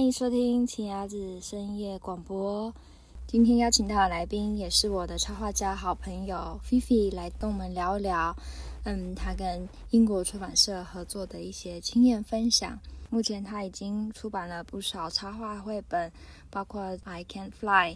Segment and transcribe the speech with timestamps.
[0.00, 2.72] 欢迎收听奇亚子深夜广播。
[3.26, 8.34] 今天邀请到的来宾也是我的插画家好朋友菲菲，来跟我们聊聊，
[8.84, 12.80] 嗯，他跟英国出版社合作的一些经验分享。
[13.10, 16.10] 目前他已经出版了不少插画绘本，
[16.48, 17.92] 包括《I Can't Fly》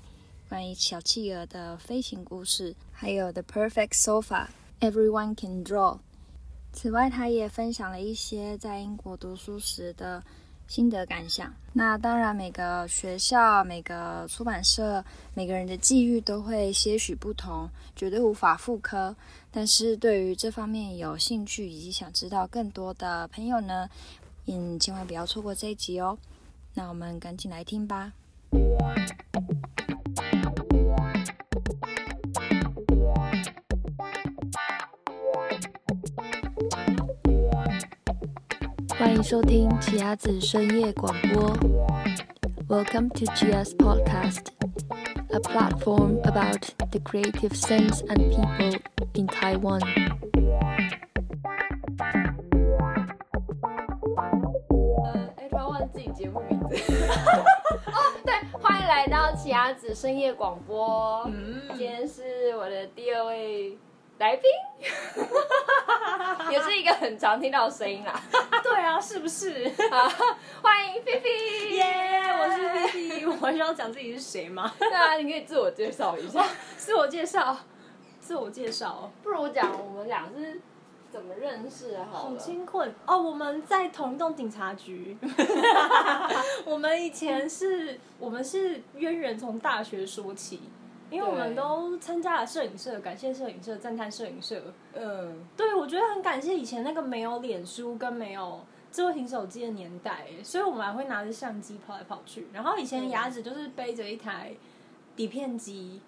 [0.50, 4.48] 关于小企鹅的飞行故事，还有《The Perfect Sofa》
[4.92, 6.00] ，Everyone Can Draw。
[6.74, 10.22] 此外，他也分享了一些在英国读书时的。
[10.66, 11.52] 心得感想。
[11.72, 19.14] 那当然，每个学校、每个出版社、每个人的际遇都会些许不同，绝对无法复刻。
[19.50, 23.88] 但是对于这方面有兴趣以及想知道更多的朋友呢，
[24.46, 26.18] 嗯，千万不要错过这一集哦。
[26.74, 28.12] 那我们赶紧来听吧。
[39.04, 41.54] 欢迎收听奇亚子深夜广播。
[42.66, 44.46] Welcome to Chia's Podcast,
[45.28, 48.80] a platform about the creative sense and people
[49.12, 49.82] in Taiwan.
[55.36, 56.74] 哎，突然忘记节目名字。
[57.84, 61.24] 哦，对，欢迎来到奇亚子深夜广播。
[61.26, 63.76] 嗯，今天是我的第二位。
[64.18, 64.48] 来宾，
[66.50, 68.20] 也是一个很常听到的声音啦。
[68.62, 69.68] 对啊，是不是？
[69.90, 70.08] 好，
[70.62, 71.70] 欢迎菲菲。
[71.70, 72.86] 耶我是菲
[73.20, 73.26] 菲。
[73.26, 74.72] 我需要讲自己是谁吗？
[74.78, 76.46] 对啊，你可以自我介绍一下。
[76.76, 77.58] 自我介绍，
[78.20, 79.10] 自我介绍。
[79.22, 80.60] 不如我讲我们俩是
[81.10, 82.04] 怎么认识的？
[82.06, 83.20] 好，好艰困哦。
[83.20, 85.18] 我们在同一栋警察局。
[86.64, 90.60] 我们以前是，我们是渊源从大学说起。
[91.10, 94.60] 因为我们都参加了摄影社，感谢摄影社，赞叹摄影社。
[94.94, 102.48] 嗯，对，我觉得很感谢以前那个没有脸书跟没有智慧型手机的年代，所以我们还会拿着相机跑来跑去。
[102.52, 104.54] 然后以前牙子就是背着一台
[105.14, 106.00] 底片机。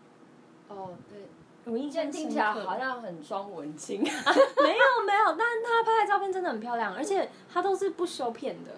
[0.68, 4.00] 哦，对，我印象听起来好像很装文青。
[4.02, 8.72] 没有没有，但他拍的照片真的很漂亮，而且他都是不修片的。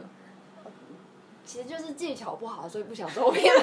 [1.48, 3.54] 其实就是技巧不好，所以不想收片。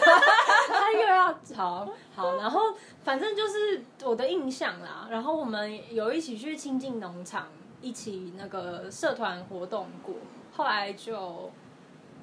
[0.68, 2.73] 他又要好好，然后
[3.03, 5.07] 反正就是我的印象啦。
[5.12, 7.47] 然后我们有一起去亲近农场，
[7.81, 10.16] 一起那个社团活动过。
[10.51, 11.16] 后来就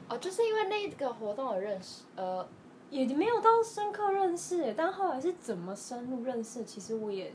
[0.09, 2.45] 哦，就是因为那个活动的认识，呃，
[2.91, 4.75] 也没有到深刻认识。
[4.77, 6.65] 但后来是怎么深入认识？
[6.65, 7.33] 其实我也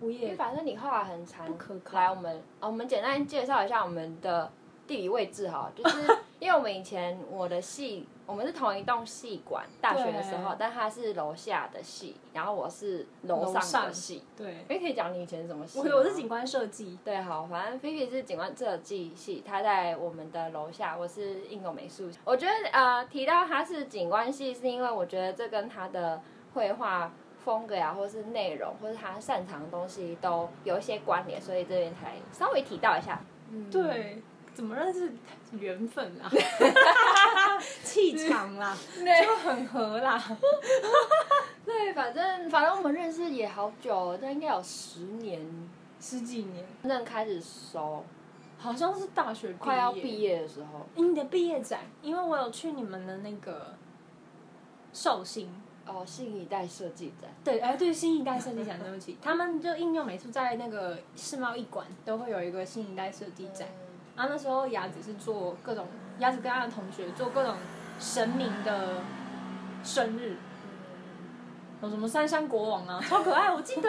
[0.00, 1.46] 我也，反正你后来很惨。
[1.46, 1.98] 不可靠。
[1.98, 4.50] 来，我们啊，我们简单介绍一下我们的
[4.86, 6.18] 地理位置哈，就是。
[6.40, 14.22] 因为我们以前我的系，我们是同一栋系馆，大学的时候，但他是楼下的系，然后我是楼上的系。
[14.36, 15.80] 对，哎，可以讲你以前是什么系？
[15.80, 16.96] 我我是景观设计。
[17.04, 22.08] 对，好，反正菲菲是景观设计系，他在我们的楼下，我是应用美术。
[22.24, 26.22] 我觉得呃，提到他是景观系，是因为我觉得这跟他的
[26.54, 27.12] 绘画
[27.44, 33.20] 风格呀、啊，或是内容，或是他擅长的东西都有一些关联，所以这边才稍微提到一下。
[33.50, 34.22] 嗯，对。
[34.58, 35.08] 怎么认识？
[35.52, 36.28] 缘分啦，
[37.84, 38.76] 气场啦，
[39.24, 40.20] 就很合啦。
[41.64, 45.40] 对，反正反正我们认识也好久，了，但应该有十年、
[46.00, 46.66] 十几年。
[46.82, 48.04] 真正开始熟，
[48.58, 50.84] 好像是大学快要毕业的时候。
[50.96, 53.76] 你的毕业展，因为我有去你们的那个
[54.92, 55.54] 寿星
[55.86, 57.30] 哦，新一代设计展。
[57.44, 63.68] 对，哎，对，新一代设计展，对不起，他们就应用美术在那个世贸一馆都会有一个新一代设计展。
[63.68, 63.87] 嗯
[64.18, 65.86] 然后那时候雅子是做各种，
[66.18, 67.54] 雅子跟他的同学做各种
[68.00, 68.96] 神明的
[69.84, 70.36] 生日，
[71.80, 73.88] 有什么三山国王啊，超可爱，我记得。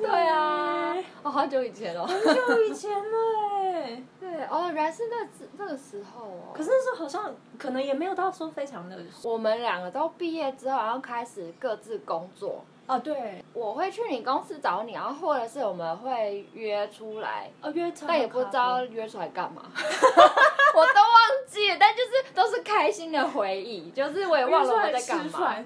[0.00, 2.04] 对啊，哦，好久以前了。
[2.04, 3.16] 很久以前了
[3.62, 4.02] 哎。
[4.18, 6.52] 对，哦，原来是那那个时候哦。
[6.52, 8.98] 可是那时候好像可能也没有到说非常的。
[9.22, 12.64] 我们两个都毕业之后，然后开始各自工作。
[12.92, 25.56] 哦，对，我会去你公司找你，然后或者是我们会约出来，哦约出来，但也不知道约出来干嘛， 我都忘记了，但就是都是开心的回忆，就是我也忘了我在干嘛，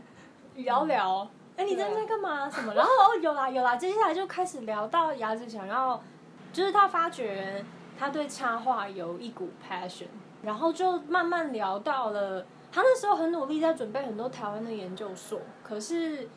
[0.54, 2.48] 聊聊，哎、嗯，你在在干嘛？
[2.48, 2.72] 什么？
[2.74, 6.00] 然后哦，有啦有啦，接下来就开始聊到牙子想要，
[6.52, 7.64] 就是他发觉
[7.98, 10.06] 他对插画有一股 passion，
[10.42, 16.28] 然后就慢慢聊到了，他那时候很努力在准备很多台湾的研究所，可是。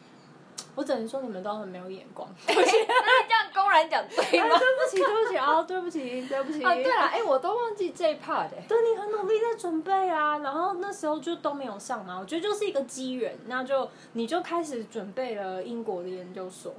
[0.75, 2.27] 我只能说你们都很没有眼光。
[2.47, 4.57] 那你这样公然讲对吗？
[4.57, 6.63] 对不起，对不起啊，对不起，对不起。
[6.63, 8.63] 啊，对了，哎，我都忘记这一 part 哎。
[8.67, 12.17] 对，你很努力在准备啊，然后那时候就都没有上嘛。
[12.19, 16.73] 我觉得就是一个机缘，那就你就开始准备了英国的研究所。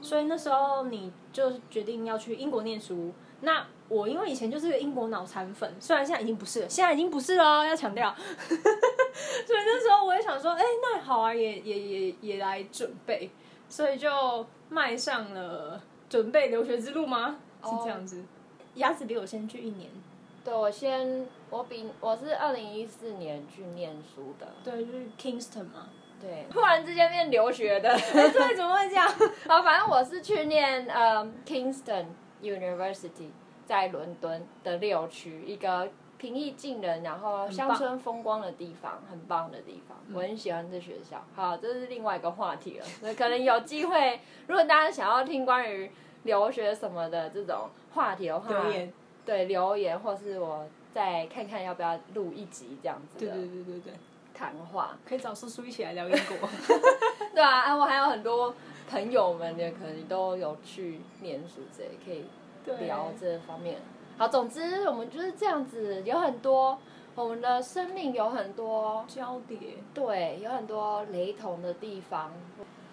[0.00, 3.12] 所以那时候你就决定要去英国念书，
[3.42, 8.14] 那我因为以前就是个英国脑残粉，虽然现在已经不是了，现在已经不是了，要强调。
[8.48, 13.30] 所以那时候我也想说，哎、欸，那好啊，也也也也来准备，
[13.68, 17.36] 所以就迈上了准备留学之路吗？
[17.62, 18.24] 是这样子。
[18.76, 19.90] 鸭子比我先去一年。
[20.44, 24.46] 对，我先，我比我是二零一四年去念书的。
[24.64, 25.88] 对，就是 Kingston 嘛。
[26.20, 29.06] 对，突然之间变留学的， 对，怎么会这样？
[29.46, 32.06] 好， 反正我是去念呃 Kingston
[32.40, 33.30] University，
[33.66, 35.88] 在伦敦的六区，一个
[36.18, 41.24] 平易近人，然后乡村风光的地方，很棒，的地方，我很喜欢这学校。
[41.34, 45.90] 好，这是另外一个话题了， 所以可能有机会，如果大家想要听关于
[46.24, 48.64] 留学什么的这种话题的话。
[49.24, 53.32] 对，留言或是我再看看要不要录一集这样子的。
[53.32, 53.92] 对对对对对。
[54.34, 56.48] 谈话可以找叔叔一起来聊英国。
[57.32, 58.52] 对啊，哎，我还有很多
[58.90, 62.24] 朋友们也可能都有去念书之类，可以
[62.66, 63.80] 聊这方面。
[64.18, 66.78] 好，总之我们就是这样子，有很多
[67.14, 69.58] 我们的生命有很多交叠，
[69.92, 72.32] 对，有很多雷同的地方，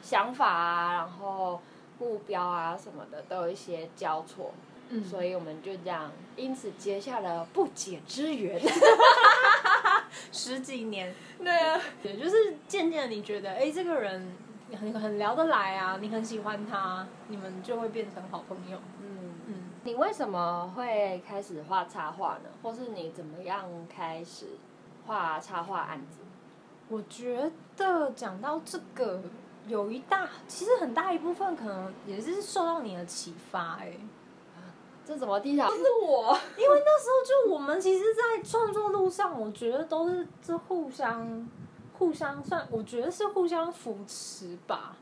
[0.02, 1.62] 想法啊，然后
[2.00, 4.52] 目标啊什么的都有一些交错。
[4.92, 8.60] 嗯，所以我们就这样，因此结下了不解之缘，
[10.32, 11.14] 十几年。
[11.38, 14.36] 对啊，也就是渐渐你觉得，哎，这个人
[14.80, 18.80] 很很聊得来啊，你很喜欢他，你们就会变成好朋友。
[19.84, 22.50] 你为什么会开始画插画呢？
[22.62, 24.48] 或是你怎么样开始
[25.06, 26.20] 画插画案子？
[26.90, 29.22] 我觉得讲到这个，
[29.68, 33.94] 有一大，其实很大一部分可能也是受到你的启发，哎。
[35.06, 35.66] 这怎么地下？
[35.66, 41.50] 不是我，因为那时候就我们其实，在创作路上，我觉得都是这互相、
[41.98, 44.96] 互相算，我觉得是互相扶持吧。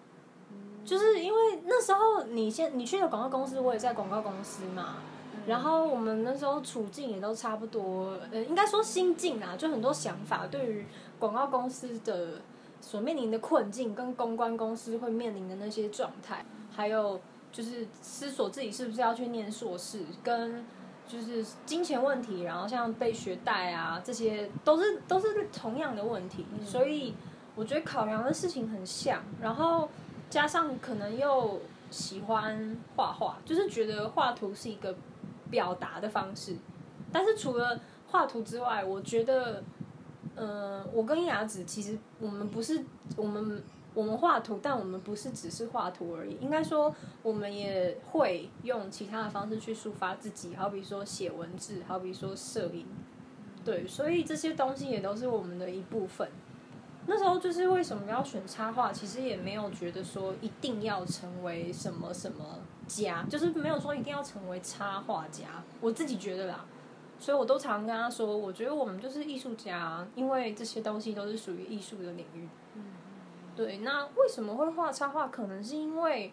[0.87, 4.95] 嗯、就是因为那时候你先你去了广告公司，我也在广告公司嘛。
[5.33, 10.85] 嗯、然后我们那时候处境也都差不多，呃，应该说心境啊，就很多想法，对于
[11.19, 12.41] 广告公司的
[12.79, 17.19] 所面临的困境，跟公关公司会面临的那些状态，还有。
[17.49, 20.63] 就是思索自己是不是要去念硕士，跟
[21.07, 27.15] 就是金钱问题，然后像被学贷啊，这些都是都是同样的问题，嗯、所以
[27.55, 29.89] 我觉得考量的事情很像，然后
[30.29, 31.59] 加上可能又
[31.89, 34.95] 喜欢画画，就是觉得画图是一个
[35.49, 36.55] 表达的方式，
[37.11, 39.63] 但是除了画图之外，我觉得，
[40.35, 42.83] 嗯、呃，我跟雅子其实我们不是
[43.15, 43.63] 我们。
[43.93, 46.37] 我们画图，但我们不是只是画图而已。
[46.39, 46.93] 应该说，
[47.23, 52.85] 我们也会用其他的方式去抒发自己，好比说写文字，好比说摄影。
[53.65, 56.29] 对，所以这些东西也都是我们的一部分。
[57.09, 65.63] 那时候就是为什么要选插画，其实也没有觉得说一定要成为什么什么家，就是没有说一定要成为插画家。
[65.79, 66.65] 我自己觉得啦，
[67.17, 72.47] 所以我都常跟他说，我觉得我们就是艺术家，因为这些东西都是属于艺术的领域。
[73.55, 75.29] 对，那为什么会画插画？
[75.29, 76.31] 可能是因为，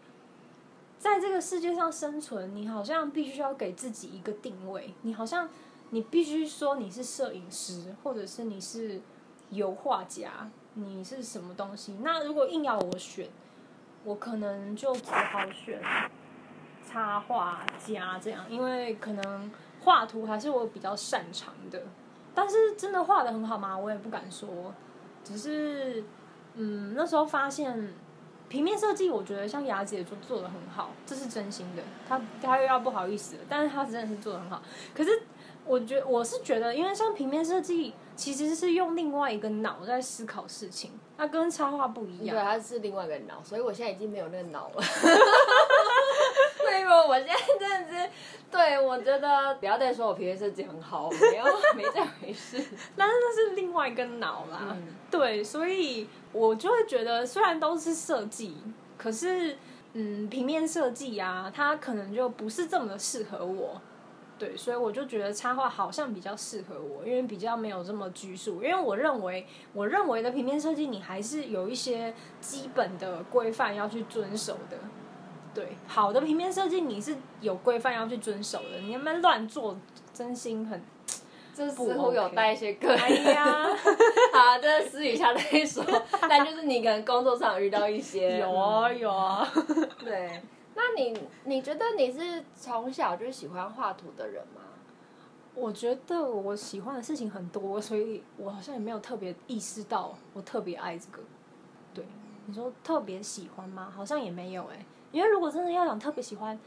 [0.99, 4.93] 在这个世界上生存，你好像必须要给自己一个定位。
[5.03, 5.49] 你好像，
[5.91, 9.01] 你必须说你是摄影师，或者是你是
[9.49, 11.97] 油画家，你是什么东西？
[12.03, 13.29] 那如果硬要我选，
[14.05, 15.81] 我可能就只好选
[16.87, 19.51] 插画家这样，因为可能
[19.81, 21.83] 画图还是我比较擅长的。
[22.35, 23.77] 但是真的画得很好吗？
[23.77, 24.75] 我也不敢说，
[25.25, 26.05] 只是。
[26.57, 27.93] 嗯，那时候发现
[28.49, 31.83] 平面设计，我觉得像雅姐做做的很好，这是真心的。
[32.09, 34.63] 他他又要不好意思，但是他真的是做的很好。
[34.95, 35.25] 可是
[35.65, 42.37] 我觉我是觉得，因为像平面设计其实是用另外一个脑在思考事情，它跟插画不一样。
[42.37, 44.83] 对，它是另外一个脑，所以我现在已经没有那个脑了。
[46.65, 47.07] 对吗？
[47.07, 48.11] 我现在真的是，
[48.51, 51.45] 对，我觉得不要再说我平面设计很好，没有
[51.77, 52.57] 没这回事。
[52.97, 56.09] 但是那是另外一个脑啦，嗯、对，所以。
[56.35, 58.57] 我就会觉得，虽然都是设计，
[58.99, 59.57] 可是，
[59.93, 63.81] 嗯，平面设计啊，它可能就不是这么的适合我，
[64.39, 68.63] 对，所以我就觉得插画好像比较适合我，因为比较没有这么拘束。
[68.63, 74.77] 因为我认为，我认为的平面设计，你还是有一些基本的规范要去遵守的。
[75.55, 79.77] 对，好的平面设计，你是有规范要去遵守的，你们乱做，
[80.13, 80.83] 真心很。
[81.57, 83.69] 这似乎有带一些个人，哎呀，
[84.33, 85.85] 好，这私底下再说。
[86.29, 89.49] 但就是你可能工作上遇到一些，有啊有啊。
[90.05, 90.43] 对，
[90.75, 94.61] 那你你觉得你是从小就喜欢画图的人吗？
[95.55, 101.23] 我觉得我喜欢的事情很多，所以我好像也没有特别意识到我特别爱这个。
[101.95, 102.05] 对，
[102.47, 103.93] 你说特别喜欢吗？
[103.95, 106.59] 好像也没有哎、欸，因为如果真的要讲特别喜欢，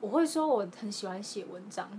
[0.00, 1.90] 我会说我很喜欢写文章，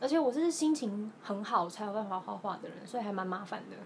[0.00, 3.76] 而且我是心情很好才有办法画画的人，所以还蛮麻烦的。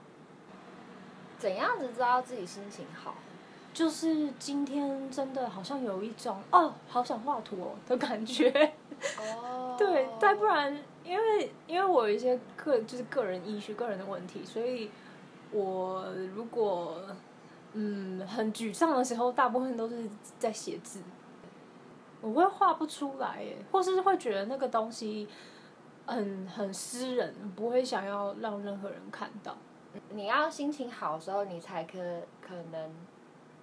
[1.37, 3.15] 怎样子知道自己心情好？
[3.79, 8.51] 就是今天真的好像有一种哦，好想画图哦的感觉。
[9.17, 9.75] 哦。
[9.79, 14.91] 对，再不然，因为因为我有一些个就是个人医学、个人的问题，所以
[15.53, 16.05] 我
[16.35, 17.01] 如果
[17.75, 21.01] 嗯很沮丧的时候，大部分都是在写字。
[22.21, 25.29] 我会画不出来耶，或是会觉得那个东西
[26.05, 29.57] 很很私人，不会想要让任何人看到。
[30.11, 31.97] 你要心情好的时候，你才可
[32.41, 32.91] 可能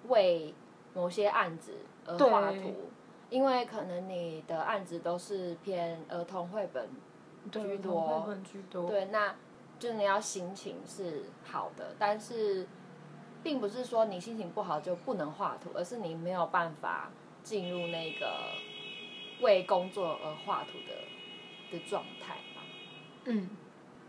[0.08, 0.54] 为
[0.94, 1.74] 某些案子
[2.06, 2.90] 而画图，
[3.30, 6.90] 因为可能你的案子都是偏儿童绘本
[7.52, 8.90] 居多，居多。
[8.90, 9.36] 对，那
[9.78, 12.68] 就是你要心情是好的，但是
[13.44, 17.10] 并不是说你心情不好就不能画图，而是你没有办法。
[17.46, 18.28] 进入那个
[19.40, 22.64] 为工作而画图的的状态吧。
[23.26, 23.52] 嗯，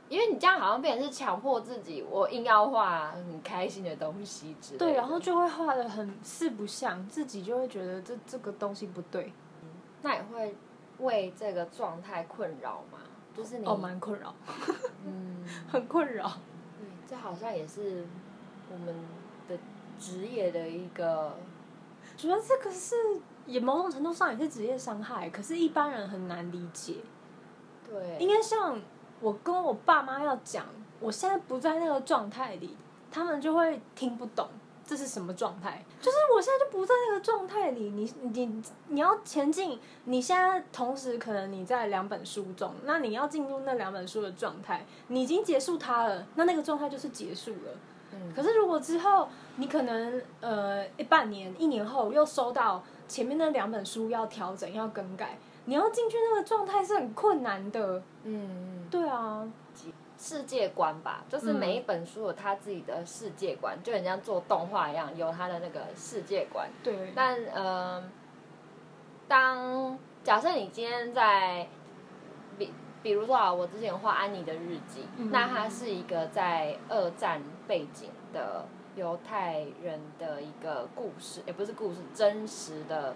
[0.09, 4.87] 因为你这样好像变成是强迫自己，我硬要画很开心的东西之类的。
[4.87, 9.33] 对，然后就会画的很四不像，自己就会觉得这这个东西不对。
[9.63, 9.69] 嗯，
[10.03, 10.55] 那也会
[10.99, 12.99] 为这个状态困扰吗？
[13.37, 14.35] 就是你哦，蛮困扰，
[15.05, 16.27] 嗯， 很困扰。
[16.79, 18.07] 对，这好像也是
[18.73, 18.95] 我们
[19.49, 19.59] 的
[19.99, 21.37] 职业的一个。
[22.17, 22.95] 主要这个是
[23.45, 26.95] 也某种程度上也是职业伤害，可是一般人很难理解。
[27.87, 28.81] 对，应该像
[29.21, 30.67] 我跟我爸妈要讲，
[31.01, 32.77] 我现在不在那个状态里，
[33.11, 34.49] 他们就会听不懂
[34.87, 35.85] 这是什么状态。
[36.01, 47.73] 就是我现在就不在那个状态里，你你你要前进，你现在同时可能你在两本书中，那你要进入那两本书的状态，你已经结束它了，那那个状态就是结束了。
[48.13, 58.03] 嗯，可是如果之后你可能呃一半年一年后又收到前面那两本书要调整要更改，你要进去那个状态是很困难的。
[58.25, 59.47] 嗯，对啊，
[60.19, 66.67] 世界观吧，就是每一本书有他自己的世界观，嗯、就很像做动画一样，有他的那个世界观。
[66.83, 67.13] 对。
[67.15, 68.03] 但呃，
[69.29, 71.69] 当假设你今天在
[72.59, 77.43] 比比如说啊，我之前画安妮的日记，嗯、那它是一个在二战。
[77.69, 83.13] 背景的犹太人的一个故事，也不是故事，真实的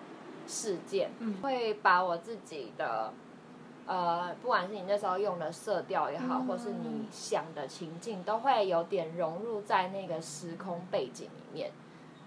[0.51, 3.13] 事件，嗯、会把我自己的，
[3.87, 11.71] 呃，不管是你那时候用的色调也好，嗯、或是你想的情境，都会有点融入在那个时空背景里面。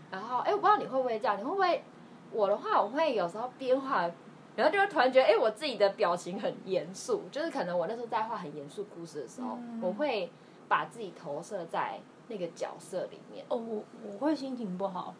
[0.09, 1.83] 然后，哎，我不知道你会不会这样，你会不会？
[2.31, 4.09] 我的话，我会有时候边画，
[4.55, 10.31] 然后就会突然觉得，哎，我自己的表情很严肃，就是可能我那时候在画很严肃故事的时候，嗯、我会
[10.67, 11.99] 把自己投射在。
[12.29, 15.13] 那个角色里面哦，我我会心情不好，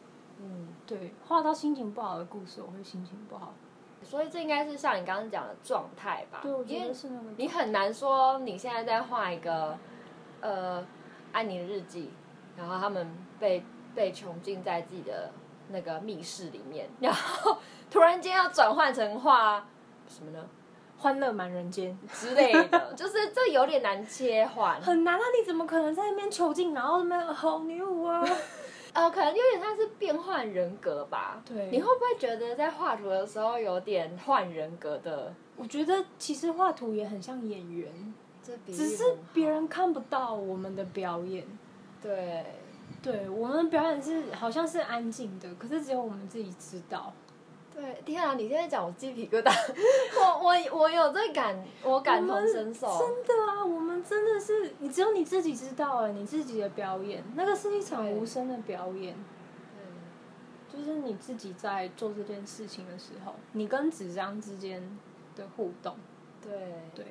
[0.45, 3.53] 嗯，对，画到心情不好的故事，我会心情不好，
[4.03, 6.39] 所以这应该是像你刚刚讲的状态吧？
[6.41, 7.29] 对，我觉得是那个。
[7.37, 9.77] 你很难说你现在在画一个，
[10.41, 10.85] 呃，
[11.31, 12.11] 安妮的日记，
[12.57, 13.09] 然后他们
[13.39, 13.63] 被
[13.95, 15.31] 被囚禁在自己的
[15.69, 17.57] 那个密室里面，然后
[17.89, 19.65] 突然间要转换成画
[20.09, 20.45] 什么呢？
[20.97, 25.21] 欢乐满人间之类的， 就是这有点难切换，很难啊！
[25.37, 28.25] 你怎么可能在那边囚禁，然后那边好牛啊？
[28.93, 31.41] 呃，可能有点像是变换人格吧。
[31.45, 35.33] 对，你会不会觉得在画图的时候有点换人格的？
[35.55, 38.13] 我觉得其实画图也很像演员，
[38.67, 41.45] 只是别人看不到我们的表演。
[42.01, 42.45] 对，
[43.01, 47.11] 对，我们的表演是好像是安静的，可是只有我们自己知道。
[47.73, 48.35] 对，天啊！
[48.35, 49.51] 你现在讲我鸡皮疙瘩，
[50.21, 52.87] 我我我有在感，我感同身受。
[52.99, 59.15] 真的啊，我们真的是，你只有你自己知道哎，你自己的表演，那个是一场无声的表演。
[60.71, 64.99] 对，就是你自己在做这件事情的时候，你跟纸张之间
[65.35, 65.95] 的互动。
[66.41, 66.51] 对
[66.93, 67.05] 对，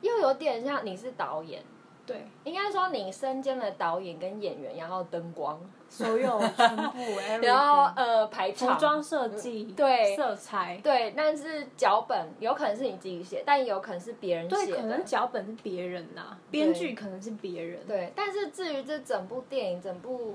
[0.00, 1.62] 又有点像你是导演。
[2.06, 5.58] 对，应该说你身兼了导演跟演员，然后灯光，
[5.88, 6.98] 所有 全部，
[7.40, 18.12] 然后呃排场、服装设计、嗯，对，色彩，对，但是脚本有可能是你自己写，但也有可能是别人写可能脚本是别人呐、啊，编剧可能是别人，对。
[18.14, 20.34] 但是至于这整部电影、整部、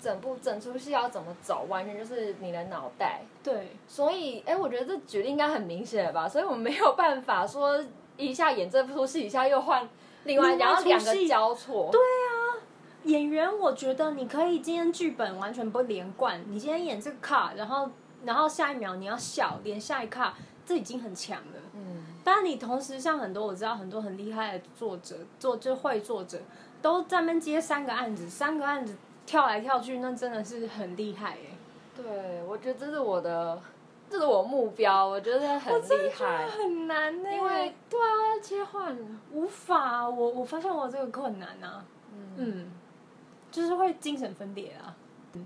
[0.00, 3.20] 整部整出戏要怎么走，完全就是你的脑袋。
[3.42, 6.26] 对，所以哎，我觉得这举例应该很明显了吧？
[6.26, 7.78] 所以我们没有办法说
[8.16, 9.86] 一下演这部戏，一下又换。
[10.24, 11.88] 另外，然后两个交错。
[11.92, 12.60] 对啊，
[13.04, 17.90] 演员，我觉得你可以今天剧本完全不连贯，你今天演这个卡，然后
[18.24, 20.34] 然后下一秒你要笑，连下一卡，
[20.66, 21.60] 这已经很强了。
[21.74, 22.04] 嗯。
[22.24, 26.40] 当然，你同时像很多我知道很多很厉害的作者，作就会作者
[26.80, 31.56] 都在那边接三个案子，三个案子跳来跳去，那真的是很厉害哎。
[31.96, 33.60] 对，我觉得这是我的。
[34.14, 37.28] 这是我目标，我觉得很厉害，很难呢。
[37.32, 38.96] 因为对啊，要切换
[39.32, 42.72] 无法，我我发现我这个困难啊，嗯，嗯，
[43.50, 44.94] 就是会精神分裂啊，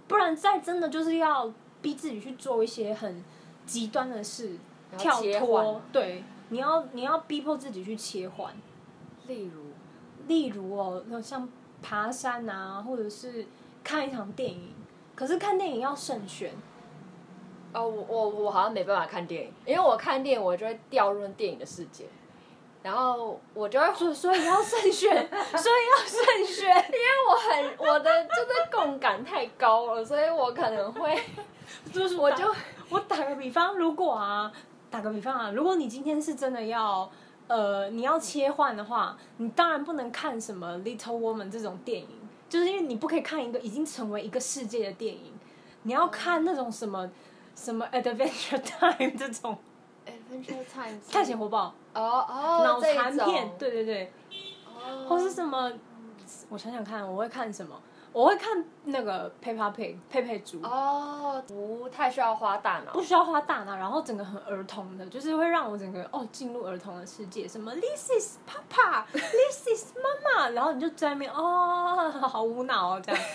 [0.06, 3.24] 不然再真的就是要逼自己去做一些很
[3.64, 4.58] 极端的事，
[4.98, 8.54] 跳脱，对，你要你要逼迫自己去切换，
[9.26, 9.62] 例如？
[10.26, 11.48] 例如哦，像
[11.80, 13.46] 爬山啊，或者是
[13.82, 14.74] 看一场电影，
[15.14, 16.52] 可是看电影要慎选。
[17.74, 22.06] 哦，我我我好像没办法看电影，因为我看电影我就会掉入电影的世界，
[22.82, 31.20] 然后我就会所所以要慎选，所以要慎选，因为我很我的就是共感太高了，所以我可能会
[31.92, 32.44] 就是我就
[32.88, 34.50] 我打个比方，如果啊
[34.90, 37.10] 打个比方啊，如果你今天是真的要
[37.48, 42.08] 呃你要切换的话，你当然不能看什么 Little Woman 这种电影，
[42.48, 45.34] 就是因为你不可以看一个已经成为一个世界的电影，
[45.82, 47.10] 你要看那种什么。
[47.60, 49.58] 什么 Adventure Time 这种
[50.06, 54.12] ，Adventure Time 探险活宝哦哦，脑残片，对对对，
[54.76, 55.72] 哦，或是什么？
[56.48, 57.74] 我想想看，我会看什么？
[58.12, 73.20] 我会看那个 Peppa Pig 佩佩猪哦，不太需要花大脑，不需要花大脑，然后整个很儿童的，就是会让我整个哦进入儿童的世界，什么 This is Papa，This is Mama，然后你就在那边哦，好无脑哦这样。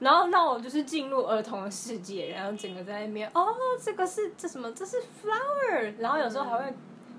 [0.00, 4.72] 然后让我就是进入儿童的世界，然后整个在那边哦，这个是这什么？
[4.72, 5.94] 这是 flower。
[5.98, 6.74] 然后有时候还会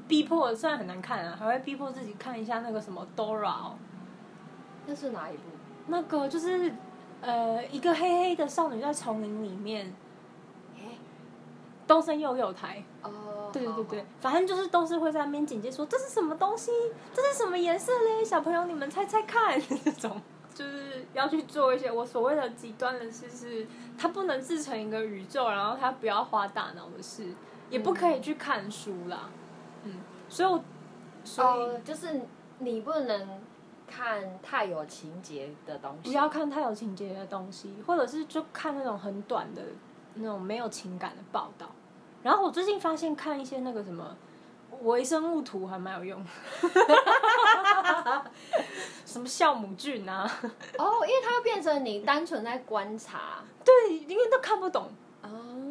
[0.07, 3.75] 逼迫，虽然很难看啊，还会逼迫自己看一下那个什么 Dora 哦。
[4.87, 5.43] 那是哪一部？
[5.87, 6.73] 那个就是
[7.21, 9.93] 呃，一个黑黑的少女在丛林里面。
[10.75, 10.97] 哎，
[11.87, 12.83] 东森幼幼台。
[13.03, 13.49] 哦。
[13.53, 16.71] 对对对对，反正就是都是会在那边简介说这是什么东西，
[17.13, 18.23] 这是什么颜色嘞？
[18.23, 20.21] 小朋友你们猜猜看，这种。
[20.53, 23.67] 就是要去做一些我所谓的极端的事，是
[23.97, 27.33] 他不能自成一个宇宙，然后他不要花大脑的事，
[27.69, 29.29] 也不可以去看书啦。
[29.83, 30.63] 嗯，所以我，
[31.23, 32.21] 所以、哦、就是
[32.59, 33.41] 你不能
[33.87, 39.61] 看太有情节的东西，不要看太有情节的东西，或者是就看那种很短的
[40.15, 41.71] 那种没有情感的报道。
[42.21, 44.15] 然后我最近发现看一些那个什么。
[44.83, 46.25] 微生物图还蛮有用，
[49.05, 50.29] 什么酵母菌啊？
[50.77, 54.89] 哦，因为它会变成你单纯在观察，对，因为都看不懂，
[55.21, 55.29] 哦，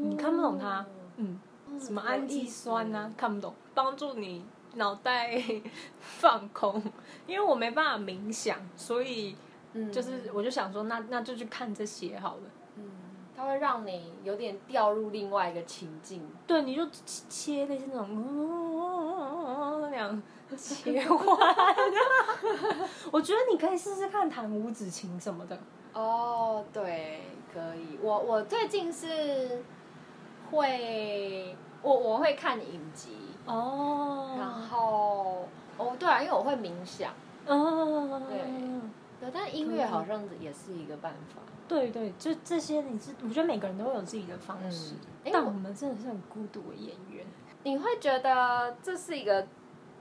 [0.09, 0.85] 你看不懂它，
[1.17, 1.41] 嗯，
[1.81, 4.45] 什么氨基酸啊，看不懂，帮助你
[4.75, 5.43] 脑袋
[6.01, 6.83] 放空，
[7.27, 9.37] 因为我没办法冥想，所以，
[9.73, 12.43] 嗯，就是我就想说，那那就去看这些好了。
[13.41, 20.23] 它会让你有点掉入另外一个情境，对，你就切类似那种，那样
[20.55, 21.27] 切换。
[23.11, 25.59] 我觉得你可以试试看弹五指琴什么的。
[25.95, 27.99] 哦，对，可以。
[28.03, 29.65] 我我最近是
[30.51, 33.17] 会，我我会看影集。
[33.47, 34.37] 哦。
[34.39, 35.49] 然后，
[35.79, 37.11] 哦，对啊，因为我会冥想。
[37.47, 38.21] 哦。
[38.29, 38.39] 对。
[39.21, 41.43] 对，但音乐好像也是一个办法。
[41.69, 47.25] 对对，就这些，你是我觉得每个人都会有自己的方式，嗯、但我们真的是很孤独的演员。
[47.63, 49.47] 你会觉得这是一个，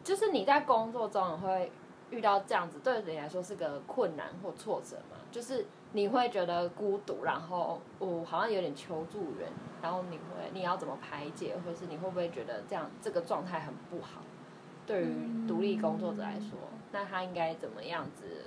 [0.03, 1.71] 就是你在工作中你会
[2.09, 5.17] 遇到这样子，对你来说是个困难或挫折吗？
[5.31, 9.51] 就是你会觉得孤独，然后我、哦、好像有点求助人，
[9.81, 14.21] 然后你会你要怎么排解，或是你会不会觉得这样这个状态很不好？
[14.87, 18.45] 对于独立工作者来说，嗯、那他应该怎么样子？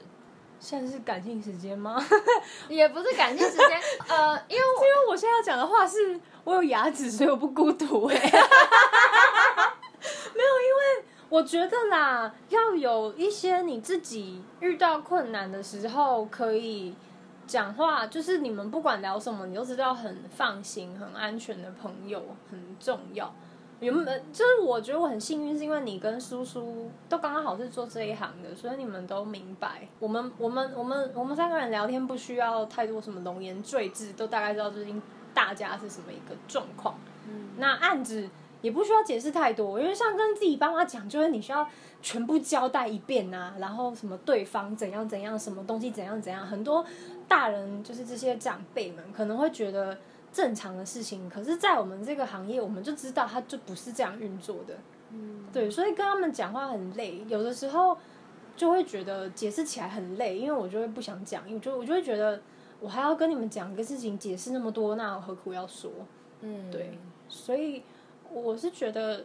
[0.63, 2.01] 现在是感性时间吗？
[2.71, 8.15] 也不是感性时间， 呃，因为因为我现在要讲的话是，我有牙齿，所以我不孤独哎。
[10.35, 16.95] 没有，因为我觉得啦，要有一些你自己遇到困难的时候可以
[17.45, 23.35] 讲话，就是你们不管聊什么，你都知道很放心、很安全的朋友很重要。
[23.83, 29.89] 原本就是我觉得我很幸运，是因为你跟叔叔都刚刚好是做这一行的，所以你们都明白。
[29.99, 35.03] 我们我们我们我们三个人聊天不需要太多什么龙颜坠字，都大概知道最近
[35.35, 36.95] 大家是什么一个状况。
[37.29, 38.29] 嗯，那案子
[38.61, 41.67] 也不需要解释太多，因为像跟自己爸妈讲，就是你需要
[42.01, 46.85] 全部交代一遍啊，然后什么对方怎样怎样，什么东西怎样怎样，很多
[47.27, 49.99] 大人就是这些长辈们可能会觉得。
[50.33, 54.75] 正常的事情，可是，在我们这个行业，我们就知道它就不是这样运作的。
[55.11, 57.97] 嗯，对，所以跟他们讲话很累，有的时候
[58.57, 62.41] 就会觉得解释起来很累，因为我就会不想讲，因为就我就会觉得
[62.81, 65.91] 我还要跟你们讲一个事情，解释那么多，那我何苦要说？
[66.41, 67.83] 嗯，对，所以
[68.33, 69.25] 我是觉得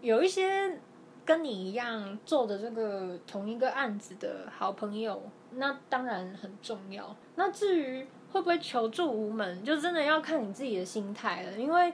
[0.00, 0.78] 有一些
[1.24, 5.20] 跟你一样做的这个同一个案子的好朋友，
[5.56, 7.16] 那当然很重要。
[7.34, 8.06] 那至于。
[8.32, 9.64] 会不会求助无门？
[9.64, 11.52] 就真的要看你自己的心态了。
[11.58, 11.92] 因为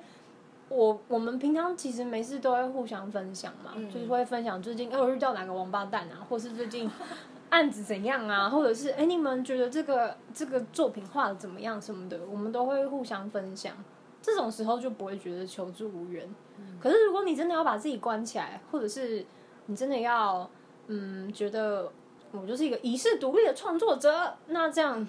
[0.68, 6.90] 我我们平常其实没事都会互相分享嘛，嗯、就是会分享最近哎我遇到哪个王八蛋啊，或是最近
[7.51, 13.77] 案子怎样啊，或者是哎你们觉得这个这个作品画的怎么样什么的，我们都会互相分享。
[14.20, 16.29] 这种时候就不会觉得求助无援。
[16.59, 19.25] 嗯、可是如果你真的要把自己关起来，或者是
[19.66, 20.51] 你真的要
[20.88, 21.92] 嗯觉得
[22.33, 25.07] 我就是一个遗世独立的创作者，那这样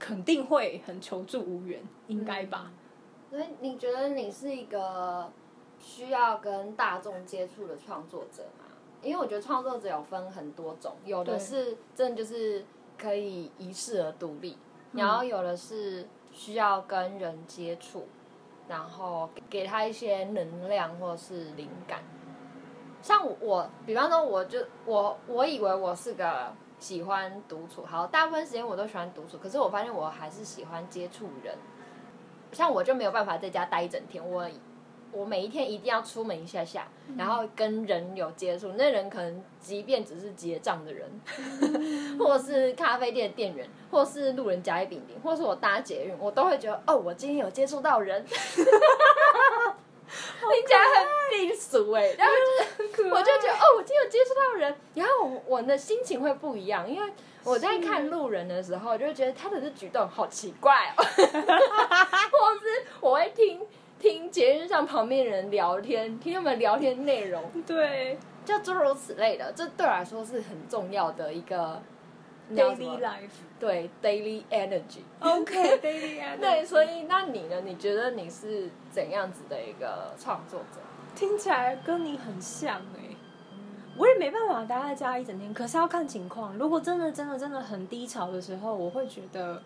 [0.00, 2.64] 肯定会很求助无援，应该吧？
[2.66, 2.74] 嗯
[3.30, 5.30] 所以你觉得你是一个
[5.78, 8.64] 需要跟大众接触的创作者吗？
[9.02, 12.64] 因为我觉得创作者有分很多种，有的是真的就是
[12.98, 14.58] 可以一世而独立，
[14.90, 18.08] 然后有的是需要跟人接触，
[18.66, 22.02] 然后给他一些能量或是灵感。
[23.00, 31.54] 像我，比方说，我就我我以为我是个喜欢独处，好，大部分时间我都喜欢独处，可是我发现我还是喜欢接触人。
[32.52, 34.44] 像我就没有办法在家待一整天，我
[35.12, 38.72] 我每一天一定要出门一下下，然后跟人有接触。
[38.76, 41.08] 那人可能即便只是结账的人，
[42.18, 48.24] 或者是咖啡店的店员，或是路人甲乙丙丁，或是我搭捷运，我都会觉得哦，我今天有接触到人，
[50.10, 52.32] 听起来很避俗哎， 然后
[52.78, 57.12] 就是我就觉得哦，我今天有接触到人，然后我我的心情会不一样，因为。
[57.42, 63.66] 我在看路人的时候，就会觉得他的这举动好奇怪哦， 或是我会听
[63.98, 71.80] 听节日上旁边人聊天，听他们聊天内容，对，就诸如此类的，这对我来说是很重要的一个
[72.54, 75.02] daily life，对 daily energy。
[75.20, 76.40] OK，daily energy。
[76.40, 77.60] 对，所以那你呢？
[77.64, 80.80] 你觉得你是怎样子的一个创作者？
[81.14, 83.16] 听起来跟你很像哎、欸。
[83.98, 86.56] 我也没办法待在家一整天，可是要看情况。
[86.56, 89.60] 如果真的、真的、真的很低潮的时候，我会觉得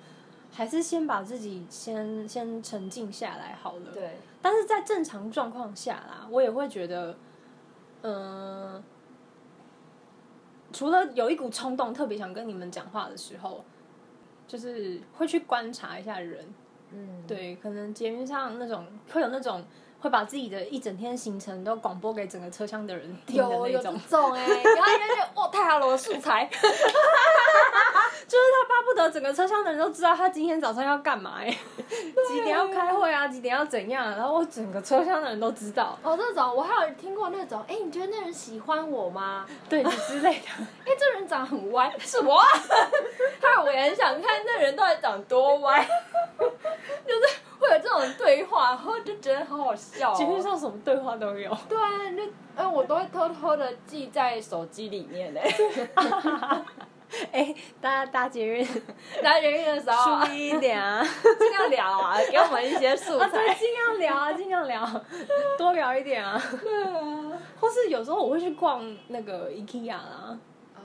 [0.51, 3.93] 还是先把自己先先沉静下来好了。
[3.93, 4.17] 对。
[4.43, 7.17] 但是在正常状况下啦，我也会觉得，
[8.03, 8.15] 嗯、
[8.73, 8.83] 呃，
[10.75, 13.65] 除了有一股冲动，特别想跟你们讲话的时候，
[14.47, 16.45] 就是会去观察一下人。
[16.91, 19.65] 嗯，对，可能节目上那种会有那种。
[20.05, 31.59] 会把自己的一整天行程都广播给整个车厢的人听的那种，有这种哎、欸，然后人家就哇太好了，我素材， 就是他巴不得整个车厢的人都知道他今天早上要干嘛哎、欸，
[32.29, 35.99] 几点要开会啊，几点要怎样，然后我整个车厢的人都知道。
[36.03, 39.47] 哦，这种我还有听过那种，哎，你觉得那人喜欢我吗？
[39.71, 40.49] 对，之类的。
[40.85, 42.43] 哎，这人长得很歪，是我。
[43.41, 45.83] 他我也很想看那人到底长多歪，
[46.39, 47.23] 就是。
[47.69, 50.15] 会有这种对话，然后就觉得好好笑，哦。
[50.17, 51.57] 基本上什么对话都有。
[51.69, 55.43] 对啊，那呃，我都会偷偷的记在手机里面嘞。
[57.31, 58.67] 哎，大家搭捷运，
[59.23, 61.05] 搭捷运的时候，注意一点啊，
[61.39, 63.55] 尽量聊啊，给我们一些素材。
[63.55, 64.85] 尽量聊啊，尽量聊，
[65.57, 66.41] 多聊一点啊。
[66.61, 67.39] 对啊。
[67.61, 70.37] 或是有时候我会去逛那个 IKEA 啊。
[70.75, 70.81] 哦。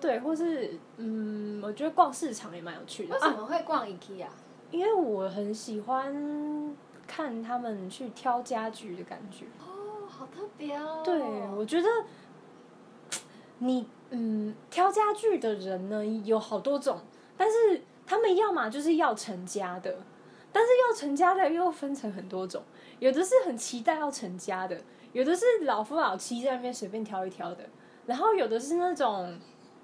[0.00, 3.14] 对，或是嗯，我觉得逛市场也蛮有趣的。
[3.14, 4.26] 为什么会逛 IKEA？
[4.70, 9.44] 因为我很喜欢看他们去挑家具的感觉。
[9.60, 11.02] 哦，好特别哦。
[11.04, 11.20] 对，
[11.56, 11.88] 我觉得
[13.58, 16.98] 你嗯，挑家具的人呢有好多种，
[17.36, 19.96] 但是他们要么就是要成家的，
[20.52, 22.62] 但是要成家的又分成很多种，
[22.98, 24.80] 有的是很期待要成家的，
[25.12, 27.64] 有的是老夫老妻在那边随便挑一挑的，
[28.06, 29.38] 然后有的是那种，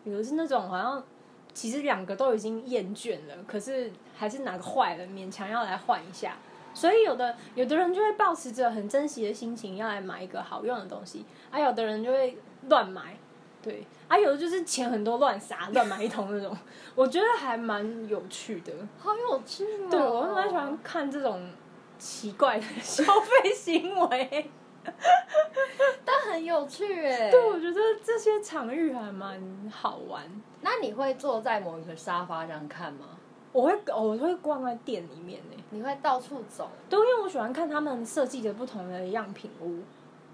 [0.05, 1.05] 有的是那种好像。
[1.53, 6.37] 其实两个都已经厌倦了，可是还是哪个坏了，勉强要来换一下。
[6.73, 13.17] 所以有的有的人就会抱持着很珍惜的心情要来买一个好用的东西，啊，有的人就会乱买，
[13.61, 16.57] 对，啊，有的就是钱很多乱撒，乱买一通那种。
[16.95, 19.89] 我觉得还蛮有趣的，好有趣哦。
[19.91, 21.51] 对，我蛮喜欢看这种
[21.99, 24.51] 奇怪的消费行为。
[26.05, 29.41] 但很有趣哎，对，我觉得这些场域还蛮
[29.71, 30.23] 好玩。
[30.61, 33.07] 那你会坐在某一个沙发上看吗？
[33.53, 35.57] 我会，我会逛在店里面呢。
[35.71, 36.69] 你会到处走？
[36.89, 39.81] 对，因为我喜欢看他们设计的不同的样品屋。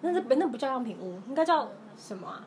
[0.02, 2.46] 那是那不叫样品屋，应该叫什么啊？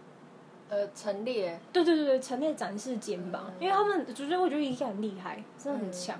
[0.70, 1.60] 呃，陈列。
[1.74, 3.52] 对对对对，陈列展示间吧。
[3.60, 6.18] 因为他们，就是我觉得一个很厉害，真的很强。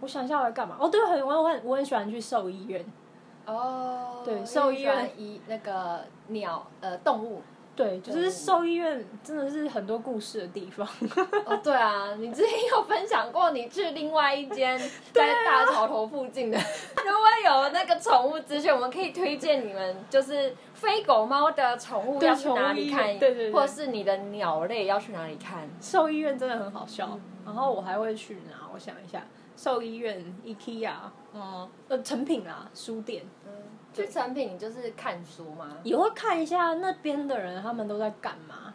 [0.00, 0.76] 我想一下我要干嘛？
[0.80, 2.84] 哦，对，很我很我很喜欢去兽医院。
[3.46, 7.42] 哦，对，兽医院医那个鸟呃动物，
[7.76, 10.86] 对，就是兽医院真的是很多故事的地方。
[11.44, 14.78] 哦，对啊， 你之前有分享过你去另外一间
[15.12, 16.58] 在大桥头附近的，
[17.04, 25.68] 如果有那个宠物资讯，我们可以推荐你们，就是非狗猫的宠物要去哪里看，对对，或者是你的鸟类要去哪里看。
[25.80, 28.68] 兽医院真的很好笑，然后我还会去哪？
[28.74, 29.22] 我想一下。
[29.56, 30.92] 兽医院、IKEA，
[31.32, 33.24] 哦，呃，成品啊，书店，
[33.94, 35.78] 去成品就是看书吗？
[35.82, 38.74] 也会看一下那边的人他们都在干嘛，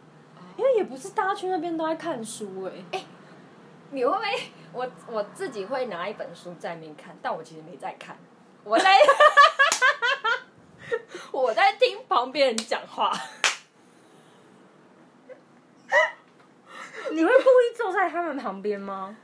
[0.56, 2.84] 因为也不是大家去那边都在看书哎、欸。
[2.92, 3.06] 哎、欸，
[3.92, 4.26] 你会不会？
[4.74, 8.16] 我我自己会拿一本书在那边看，但我其实没在看，
[8.64, 8.98] 我在
[11.30, 13.12] 我在听旁边人讲话。
[17.10, 19.14] 你会故意坐在他们旁边吗？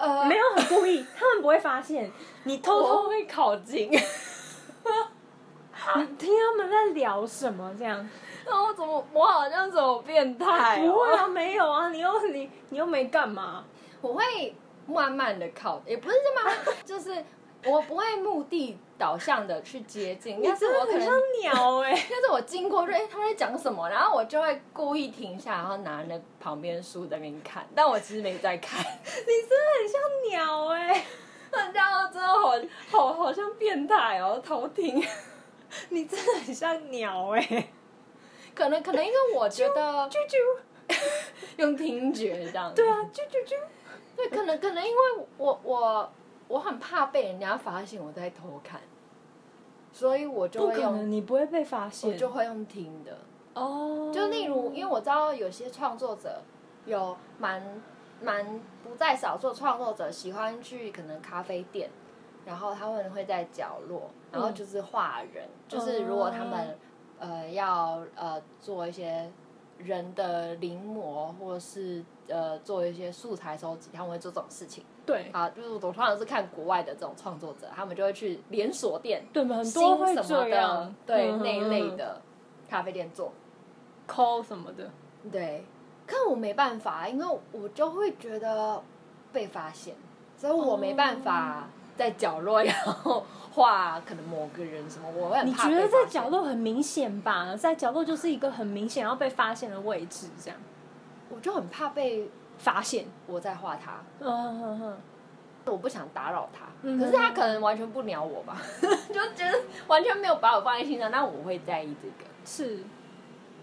[0.00, 2.10] 呃，没有很故意， 他们不会发现。
[2.44, 3.98] 你偷偷会靠近， 你
[6.16, 8.08] 听他们在聊什么这样？
[8.46, 10.80] 那我怎么我好像怎么变态？
[10.80, 13.62] 不会啊，没有啊，你又你你又没干嘛？
[14.00, 14.54] 我会
[14.86, 16.50] 慢慢的靠，也不是这么，
[16.84, 17.22] 就是。
[17.66, 28.78] 我不会目的导向的去接近，但是我可能像鸟哎， 但是我经过就哎他们在讲什么，然后我就会故意停下，然后拿那旁边书在那边看，但我其实没在看。
[28.84, 31.04] 你真的很像鸟哎，
[31.50, 32.58] 那这样真的好
[32.90, 35.02] 好好像变态哦，偷听。
[35.88, 37.68] 你真的很像鸟哎，
[38.54, 40.94] 可能可能因为我觉得啾啾，
[41.56, 42.70] 用听觉这样。
[42.74, 43.56] 对啊，啾啾啾。
[44.14, 45.00] 对，可能可能因为
[45.38, 46.12] 我我。
[46.50, 48.80] 我很怕被人家发现我在偷看，
[50.00, 51.10] 所以我就会用。
[51.10, 53.18] 你不会被发现，我就会用听的。
[53.52, 54.06] 哦。
[54.06, 54.14] Oh.
[54.14, 56.40] 就例如，因为我知道有些创作者
[56.86, 57.62] 有蛮
[58.22, 61.90] 蛮不在少数创作者喜欢去可能咖啡店，
[62.46, 66.58] 然后他们会在角落，然后就是画人，嗯、就是如果他们、
[67.20, 67.28] oh.
[67.28, 69.30] 呃要呃做一些
[69.84, 74.84] 人的临摹，或者是呃做一些素材收集，他们会做这种事情。
[75.04, 75.30] 对。
[75.32, 82.20] 啊，就是我通常是看国外的这种创作者，他们就会去连锁店，对，很多会这样，对那一类的
[82.68, 83.32] 咖啡店做
[84.06, 84.90] ，call 什么的，
[85.30, 85.64] 对。
[86.06, 88.82] 可我没办法，因为我就会觉得
[89.32, 89.94] 被发现，
[90.36, 95.68] 所以我没办法在角落然后画可能某个人什么，我会很怕。
[95.68, 97.56] 你觉得在角落很明显吧？
[97.56, 100.58] 在角落就是一个很明显要被发现的位置，这样，
[101.28, 102.30] 我就很怕被。
[102.60, 104.96] 发现我在画他，嗯哼哼，
[105.64, 108.60] 我不想打扰他，嗯、可是他可能完全不鸟我吧，
[109.08, 112.30] 就觉得完全没有把我放在心上，那我会在意这个。
[112.44, 112.84] 是，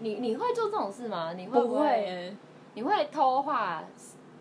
[0.00, 1.32] 你你会做这种事吗？
[1.34, 1.76] 你会不会？
[1.76, 2.36] 不会欸、
[2.74, 3.84] 你会偷画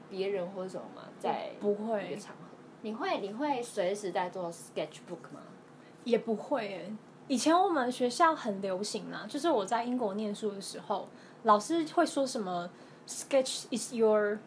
[0.10, 1.04] 别人或者什么吗？
[1.20, 2.47] 在不会场合，
[2.82, 5.42] 你会你会随时在做 sketchbook 吗？
[6.04, 6.94] 也不会。
[7.28, 11.10] 以前我们学校很流行啊，就是我在英国念书的时候，
[11.44, 12.70] 老师会说什么
[13.06, 14.40] ？Sketch is your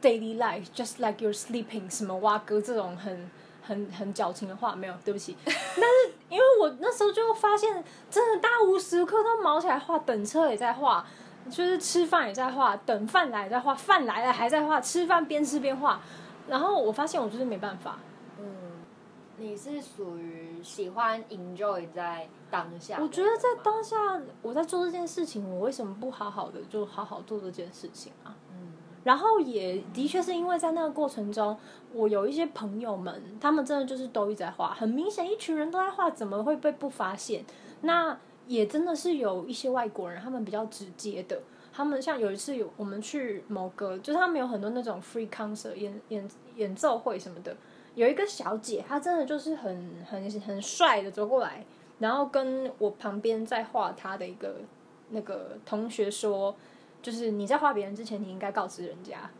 [0.00, 1.90] daily life, just like you're sleeping。
[1.92, 3.28] 什么蛙哥这种很
[3.62, 5.36] 很很矫情的话没有，对不起。
[5.44, 11.04] 但是因为我那时候就发现，真的大家无时无刻都毛起来画，等车也在画，
[11.50, 16.00] 就是吃饭也在画，等饭来也在画，饭来了还在画，吃饭边吃边画。
[16.48, 17.98] 然后我发现我就是没办法。
[18.38, 18.46] 嗯，
[19.36, 22.98] 你是属于喜欢 enjoy 在当下？
[23.00, 23.96] 我觉得在当下，
[24.42, 28.34] 我在做这件事情，我为什么不好好的就好好做这件事情啊？
[28.52, 28.72] 嗯，
[29.04, 31.56] 然后也的确是因为在那个过程中，
[31.92, 37.44] 我有一些朋友们，他们真的就是都一直在画，很明显一群人都在画，怎么会被不发现？
[37.82, 41.40] 那也真的是有一些外国人，他们比较直接的，
[41.78, 47.56] 他们像有一次有我们去某个，就是他们有很多那种 free concert 演演演奏会什么的，
[47.94, 51.64] 有一个小姐，她真的就是很很很帅的走过来。
[52.00, 54.56] 然后跟我旁边在画他的一个
[55.10, 56.52] 那个同学说，
[57.00, 59.30] 就是你在画别人之前，你应该告知人家，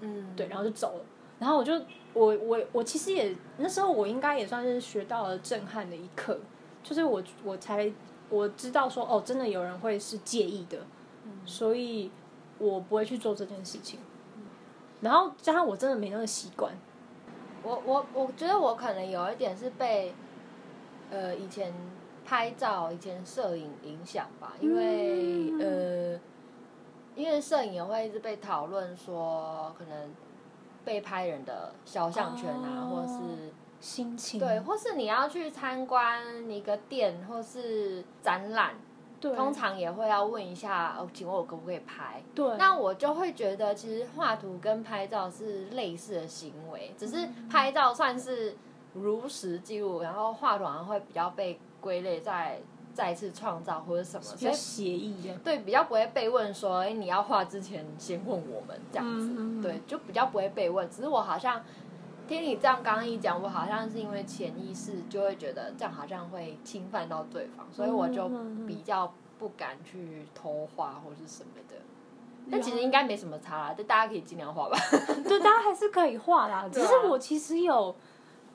[0.00, 1.04] 嗯，对，然后就走了。
[1.38, 1.72] 然后我就
[2.12, 6.38] 我我我其实也那时候我应该也算是学到了震撼的一课，
[6.82, 7.90] 就是我我才
[8.28, 10.84] 我知道说哦，真的有人会是介意的，嗯，
[11.44, 12.10] 所以
[12.58, 14.00] 我不会去做这件事情。
[15.00, 16.72] 然后加上我真的没那个习惯，
[17.62, 20.14] 我我我觉得我可能有一点是被
[21.10, 21.72] 呃以前。
[22.28, 26.20] 拍照以前摄影影响吧，因为、嗯、呃，
[27.14, 30.12] 因为摄影也会一直被讨论说，可能
[30.84, 38.82] 被拍人的肖像权啊，哦、或是心情，对，或是你要去参观一个店或是展览，对
[39.20, 42.22] 通常也会要问一下，哦，请问我可不可以拍？
[42.34, 48.56] 对，那我就会觉得，其实画图跟拍照是类似的行为，只是拍照算是
[48.94, 51.58] 如实记录，然后画图好像会比较被。
[51.78, 52.58] 归类在
[52.94, 60.90] 再次创造或者什么，比较协议的，对，比较不会被问说，哎，你要画之前先问我们这样子，嗯、对，就比较不会被问。
[60.90, 61.62] 只是我好像
[62.26, 68.28] 听你这样刚刚一讲，我好像是因为潜意识就会觉得这样好像会侵犯到对方，所以我就
[68.66, 71.76] 比较不敢去偷画或是什么的。
[72.50, 74.78] 但其实应该没什么差啦，就大家可以尽量画吧。
[75.24, 76.68] 对，大家还是可以画啦。
[76.72, 77.94] 只是我其实有。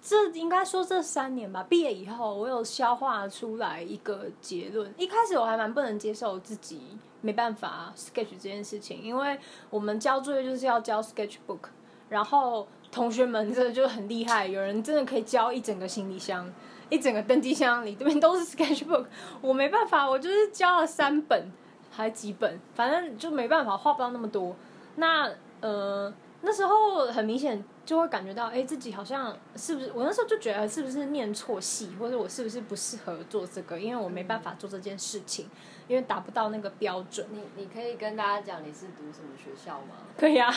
[0.03, 4.91] 这应该说这三年吧，毕业以后我有消化出来一个结论。
[4.97, 11.69] 一开始我还蛮不能接受自己没办法 sketch 这件事情，因为我们交作业就是要交 sketchbook，
[12.10, 16.51] 然后同学们真的就很厉害，有人真的可以交一整个行李箱，
[16.89, 19.06] 一整个登机箱里这边都是 sketchbook，
[19.41, 21.51] 我没办法，我就是交了三本
[21.89, 24.56] 还几本，反正就没办法画不到那么多。
[24.95, 26.13] 那呃。
[26.43, 29.91] 那时候很明显就会感觉到，哎，自己好像是不是？
[29.93, 33.80] 我那时候就觉得是不是念错系，或者我是不是不适合做这个？
[33.80, 35.47] 因为我没办法做这件事情，
[35.88, 37.26] 因为达不到那个标准。
[37.32, 39.96] 你你可以跟大家讲你是读什么学校吗？
[40.17, 40.52] 可以啊，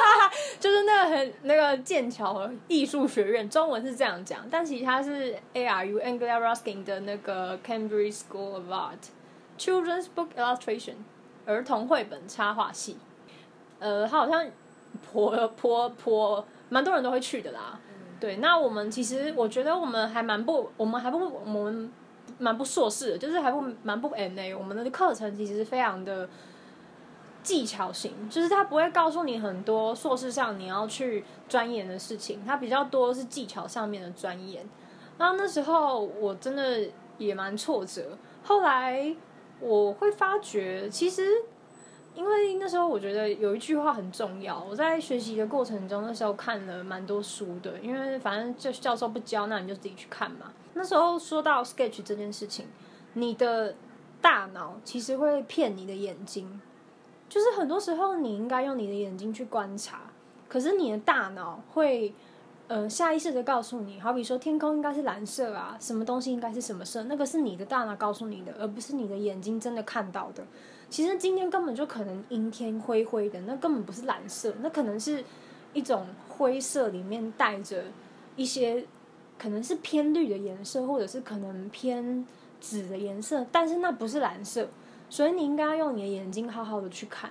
[0.60, 9.08] 就是那个很那个剑桥艺术学院，中文是这样讲，但其实它是 ARU Anglia Ruskin 的那个 Cambridge School of Art
[9.58, 10.96] Children's Book Illustration
[11.44, 12.98] 儿童绘本插画系。
[13.78, 14.48] 呃，它好像。
[15.12, 17.78] 颇颇颇，蛮多人都会去的啦。
[17.86, 21.92] 嗯、对，那我们其实我觉得我们还蛮不，我们还不，我们
[22.38, 24.56] 蛮不硕士的，就是还不蛮不 MA。
[24.56, 26.28] 我们的课程其实非常的
[27.42, 34.68] 技巧型，就是他不会告诉你很多硕士上你要去钻研的事情，它比较多是技巧上面的钻研。
[35.18, 39.14] 然后那时候我真的也蛮挫折，后来
[39.60, 41.24] 我会发觉其实。
[42.16, 47.78] 因为那时候我觉得有一句话很重要，我在学习的过程中，那时候看了蛮多书的。
[47.80, 50.50] 因为反正就教授不教，那你就自己去看嘛。
[50.78, 52.66] 那时候说到 sketch 这件事情，
[53.14, 53.74] 你的
[54.20, 56.60] 大脑其实会骗你的眼睛，
[57.30, 60.02] 就是很多时候你应该用你的眼睛去观察，
[60.48, 62.12] 可是你的大脑会
[62.68, 70.44] 呃下意识的告诉你，好比说天空应该是蓝色啊，什么东西应该是什么色，那个是你的大脑告诉你的，而不是你的眼睛真的看到的。
[70.90, 75.24] 其实今天根本就可能阴天灰灰的，那根本不是蓝色，那可能是
[75.72, 77.84] 一种灰色里面带着
[78.36, 78.86] 一些
[79.38, 82.26] 可能是偏绿的颜色，或者是可能偏
[82.60, 84.68] 紫的颜色，但是那不是蓝色，
[85.08, 87.30] 所以你应该要用你的眼睛好好的去看。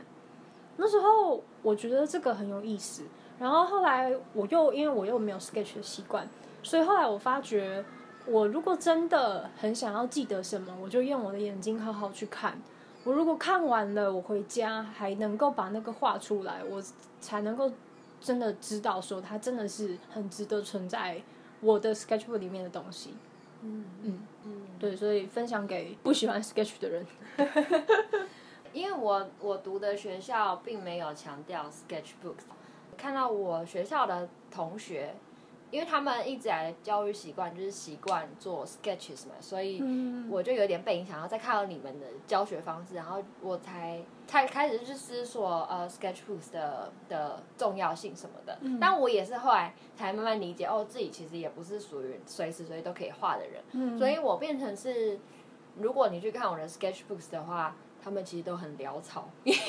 [0.78, 3.04] 那时候我觉得这个很有意思，
[3.40, 6.28] 然后后来我又因为我又没有 sketch 的习惯，
[6.62, 7.84] 所以后来我发觉，
[8.26, 12.62] 我如果真的很想要记得什么，我就用我的眼睛好好去看。
[13.04, 16.84] 我如果看完了，我回家还能够把那个画出来，我
[17.22, 17.72] 才能够
[18.20, 21.22] 真的知道说它真的是很值得存在
[21.66, 23.16] 我的 sketchbook 里面的东西。
[23.62, 27.06] 嗯嗯嗯，对，所以分享给不喜欢 sketch 的人。
[28.72, 32.36] 因为我我读的学校并没有强调 sketchbook，
[32.96, 35.16] 看到我学校的同学。
[35.76, 39.84] 因为他们一直以来的教育习惯就是习惯做 sketches 嘛，所以
[40.32, 41.16] 我就有点被影响。
[41.16, 48.58] 然后再看到你们的教学方式，然后我才才开始去思索呃 sketchbooks 的的重要性什么的。
[48.62, 53.62] 嗯、但我也是后来才慢慢理解，哦，自己其实也不是属于随时随地都可以画的人。
[53.74, 55.20] 嗯、所以我变成是，
[55.76, 59.60] 如果你去看我的 sketchbooks 的话，他们其实都很潦草， 因为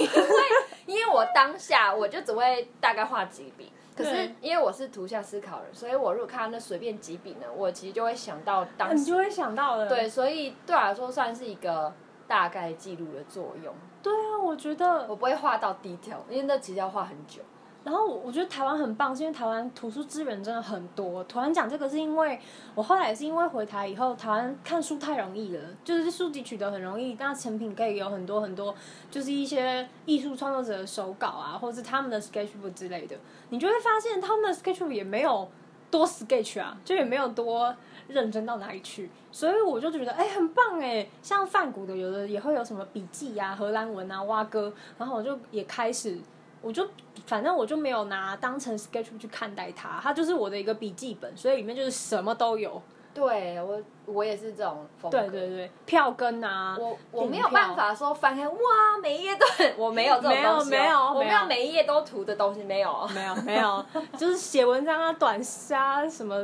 [0.86, 3.72] 因为我当下我就只会大概画几笔。
[3.96, 9.88] 可是因为我是图像思考人，所以我如果看到那随便几笔呢，我其实就会想到当时，你就会想到了。
[9.88, 11.92] 对，所以对我来说算是一个
[12.28, 13.74] 大概记录的作用。
[14.02, 17.40] 对啊，我觉得我不会画到 detail，因为那其实要画很久。
[17.86, 21.22] 然后我觉得台湾很棒，是因为台湾图书资源真的很多。
[21.22, 22.36] 突然讲这个是因为
[22.74, 28.74] 我后来也是因为回台以后，台湾看书太容易了，就是书籍取得很容易，那成品可以有很多很多，
[29.08, 33.16] 就是一些艺术创作者的手稿啊，或者是他们的 sketchbook 之类的，
[33.50, 35.48] 你就会发现他们的 sketchbook 也没有
[35.88, 37.72] 多 sketch 啊，就也没有多
[38.08, 46.18] 认真到哪里去，所以我就觉得哎、很棒哎，像梵谷的有的也会有什么笔记啊、荷兰文啊、蛙歌，然后我就也开始。
[46.66, 46.84] 我就
[47.26, 52.82] 反正我就没有拿当成 sketchbook 去看待它，它就是我的一个笔记本，所以里面就是什么都有。
[53.14, 55.18] 对我，我也是这种风格。
[55.18, 58.58] 对对对，票根啊，我我没有办法说翻开哇，
[59.00, 63.86] 每一页都很， 我没有这种东西，没有没有，我没有每一页都涂的东西，没有没有没有，
[64.18, 66.36] 就是写文章啊、短杀什么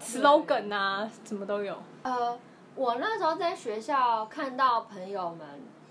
[0.00, 1.76] slogan 啊，什么都有。
[2.02, 2.36] 呃，
[2.74, 5.46] 我那时候在学校看到朋友们，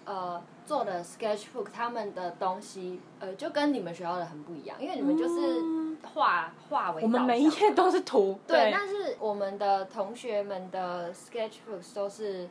[0.06, 0.42] 呃。
[0.68, 7.02] 做的 sketchbook，他们的东西，呃，就跟你们学校的很不一样，因为你们就是画画为。
[7.02, 8.38] 我们每一页都是图。
[8.46, 12.50] 对，对，但是我们的同学们的 sketchbooks 都是，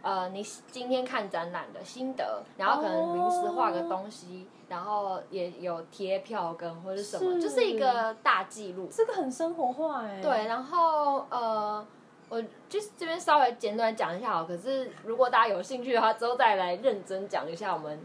[0.00, 0.42] 呃，你
[0.72, 8.88] 今天看展览的心得，然后可能临时画个东西，哦、然后也有贴票根或者什么，是就是一个大记录。
[8.90, 10.20] 这个很生活化哎。
[10.22, 11.86] 对，然后呃。
[12.30, 17.98] 我就是这边稍微简短讲一下好，可是如果大家有兴趣的话，之后再来认真讲一下我们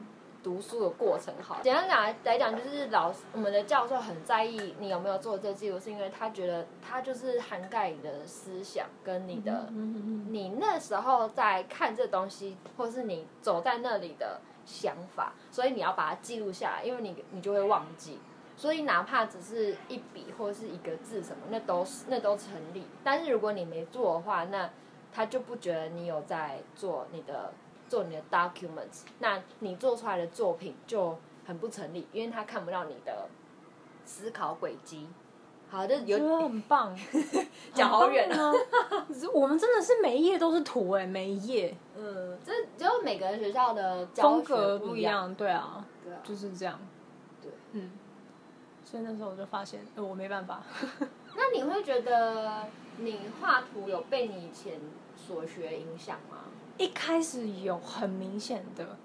[0.43, 1.59] 读书的过程好。
[1.61, 9.69] 简单讲来讲，就是老师我们的教授很在意你有没有做这记录，是因为他觉得他就是涵盖你的思想跟你的，
[10.29, 18.17] 你那时候在看这东西，或是你走在那里的想法，所以你要把它记录下来，因为你你就会忘记。
[18.57, 22.85] 所以哪怕只是一笔或是一个字什么，那都是那都成立。
[23.03, 24.69] 但是如果你没做的话，那
[25.11, 27.53] 他就不觉得你有在做你的
[27.87, 33.27] 做你的 documents，那你做出来的作品就很不成立，因为他看不到你的
[34.05, 35.07] 思考轨迹。
[35.69, 36.95] 好，这有觉得很棒，
[37.73, 38.53] 讲好远啊！
[39.33, 41.75] 我们真的是每一页都是图哎，每一页。
[41.97, 46.79] 嗯，这就每个学校的风格不一样，对啊，对啊，就是这样。
[47.41, 47.91] 对，嗯。
[48.95, 50.63] 所以那时候我就发现，呃，我没办法。
[51.35, 52.65] 那你会觉得
[52.99, 54.79] 你画图有被你以前
[55.17, 56.45] 所学影响吗？
[56.77, 58.95] 一开始有很明显的，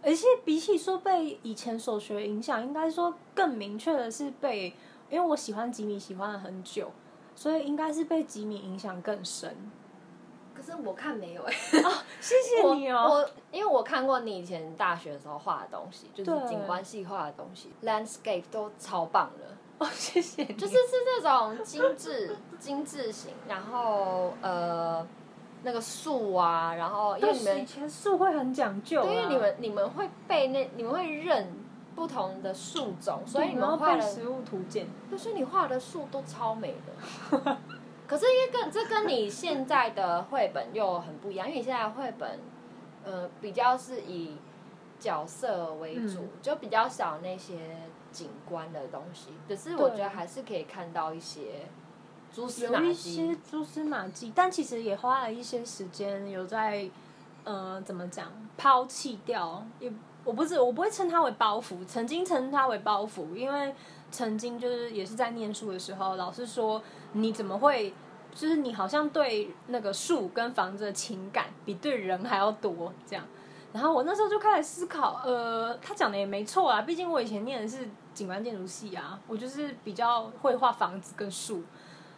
[0.00, 4.76] 而且比起说被以前所学影响，应该说更明确的是被，
[5.10, 6.92] 因为我喜欢吉米喜欢了很久，
[7.34, 9.56] 所以应该是被吉米影响更深。
[10.64, 11.90] 可是我看没有哎、欸，哦，
[12.20, 13.02] 谢谢你哦。
[13.10, 19.56] 我因为我看过你以前大学的时候画的东西，就是景观系画的东西，landscape 都超棒的。
[19.78, 20.54] 哦，谢谢你。
[20.54, 25.04] 就是是那种精致、 精致型，然后呃，
[25.64, 31.52] 那个树啊，然后因为你们以前树会很讲究、啊，因为你们你们会背那，你们会认
[31.96, 37.56] 不同的树种，所以你们画的实物图鉴，就是你画的树都超美的。
[38.12, 42.38] 可是，因为跟这跟你现在的绘本又很不一样，因为你现在的绘本，
[43.04, 44.36] 呃，比较是以
[45.00, 47.74] 角色为主，嗯、就比较少那些
[48.12, 49.30] 景观的东西。
[49.48, 51.66] 可是我觉得还是可以看到一些
[52.30, 56.86] 蛛丝马迹，有一些蛛丝马迹，但其实也花了一些时间，有在
[57.44, 59.64] 呃，怎么讲，抛弃掉。
[59.80, 59.90] 也
[60.22, 63.74] 我不是，我不会称它为包袱，曾经称它为包袱，因为
[64.10, 66.82] 曾经就是也是在念书的时候，老师说。
[67.14, 67.92] 你怎么会？
[68.34, 73.24] 就是你好像对那个树跟房子的情感比对人还要多这样。
[73.72, 81.62] 然后我那时候就开始思考，呃，他讲的也没错啊，毕竟我以前念的是景观建筑系啊，我就是比较会画房子跟树，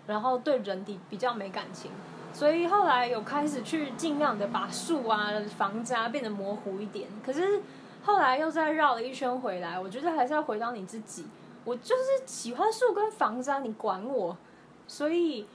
[0.06, 1.92] 然后对人的比较没感情，
[2.32, 7.08] 所以后来有开始去尽量的把树啊、房子啊变得模糊一点。
[7.24, 7.62] 可是
[8.02, 11.24] 后来又再绕了一圈回来，我觉得还是要回到你自己，
[11.64, 14.36] 我就是喜欢树跟房子啊，你管我。
[14.88, 15.46] 所以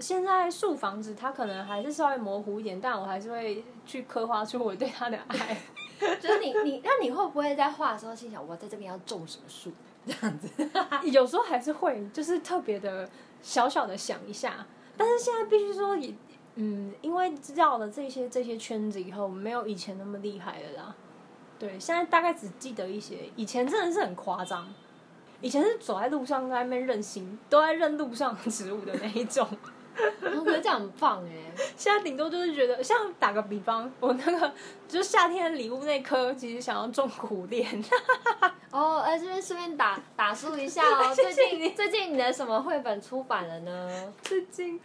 [0.00, 5.60] 现在树房子它可能还是稍微模糊一点，但我还是会去刻画出我对它的爱。
[6.18, 9.70] 就是你你那你会不会在画的时候心想，我在这边要种什么树
[10.06, 10.48] 这样子？
[11.12, 13.06] 有时候还是会，就是特别的
[13.42, 14.66] 小小的想一下。
[14.96, 16.14] 但是现在必须说也
[16.54, 20.94] 嗯，因为绕了这些这些圈子以后，没有以前那么厉害了啦。
[21.58, 24.66] 对，现在大概只记得一些，以前真的是很夸张。
[25.42, 29.46] 以前是走在路上在那边认星，都在认路上植物的那一种。
[30.22, 31.50] 我觉得这样很棒哎。
[31.76, 34.52] 现在顶多就是觉得，像打个比方，我那个
[34.88, 37.82] 就是夏天的礼物那颗，其实想要种苦练。
[38.70, 41.14] 哦，哎，这边顺便打打书一下哦。
[41.14, 44.12] 最近 最近你的什么绘本出版了呢？
[44.22, 44.80] 最近。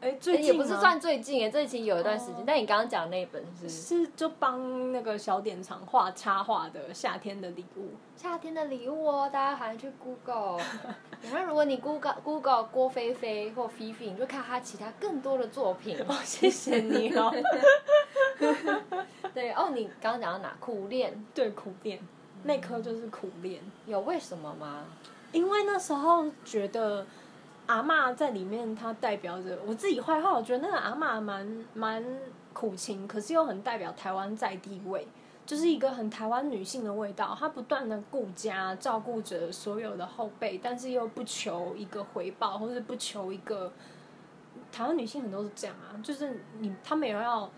[0.00, 2.44] 哎，最近也不是算最近哎，最近有一段时间。
[2.46, 7.90] 但你刚刚讲那一本是是就帮那个小典藏画插画的夏天的礼物。
[8.16, 10.62] 夏天的礼物哦，大家还去 Google。
[11.22, 15.98] 然后如果你 Google Google 郭菲菲或菲菲，你就看他其他更多的作品。
[16.06, 17.34] 哦，谢谢你哦。
[19.34, 20.56] 对哦，你刚刚讲到哪？
[20.60, 21.24] 苦练。
[21.34, 21.98] 对，苦练，
[22.44, 23.58] 那颗就是苦楝。
[23.86, 24.84] 有为什么吗？
[25.32, 27.04] 因为那时候觉得。
[27.68, 30.32] 阿嬷在里面，她代表着我自己画画。
[30.32, 32.04] 我觉得那个阿嬷蛮蛮
[32.52, 35.06] 苦情，可是又很代表台湾在地位，
[35.44, 37.36] 就是一个很台湾女性的味道。
[37.38, 43.70] 她不断的顾家，照顾着所有的后辈，但是又不求一个回报，或是不求一个。
[44.72, 47.50] 台湾女性很多是这样啊，就是你她没有要，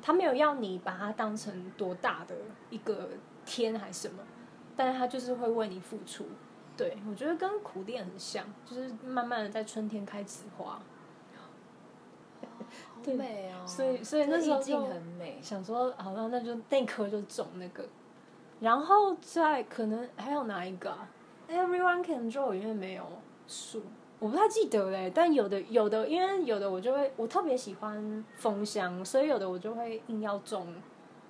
[0.00, 2.34] 她没有要你把她当成多大的
[2.68, 3.08] 一个
[3.44, 4.22] 天还是什么，
[4.76, 6.26] 但是她就是会为你付出。
[6.82, 10.80] 对，我觉得跟苦楝很像，就是慢慢的在春天开始花。
[13.04, 13.66] 好美哦！
[13.66, 15.38] 所以，所以那时候就很美。
[15.42, 17.84] 想说，好像，那就那棵就种那个，
[18.60, 21.08] 然后再可能还有哪一个啊
[21.48, 23.04] ？Everyone can draw 因为没有
[23.46, 23.82] 树，
[24.18, 25.12] 我不太记得嘞。
[25.14, 30.74] 但有的有的，因为有的我就会，我特别喜欢枫香，所以有的我就会硬要种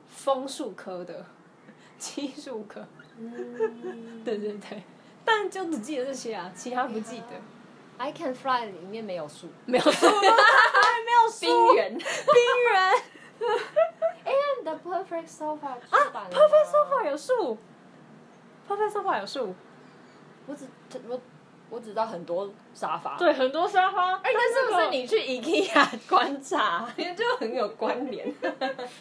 [0.07, 1.25] 枫树科的，
[1.99, 2.87] 漆树科。
[3.19, 4.83] 嗯，对对对。
[5.25, 7.27] 但就只记得这些啊，其他不记得。
[7.99, 12.05] I can fly 里面没有树，没有树， 没有树，冰原，冰
[12.73, 12.93] 原。
[14.25, 14.33] 哎
[14.65, 17.59] ，The Perfect Sofa 啊，Perfect Sofa 有树
[18.69, 19.55] ，，Perfect Sofa 有树？
[20.47, 20.67] 我只
[21.09, 21.21] 我
[21.71, 23.17] 我只知道很多沙发。
[23.17, 24.15] 对，很多沙发。
[24.17, 28.33] 哎，那是不是你去 IKEA 观察， 就很有关联？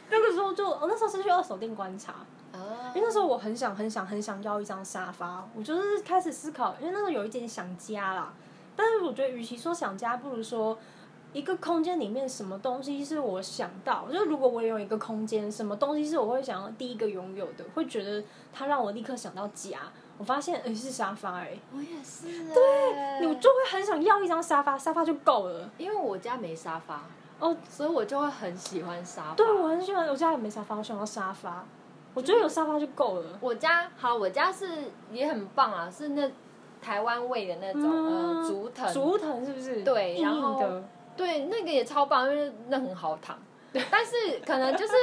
[0.10, 2.16] 那个时候就，我那时候是去二手店观察。
[2.94, 8.34] 因为那时候我很想很想很想要一张沙发，我就是开始思考，因为那时候有一点想家啦。
[8.76, 10.78] 但是我觉得，与其说想家，不如说
[11.34, 19.80] 一个空间里面什么东西是我想到，就如果我有一个空间，什么东西是我会想要第一个拥有的，会觉得它让我立刻想到家。
[20.18, 22.54] 我发现，哎，是沙发哎，我也是。
[22.54, 25.70] 对，你就会很想要一张沙发，沙发就够了。
[25.78, 27.04] 因为我家没沙发
[27.40, 29.36] 哦，所以我就会很喜欢沙发。
[29.36, 31.66] 对，我很喜欢，我家也没沙发，我想要沙发。
[32.14, 33.40] 我觉得有沙发就够了。
[33.40, 34.68] 我家好，我家是
[35.12, 36.30] 也很棒啊，是那
[36.82, 38.94] 台湾味的那种、嗯、呃竹藤。
[38.94, 39.84] 竹藤是不是？
[39.84, 40.62] 对，然后
[41.16, 43.38] 对那个也超棒，因为那很好躺。
[43.90, 44.94] 但是可能就是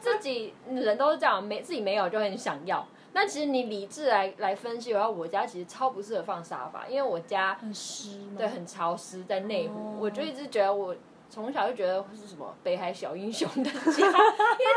[0.00, 2.86] 自己人都是这样，没自己没有就很想要。
[3.12, 10.94] 那其实你理智来来分析的话，我家其实超不适合放沙发，因为我家很湿，对，很潮湿，在内湖，哦、我就一直觉得我。
[11.34, 14.14] 从小就觉得是什么北海小英雄的家， 因为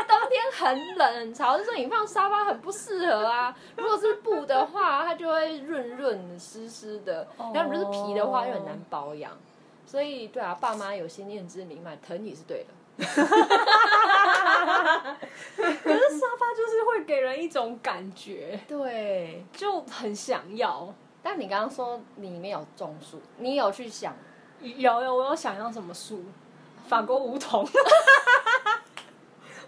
[0.08, 3.56] 冬天很冷很潮，就说你放沙发很不适合啊。
[3.76, 9.30] 如果是布的话，它就会润润湿湿的；然后如果是皮的话，又很难保养。
[9.86, 12.74] 所以，对啊，爸妈有先见之明，嘛，疼你是对的。
[12.98, 13.20] 可是
[16.18, 20.92] 沙发就是会给人一种感觉，对，就很想要。
[21.22, 24.12] 但你刚刚说里面有种树，你有去想？
[24.60, 26.24] 有有，我有想要什么树？
[26.88, 27.62] 法国梧桐，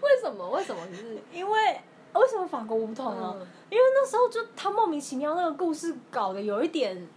[0.01, 0.49] 为什么？
[0.49, 0.81] 为什么？
[0.93, 1.79] 是因为
[2.13, 3.35] 为什么法国梧桐呢？
[3.39, 7.07] 嗯、因为那时候就他莫名其妙那个故事搞得有一点，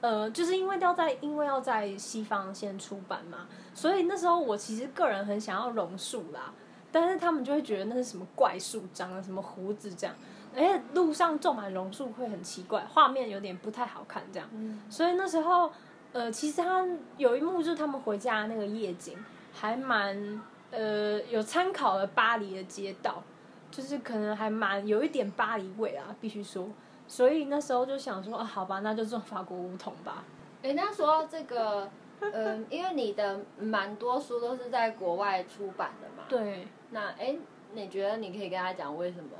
[0.00, 6.52] 呃，就是因为要在因为要在西方先出版嘛，所以那时候我其实个人很想要榕树啦，
[6.90, 10.16] 但是他们就会觉得那是什么怪树，长了什么胡子这样，
[10.56, 15.72] 而且路上种满榕树会很奇怪，画面有点不太好看这样，嗯、所以那时候
[16.12, 16.84] 呃，其实他
[17.16, 19.16] 有一幕就是他们回家那个夜景。
[19.52, 20.40] 还蛮
[20.70, 23.22] 呃有参考了巴黎的街道，
[23.70, 26.68] 就是可能还蛮有一点巴黎味啊，必须说。
[27.06, 30.24] 所以那时候就想说啊，好吧，那就种法国梧桐吧。
[30.62, 31.90] 哎，那说到这个，
[32.20, 36.24] 嗯、呃，因为你的蛮多书都是在国外出版的嘛。
[36.28, 36.66] 对。
[36.90, 37.36] 那哎，
[37.74, 39.30] 你觉得你可以跟他讲为什么，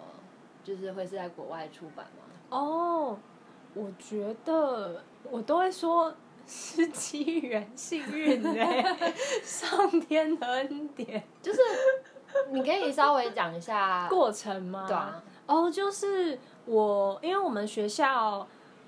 [0.62, 2.24] 就是会是在国外出版吗？
[2.50, 3.18] 哦，
[3.74, 6.12] 我觉得我都会说。
[6.46, 8.96] 是机缘幸运哎，
[9.42, 11.22] 上天的恩典。
[11.40, 11.60] 就是
[12.50, 14.84] 你可以稍微讲一下过程吗？
[14.86, 15.22] 对啊。
[15.46, 18.46] 哦，就是我，因为我们学校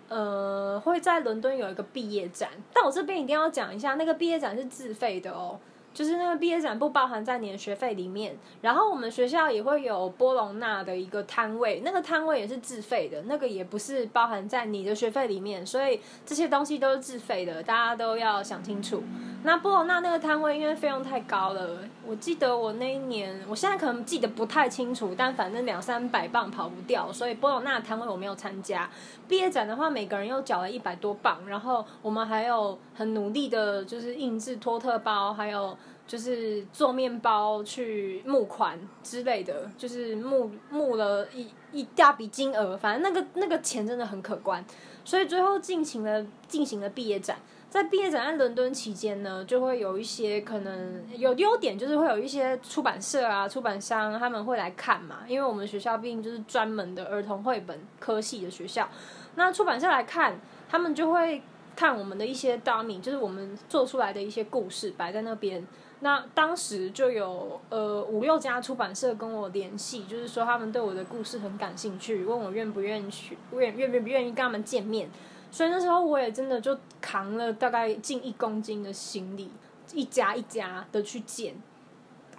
[0.08, 5.58] 呃会在伦敦有一个毕业展，但我这边一定要讲一下，那个毕业展是自费的哦。
[5.94, 19.02] 就是那个毕业展不包含在你的学费里面，然后我们学校也会有波隆纳的一个摊位，那个摊位也是自费的，那个也不是包含在你的学费里面，所以这些东西都是自费的，大家都要想清楚。
[19.44, 28.88] 那波隆纳那个摊位因为费用太高了，我记得我那一年，我现在可能记得不太清楚，但反正两三百磅跑不掉，所以波隆纳摊位我没有参加。
[29.26, 35.76] 毕业展的话，每个人又缴了一百多磅，然后我们还有很努力的，就是印制托特包，还有。
[36.06, 44.62] 就是做面包去募款之类的，就是募募了一一大笔金额，反正那个那个钱真的很可观，
[45.02, 47.38] 所以最后进行了进行了毕业展。
[47.74, 58.88] 在毕业展在伦敦期间呢，就会有一些可能有优点，就是会有一些出版社啊、出版商他们会来看嘛，因为我们学校毕竟就是专门的儿童绘本科系的学校，
[59.34, 61.42] 那出版社来看，他们就会
[61.74, 65.66] 看我们的一些 dummy，就是我们做出来的一些故事摆在那边。
[65.98, 75.10] 那当时就有呃五六家出版社跟我联系，就是说他们对我的故事很感兴趣，问我愿不愿意去，愿愿不愿意跟他们见面。
[75.54, 79.48] 所以那时候我也真的就扛了大概近一公斤的行李，
[79.92, 81.54] 一家一家的去捡。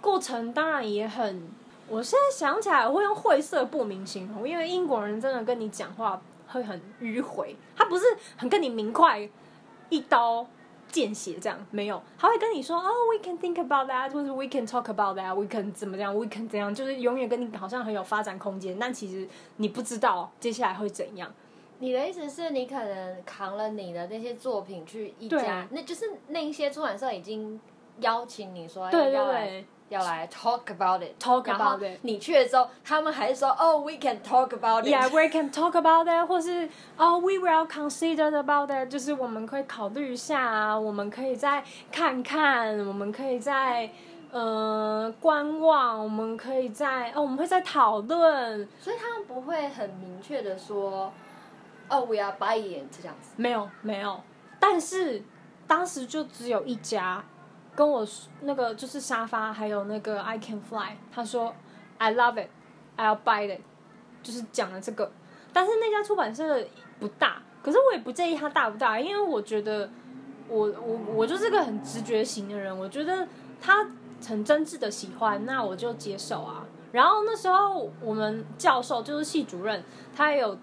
[0.02, 1.48] 过程当然也很，
[1.88, 8.04] 我现在想起来我会用晦涩不明形容，因为英国人真的跟你讲话会很迂回，他不是
[8.36, 9.26] 很跟你明快
[9.88, 10.46] 一刀。
[10.88, 21.30] 见血这样没有，他会跟你说哦，we can think about that，或者 we can talk about that，we can 怎么样，we can 怎样，就是永远跟你好像很有发展空间，但其实你不知道接下来会怎样。
[21.78, 27.60] 你的意思是你可能扛了你的那些作品去一家，那就是那一些出版社已经
[28.00, 29.64] 邀请你说对对对。
[29.88, 32.00] 要来 talk about it，talk about it。
[32.02, 34.88] 你去的时候，他们还是说哦，we can talk about it。
[34.88, 41.62] Yeah，we can talk about it，或是哦，we will consider about it，就是我们可以考虑一下啊，我们可以再
[41.92, 43.88] 看看，我们可以再
[44.32, 48.68] 呃观望，我们可以在哦，我们会在讨论。
[48.80, 51.12] 所以他们不会很明确的说，
[51.88, 53.30] 哦、，We are buying 这样子。
[53.36, 54.20] 没有没有，
[54.58, 55.22] 但是
[55.66, 57.24] 当时就只有一家
[57.74, 58.06] 跟我
[58.40, 61.54] 那个就是沙发，还有那个 I Can Fly，他说
[61.98, 63.60] I love it，I'll buy it，
[64.22, 65.10] 就是讲了这个。
[65.52, 66.62] 但是那家出版社
[66.98, 69.88] 不大，可是我也不介意它大不大，因为我觉得
[70.48, 73.26] 我我我就是个很直觉型的人，我觉得
[73.60, 73.86] 他
[74.26, 76.64] 很真挚的喜欢，那我就接受啊。
[76.92, 79.82] 然后那时候我们教授就是系主任，
[80.14, 80.56] 他也有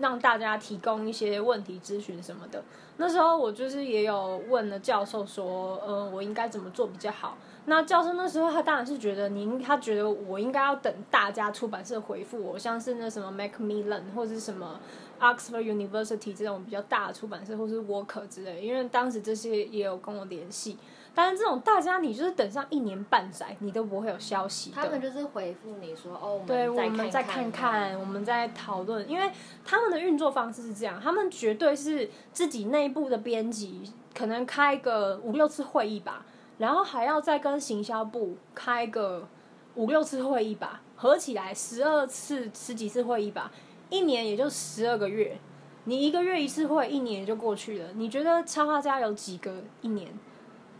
[0.00, 2.62] 让大家提供一些问题咨询什么的。
[2.96, 7.38] 那时候我就是也有问了教授说，呃，我应该怎么做比较好？
[7.66, 14.80] 那教授那时候他当然是觉得您，他觉得我应该要等大家出版社回复我，像是那什么 Macmillan 或者是什么
[15.20, 20.76] Oxford University 这种比较大的出版社，或是 Walker 之类，因为当时这些也有跟我联系。
[21.12, 24.70] 但是这种大家，你就是等上一年半载，你都不会有消息。
[24.70, 29.30] 他们就是回复你说，哦，对，我们再看看，我们再讨论，因为
[29.64, 36.24] 他们的运作方式是这样，他们绝对是自己内部的编辑，可能开个五六次会议吧，
[36.58, 39.28] 然后还要再跟行销部开个
[39.74, 43.50] 五六次会议吧，合起来十二次、十几次会议吧，
[43.90, 45.36] 一年也就十二个月，
[45.84, 47.88] 你一个月一次会，一年也就过去了。
[47.94, 50.08] 你觉得插画家有几个一年？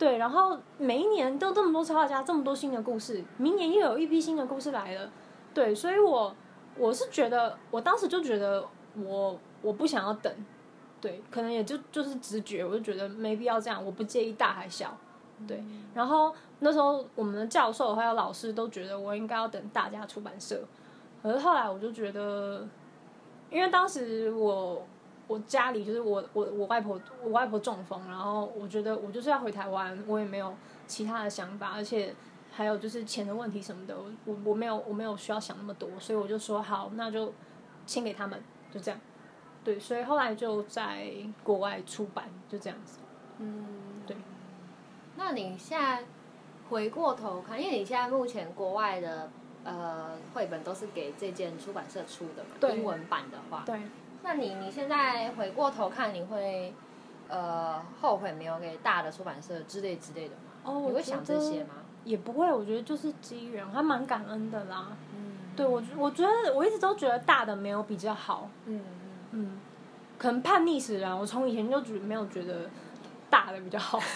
[0.01, 5.11] 对，然后每一年都这么多插画家，这么多新的故事，明年又有一批新的故事来了。
[5.53, 6.35] 对，所以我
[6.79, 10.33] 我是觉得，我当时就觉得我我不想要等，
[11.03, 14.97] 对，可能也就就是直觉，我就觉得没必要这样，我不介意大还小，
[15.47, 15.63] 对。
[15.93, 20.65] 然后那时候我们的教授还有老师都觉得我应该要等大家出版社，
[21.23, 22.67] 可是后来我就觉得，
[23.51, 24.83] 因为当时我。
[25.31, 30.53] 我家里就是我我我外婆我外婆中风，然后我觉得我就是要回台湾，我也没有
[30.89, 32.13] 其他的想法，而且
[32.51, 37.33] 还有就是钱的问题什么的，我我没有我没有需要想那么多，所以我就说好，那就
[37.87, 39.01] 签给他们，就这样。
[39.63, 41.13] 对，所以后来就在
[41.45, 42.99] 国外出版，就这样子。
[43.39, 44.17] 嗯，对。
[45.17, 46.05] 那你现在
[46.71, 49.31] 回过头看，因为你现在目前国外的
[49.63, 53.81] 呃绘本都是给这间出版社出的嘛，英文版的话，对。
[54.23, 56.75] 那你你现在回过头看，你会
[57.29, 60.43] 呃后悔没有给大的出版社之类之类的吗？
[60.65, 61.75] 哦，你会想这些吗？
[62.05, 64.89] 也不会，我觉得就是机缘，还蛮感恩的啦。
[65.15, 68.49] 嗯，对我我觉得我一直都觉得大的没有比较好。
[68.67, 68.83] 嗯
[69.33, 69.61] 嗯，
[70.19, 72.69] 可能叛逆使然，我从以前就觉没有觉得
[73.29, 73.99] 大的比较好。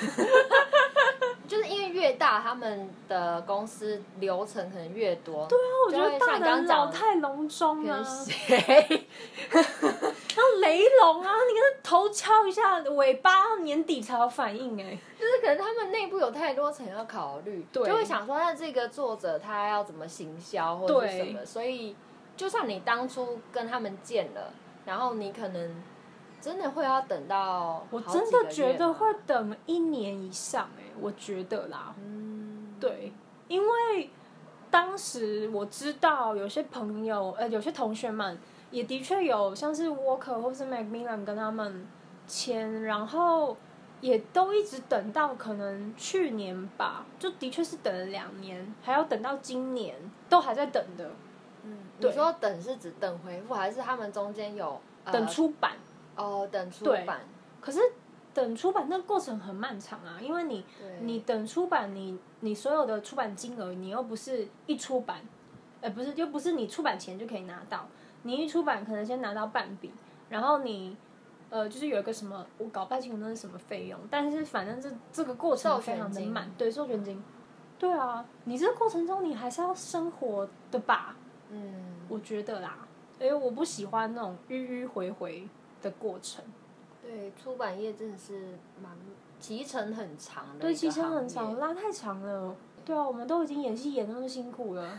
[1.46, 5.46] 就是因为越大，他们的公司流程可能越多。
[5.46, 8.02] 对啊，我觉得大的老太隆重啊。
[8.02, 9.06] 谁？
[9.50, 14.98] 然后雷龙啊，你跟头敲一下，尾巴年底才有反应哎。
[15.18, 21.94] 就是可能他们内部有太多层要考虑，对，就会想说，那这个作者他要怎么行销或者什么，所以
[22.36, 24.52] 就算你当初跟他们见了，
[24.86, 25.82] 然后你可能。
[26.44, 33.14] 真的会要等到，我真的觉得会等一年以上哎，我觉得啦，嗯，对，
[33.48, 34.10] 因为
[34.70, 38.38] 当时我知道有些朋友，呃，有些同学们
[38.70, 41.86] 也的确有像是 Walker 或是 Macmillan 跟他们
[42.26, 43.56] 签，然后
[44.02, 49.96] 也都一直等到可能去年吧，就的确是等了两年，还要等到今年
[50.28, 51.10] 都还在等的。
[51.62, 55.72] 嗯，你说等是指等回复，还是他们中间有、呃、等出版？
[56.16, 57.20] 哦，等出版，
[57.60, 57.80] 可是
[58.32, 60.64] 等出版那个过程很漫长啊，因为你
[61.00, 65.20] 你等出版，你你所有的出版金额，你又不是一出版，
[65.80, 67.86] 呃，不是，又不是你出版前就可以拿到，
[68.22, 69.92] 你一出版可能先拿到半笔，
[70.28, 70.96] 然后你
[71.50, 77.22] 呃，就是有一个什么，我搞不清楚那是什么费用，但是反正这这个过程非常的慢，对，授权金，
[77.78, 81.16] 对啊，你这个过程中你还是要生活的吧？
[81.50, 82.88] 嗯，我觉得啦，
[83.20, 85.48] 因为我不喜欢那种迂迂回回。
[85.84, 86.42] 的过程，
[87.02, 88.90] 对，出版业真的是蛮
[89.38, 92.56] 提成很长的，对，提成很长，拉太长了。
[92.86, 94.98] 对啊，我们都已经演戏演那么辛苦了，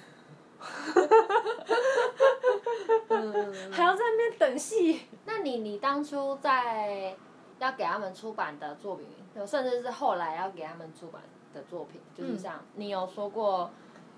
[3.10, 5.02] 嗯、还要在那边等戏。
[5.26, 7.16] 那你你当初在
[7.60, 9.08] 要给他们出版的作品，
[9.48, 11.22] 甚至是后来要给他们出版
[11.54, 13.72] 的作品，就是像、嗯、你有说过，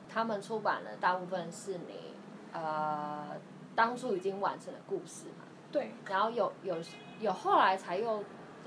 [0.09, 2.13] 他们出版的大部分是你
[2.51, 3.36] 呃
[3.76, 5.45] 当初已经完成的故事嘛？
[5.78, 6.75] 对，然后有有
[7.19, 8.23] 有后来才又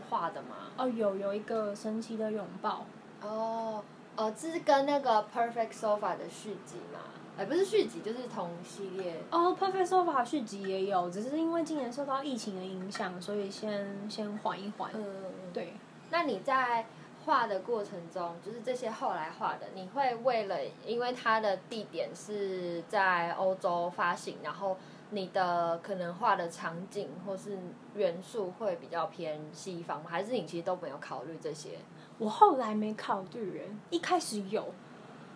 [0.08, 0.70] 画的吗？
[0.76, 2.86] 哦，有有一个神奇的拥抱。
[3.20, 3.82] 哦，
[4.14, 7.00] 呃，这是跟那个 Perfect Sofa 的续集嘛？
[7.36, 9.16] 哎，不是续集，就是同系列。
[9.32, 14.92] 哦，Perfect Sofa 续集也有，只是因为今年受到疫情的影响，所以先先缓一缓。
[14.94, 15.04] 嗯，
[15.52, 15.72] 对。
[16.10, 16.86] 那你在
[17.24, 24.76] 画的过程中，就是这些后来画的，你会为了因为它的地点是在欧洲发行，然后。
[25.10, 27.58] 你的可能画的场景或是
[27.94, 30.06] 元素会比较偏西方吗？
[30.08, 31.78] 还是你其实都没有考虑这些？
[32.18, 34.72] 我后来没考虑，一开始有，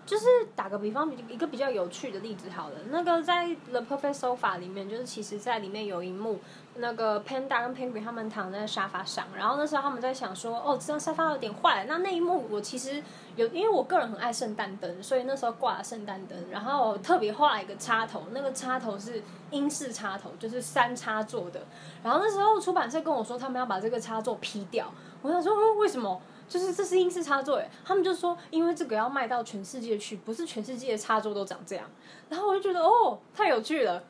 [0.07, 6.39] 就是打个比方，一个比较有趣的例子好了，那个在《The Perfect Sofa》里面，就是其实在里面有一幕，
[6.77, 11.85] 那个 Panda 跟 Penguin 他们躺在沙发上，然后那时候他们在想说，哦，这张沙发有点坏。
[11.89, 13.03] 那那一幕我其实
[13.37, 21.61] 有，因为我个人很爱圣诞灯，所以那时候挂了圣诞灯，然后特别画了一个插头，那个插头是英式插头，就是三插座的。
[22.03, 26.21] 然后那时候出版社跟我说，他们要把这个插座劈掉，我想说，嗯，为什么？
[26.47, 31.87] 就是这是英式插座诶，他们就说，因为这个要卖到全世界去，不是全世界的插座都长这样。
[32.29, 34.05] 然后我就觉得哦，太有趣了，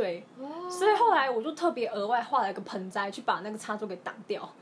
[0.00, 0.24] 对，
[0.70, 4.48] 所以后来我就特别额外画了一个盆栽，去把那个插座给挡掉。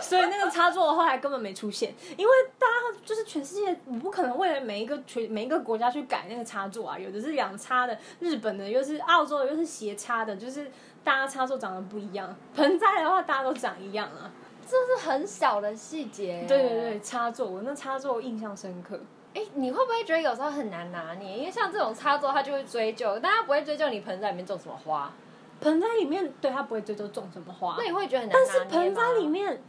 [0.00, 10.70] 所以那个插座后来根本没出现，因为大家就是全世界，我不可能为了每一个全每一个国家去改那个插座啊，有的是两插的，日本的又是澳洲的又是斜插的，就是。
[11.02, 14.30] 大家插座长得不一样，盆栽的话大家都长一样啊，
[14.66, 16.44] 这是很小的细节。
[16.46, 19.00] 对对对，插座，我那插座印象深刻。
[19.34, 21.38] 哎，你会不会觉得有时候很难拿捏？
[21.38, 25.12] 因为像这种插座，它就会追究，但它不会追究你盆栽里面种什么花。
[25.60, 27.76] 盆栽里面，对，它不会追究种什么花。
[27.78, 28.46] 那你会觉得很难拿？
[28.46, 29.62] 但是盆栽里面，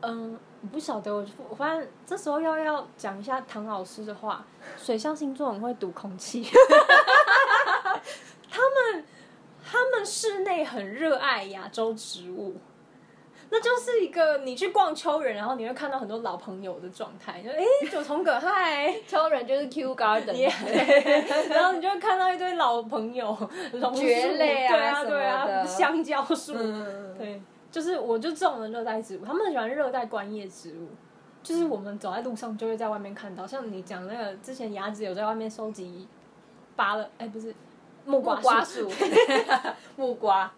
[0.00, 4.44] 嗯，我不晓得，我我发现这时候要要讲一下唐老师的话，
[4.76, 6.44] 水象星座很会读空气，
[8.50, 9.04] 他们。
[9.66, 12.54] 他们室内很热爱亚洲植物，
[13.50, 20.32] 那就是一个你去逛秋园，然后你会看到很多老朋友的状态，就哎， 九重葛嗨， 秋园就是 Q Garden，
[21.50, 23.36] 然后你就会看到一堆老朋友，
[23.72, 27.40] 榕树，蕨类啊，对啊，对啊，香蕉树，嗯、对，
[27.70, 30.88] 就是我就种了热带植物，他们很喜欢热带观叶植物，
[31.42, 36.08] 就是我们走在路上就会在外面看到，像你讲那个之前鸭子有在外面收集
[36.74, 37.54] 拔了，哎，不是。
[38.06, 38.86] 木瓜树，
[39.96, 40.52] 木瓜，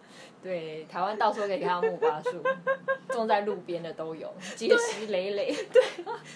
[0.47, 2.41] 对，台湾到处可以看到木瓜树，
[3.11, 5.53] 种在路边的都有，结实累累。
[5.73, 5.83] 对，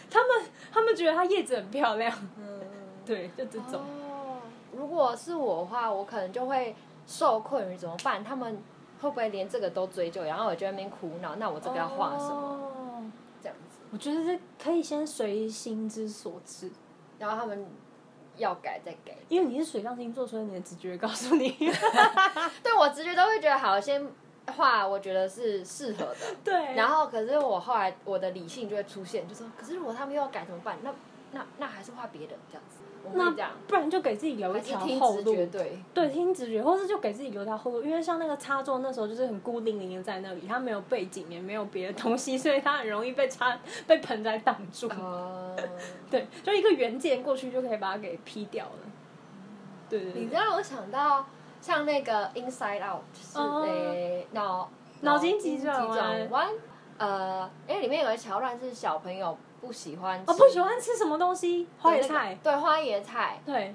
[0.09, 2.13] 他们他们觉得它叶子很漂亮。
[2.37, 2.59] 嗯，
[3.05, 3.79] 对，就这种。
[3.79, 4.41] 哦，
[4.73, 6.75] 如果是我的话，我可能就会
[7.07, 8.21] 受困于怎么办？
[8.21, 8.61] 他们
[8.99, 10.21] 会不会连这个都追究？
[10.23, 12.35] 然后我就在那边苦恼，那我这个要画什么？
[12.35, 13.03] 哦，
[13.41, 13.77] 这样子。
[13.91, 16.69] 我觉得是可以先随心之所至，
[17.17, 17.65] 然后他们。
[18.37, 21.49] 要改再改，因为你是水象星座，所以你的直觉告诉你。
[22.63, 24.05] 对，我直觉都会觉得好，先
[24.57, 26.35] 画我觉得是适合的。
[26.43, 26.75] 对。
[26.75, 30.77] 然后，可是我后来我的理性就会出现，就说：可是如果他们又要改怎么办？
[30.81, 30.93] 那
[31.31, 32.77] 那那还是画别的这样子。
[33.13, 33.31] 那
[33.67, 44.87] 不然就给自己留一条后路，对对，听直觉，或是就给自己留条后路，因为像那个插座那时候就是很孤零零的在那里，它没有背景，也没有别的东西，所以它很容易被插 被盆栽挡住。
[44.89, 45.59] Uh、
[46.09, 48.91] 对，就一个原件过去就可以把它给劈掉了。
[49.89, 50.21] 对对对。
[50.21, 51.25] 你知道我想到
[51.59, 54.69] 像那个 Inside Out 是诶脑
[55.01, 56.49] 脑筋急转弯，
[56.97, 59.37] 呃，因为里面有个桥段是小朋友。
[59.61, 61.67] 不喜欢吃哦，不喜欢吃什么东西？
[61.79, 62.37] 花椰菜。
[62.43, 63.39] 对，花椰菜。
[63.45, 63.73] 对，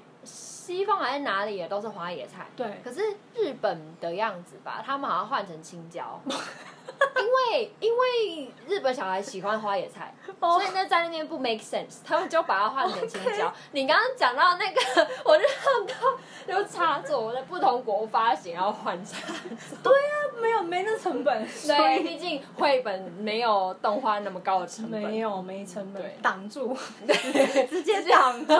[0.67, 2.45] 西方还是哪里也都是花野菜。
[2.57, 2.81] 对。
[2.83, 3.01] 可是
[3.33, 6.19] 日本的样子吧，他们好像换成青椒。
[7.17, 10.53] 因为因为日本小孩喜欢花野菜， oh.
[10.53, 13.51] 所以那在那边不 make sense，他们就把它换成青椒。
[13.71, 15.93] 你刚刚讲到那个， 我就想到
[16.47, 19.77] 有插座在不同国发行，然后换插座。
[19.83, 21.45] 对啊，没有没那成本。
[21.65, 25.01] 对，毕竟绘本没有动画那么高的成本。
[25.01, 28.53] 没有没成本，对，挡住，对，直接挡住。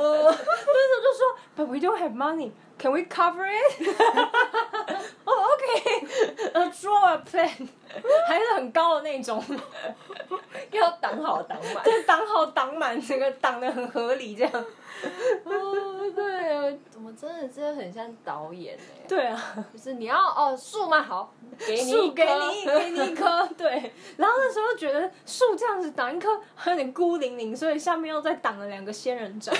[0.00, 1.20] 呃， 那时候就说，
[1.56, 2.52] But we don't have money.
[2.78, 3.96] Can we cover it?
[6.53, 7.67] uh, draw a plan，
[8.27, 9.43] 还是很高的那种，
[10.71, 14.51] 要挡好挡满，对，挡好挡满，这个挡的很合理，这样。
[15.45, 19.05] 哦，对，怎么真的真的很像导演哎。
[19.07, 21.01] 对啊，就是你要哦树吗？
[21.01, 23.93] 好，给你树，给你给你一棵，对。
[24.17, 26.29] 然后那时候觉得树这样子挡一棵
[26.67, 29.55] 有点孤零零，所以下面又再挡了两个仙人掌。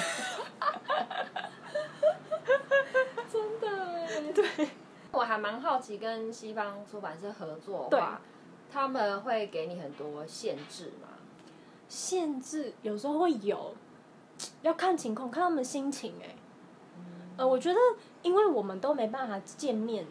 [3.31, 4.67] 真的哎，对。
[5.11, 8.21] 我还蛮好奇，跟西方出版社合作的话，
[8.71, 11.09] 他们会给你很多限制吗？
[11.89, 13.75] 限制有时候会有，
[14.61, 16.35] 要看情况，看他们心情哎、
[17.37, 17.79] 呃，我觉得，
[18.21, 20.07] 因为我们都没办法见面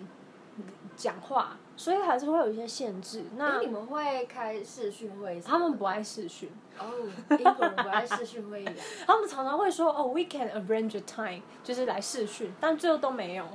[0.95, 3.25] 讲话，所以还是会有一些限制。
[3.37, 5.41] 那你们会开视讯会议？
[5.41, 6.51] 他们不爱视讯。
[6.79, 6.87] 哦，
[7.39, 8.69] 英国人不爱视讯会议。
[9.07, 13.47] 他们常常会说：“哦，we can arrange a time，就是来视讯，但最后都没有。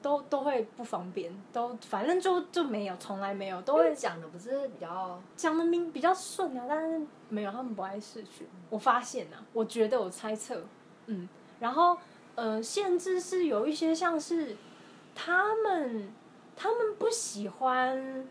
[0.00, 8.46] 都都会不方便，都反正就就没有，从来没有，都会讲的不是比较讲的明比较顺啊，但是没有，他们不爱视讯。
[8.70, 10.62] 我发现啊，我觉得我猜测，
[11.06, 11.28] 嗯，
[11.58, 11.98] 然后
[12.36, 14.56] 呃，限制是有一些像是
[15.14, 16.12] 他们
[16.56, 18.28] 他们不喜欢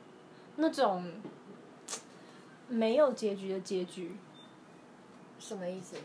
[0.56, 1.12] 那种
[2.70, 4.16] 没有结局的结局，
[5.38, 5.98] 什么意思？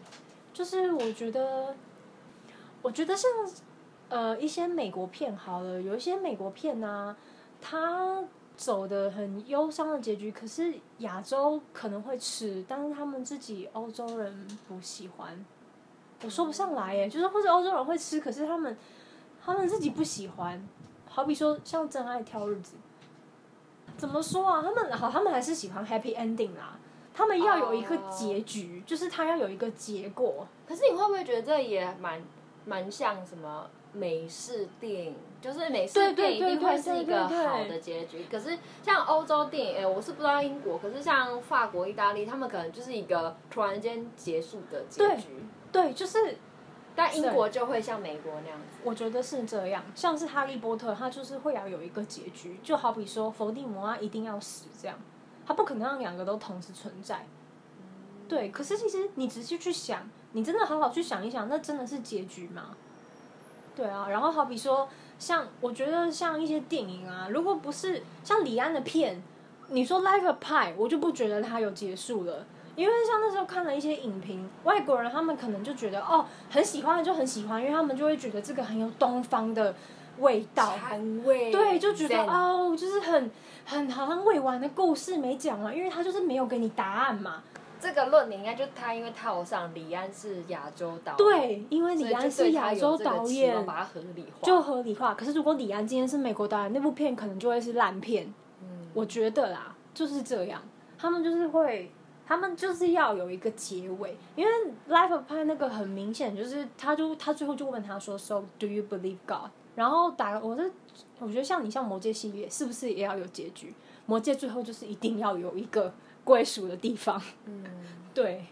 [0.52, 1.76] 就是我觉得，
[2.82, 3.30] 我觉得像。
[4.12, 7.16] 呃，一些美国片好了，有一些美国片呢、啊，
[7.62, 8.22] 他
[8.54, 15.42] 走的很忧伤的结局，可是亚洲可能会吃，但是他们自己欧洲人不喜欢，
[16.22, 18.76] 我说不上来耶，就是或者欧洲人会吃，可是他们
[19.42, 20.62] 他们自己不喜欢，
[21.08, 22.76] 好比说像《真爱挑日子》，
[23.96, 24.60] 怎么说啊？
[24.60, 26.78] 他们好，他们还是喜欢 happy ending 啦，
[27.14, 28.86] 他们要有一个结局，oh.
[28.86, 30.46] 就是他要有一个结果。
[30.68, 32.22] 可是你会不会觉得这也蛮
[32.66, 33.70] 蛮像什么？
[33.92, 45.28] 美式电影就是美式电影一定会是一个好的结局，可是像欧洲电影，哎，我是不知道英国，可是像法国、意大利，他们可能就是一个突然间结束的结局。
[45.70, 46.38] 对，对，就是，
[46.94, 48.78] 但英国就会像美国那样子。
[48.84, 54.96] 我觉得是这样，像是哈利波特，它就是会要有一个结局，就好比说伏地魔啊一定要死这样，
[55.44, 57.26] 他不可能让两个都同时存在。
[57.78, 58.28] 嗯。
[58.28, 62.76] 对，可是其实你仔细去想，你真的好好去想一想，那真的是结局吗？
[63.74, 69.22] 对啊，然后好比说，像我觉得像一些电影啊，如果不是像李安的片，
[69.68, 72.44] 你说《Life of Pi》，我就不觉得它有结束了，
[72.76, 79.74] 因为像那时候看了一些影评，外国人他们可能就觉得哦，很喜欢就很喜欢，因为他们就会觉得这个很有东方的
[80.18, 80.74] 味道，
[81.24, 83.30] 味对，就觉得哦，就是很
[83.64, 87.42] 很好像未完的故事没讲完，因为他就是没有给你答案嘛。
[87.82, 95.14] 这个论点应该就他，因为套上李安是亚洲导演，对，因为李安是亚洲导演，把它合理化，就合理化。
[95.14, 98.32] 可是如果李安今天是美国导演，那部片可能就会是烂片。
[98.60, 100.62] 嗯，我觉得啦，就是这样。
[100.96, 101.90] 他们就是会，
[102.24, 104.16] 他们就是要有一个结尾。
[104.36, 104.52] 因为
[104.88, 110.70] 《Life of Pi》那个很明显就是，他就他最后就问他说：“So do you believe God？” 然后打我这，
[111.18, 113.74] 我觉得像你像魔戒系列，是不是也要有结局？
[114.06, 115.92] 魔戒最后就是一定要有一个。
[116.24, 117.64] 归属的地方，嗯，
[118.14, 118.44] 对，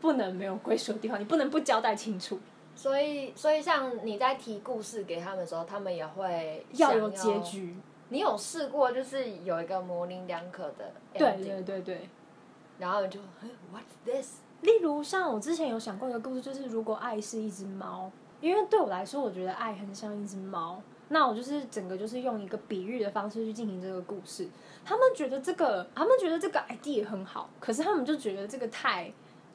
[0.00, 2.38] 不能没有归属的地方，你不能不交代清楚。
[2.76, 7.76] 所以，所以像你在提故事给他们的时候，他们也会要，要有结局。
[8.08, 12.08] 你有试过，就是有一个模棱两可的，对对对对，
[12.78, 13.18] 然后你就
[13.72, 14.40] What's this？
[14.60, 18.10] 例如，像我之前有想过一个故事，就是如果爱是一只猫，
[18.40, 20.82] 因为对我来说，我觉得爱很像一只猫。
[21.08, 24.48] 那我就是整个就是用一个比喻的方式去进行这个故事。
[24.84, 29.12] 他们觉得这个，他们觉得这个 idea 很好，可是他们就觉得这个太，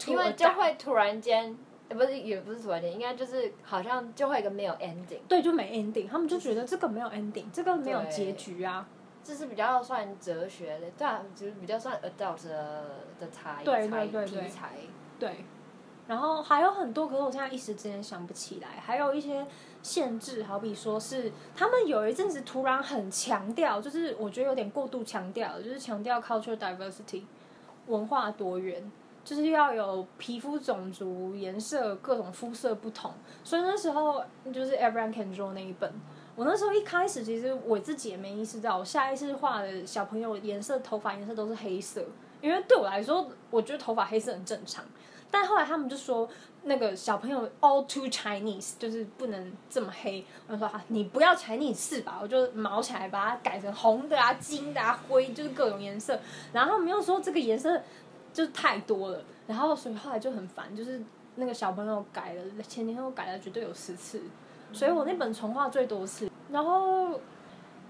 [0.08, 1.58] 因为就会突然间，
[1.89, 5.20] 不是也不是突然间，应该就是好像就会一个没有 ending。
[5.28, 6.08] 对，就没 ending。
[6.08, 8.88] 他们就觉得这个没有 ending，这个没有结局啊。
[9.22, 12.86] 这是比较算哲学的，对啊，就是比较算 adult 的
[13.20, 14.72] 的题对对对题材。
[15.20, 15.45] 对。
[16.08, 18.68] 然后还有很多，可是我现在一时之间想不起来。
[18.82, 19.45] 还有一些
[19.82, 27.23] 限制，好比说是他们有一阵子突然很强调，就是我觉得有点过度强调，就是强调 cultural diversity
[27.88, 28.91] 文化多元，
[29.23, 33.11] 就是要有皮肤、种族、颜色、各种肤色不同。
[33.43, 34.23] 所以那时候
[34.53, 35.91] 就是 Everyone Can Draw 那一本，
[36.36, 42.05] 我那时候一开始其实我自己也没意识到，我下一次画的小朋友颜色、头发颜色都是黑色，
[42.41, 44.84] 因为对我来说，我觉得头发黑色很正常。
[45.32, 46.27] 但后来他们就说，
[46.70, 50.24] 那个小朋友 all too Chinese，就是不能这么黑。
[50.47, 56.17] 我就说啊，你不要 Chinese 吧，我就毛起来把它改成红的啊、金的啊、灰，就是各种颜色。
[56.53, 57.82] 然后他们又说这个颜色
[58.32, 61.01] 就是太多了，然后所以后来就很烦，就是
[61.36, 64.22] 那个小朋友改了，前前后后改了绝对有十次，
[64.72, 66.30] 所以我那本重画最多次。
[66.51, 67.20] 然后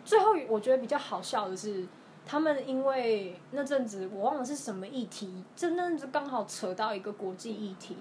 [0.05, 1.85] 最后我觉得比较好笑的是。
[2.25, 7.97] 他们因为那阵子我忘了是什么议题，这阵子刚好扯到一个国际议题，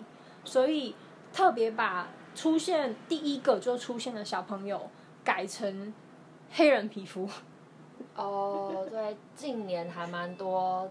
[0.48, 0.94] 所以
[1.30, 4.88] 特别把出现第一个就出现的小朋友
[5.22, 5.92] 改成
[6.50, 7.28] 黑人皮肤。
[8.16, 10.90] 哦，对，近年还蛮多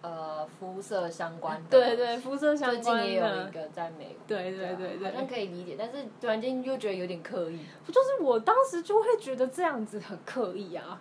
[0.00, 1.68] 呃肤色相关的。
[1.68, 2.82] 对对，肤色相关的。
[2.82, 4.14] 最近也有一个在美国。
[4.26, 5.10] 对对对对。
[5.10, 7.60] 好像可以理解，但是突然间又觉得有点刻意。
[7.88, 10.98] 就是我当时就会觉得这样子很刻意啊。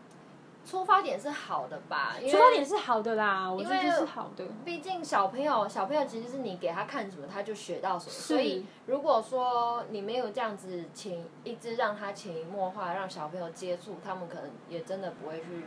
[0.68, 2.16] 出发点是好的吧？
[2.30, 4.46] 出发点是好的啦，我觉得是好的。
[4.66, 8.12] 毕竟小朋友，小朋友其实是你给他看什么，他就学到什么。
[8.12, 15.64] 所以如果说你没有这样子潜，一直让他潜移默化，让小朋友接触，他们可能也真的不会去，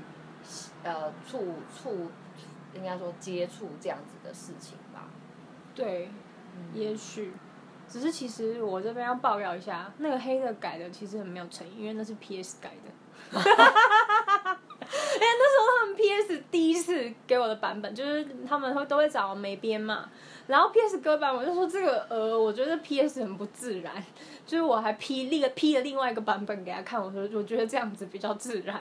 [0.82, 2.10] 呃，触触，
[2.74, 5.08] 应该说接触这样子的事情吧。
[5.74, 6.10] 对，
[6.54, 7.32] 嗯、也许。
[7.88, 13.40] 只是其实我这边要爆料一下，那个黑的改的其实很没有诚意，因为那是 PS 改的。
[14.92, 20.10] 哎，那时候他们 PS 第一次给我的版本，就是他们会都会找没编嘛，
[20.46, 23.94] 然后 PS 歌版我就说这个呃，我觉得 PS 很不自然，
[24.44, 28.80] 就是我还 P 另个 P 了另外一个版本给他看，我说我觉得这样子比较自然。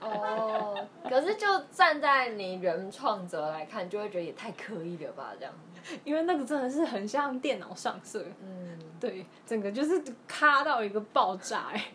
[0.00, 5.32] 哦，可是就站在你原创者来看，就会觉得也太刻意了吧？
[5.38, 5.54] 这样，
[6.04, 11.86] 因为那个真的是很像电脑上色，嗯，对，整个就是卡到一个爆炸，哎，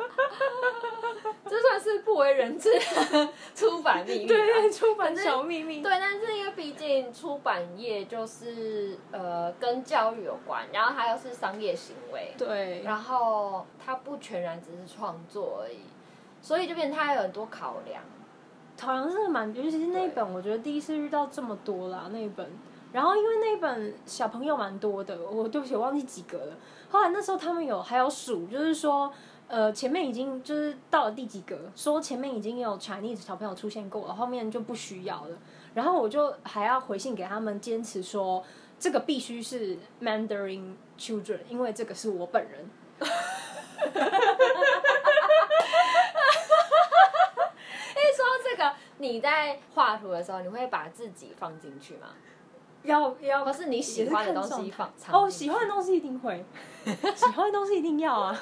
[1.48, 15.80] 这算是不为人知的出版秘密，对，出版小秘密，对，但是因为毕竟出版业就是呃跟教育有关，然后它又是商业行为，对，然后它不全然只是创作而已。
[16.42, 18.02] 所以这边他还有很多考量，
[18.80, 22.50] 好像是蛮，尤其是那一本，我觉得第一次遇到这么多啦那一本。
[22.92, 26.54] 然后因为那一本小朋友蛮多的，我对不起，我忘记几个了。
[26.88, 29.12] 后来那时候他们有还有数，就是说，
[29.50, 35.36] 呃，前面已经就是到了第几个，说前面已经有 Chinese 小朋友出现过了，后面就不需要了。
[35.74, 38.44] 然后我就还要回信给他们，坚持说
[38.78, 42.70] 这个必须是 Mandarin children，因为这个是我本人
[48.16, 48.72] 说这个。
[48.98, 52.08] 你在画图的时候，你会把自己放进去吗？
[52.82, 54.92] 要要，或是你喜欢的东西放？
[55.10, 56.44] 哦，喜欢的东西一定会，
[56.84, 58.38] 喜欢的东西一定要啊，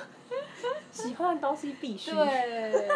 [0.90, 2.10] 喜欢的东西必须。
[2.10, 2.88] 对。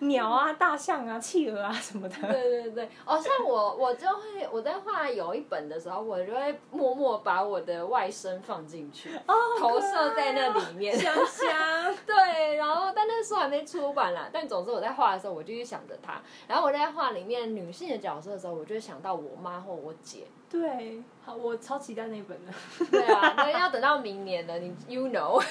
[0.00, 2.14] 鸟啊，大象啊，企鹅啊什么的。
[2.20, 10.96] 对对对，哦，像我， 我就会我在画有一本的时候，我就会默默把我的外甥放进去，哦，投射在那里面。
[10.98, 11.94] 香香。
[12.06, 14.28] 对，然后但那书还没出版啦。
[14.32, 16.20] 但总之我在画的时候，我就会想着他。
[16.46, 20.26] 然后我在画里面女性的角色的时候，我就会想到我妈或我姐。
[20.48, 22.52] 对，好，我超期待那本的。
[22.90, 25.42] 对啊， 那要等到明年了，你 you know，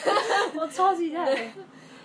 [0.57, 1.51] 我超期待。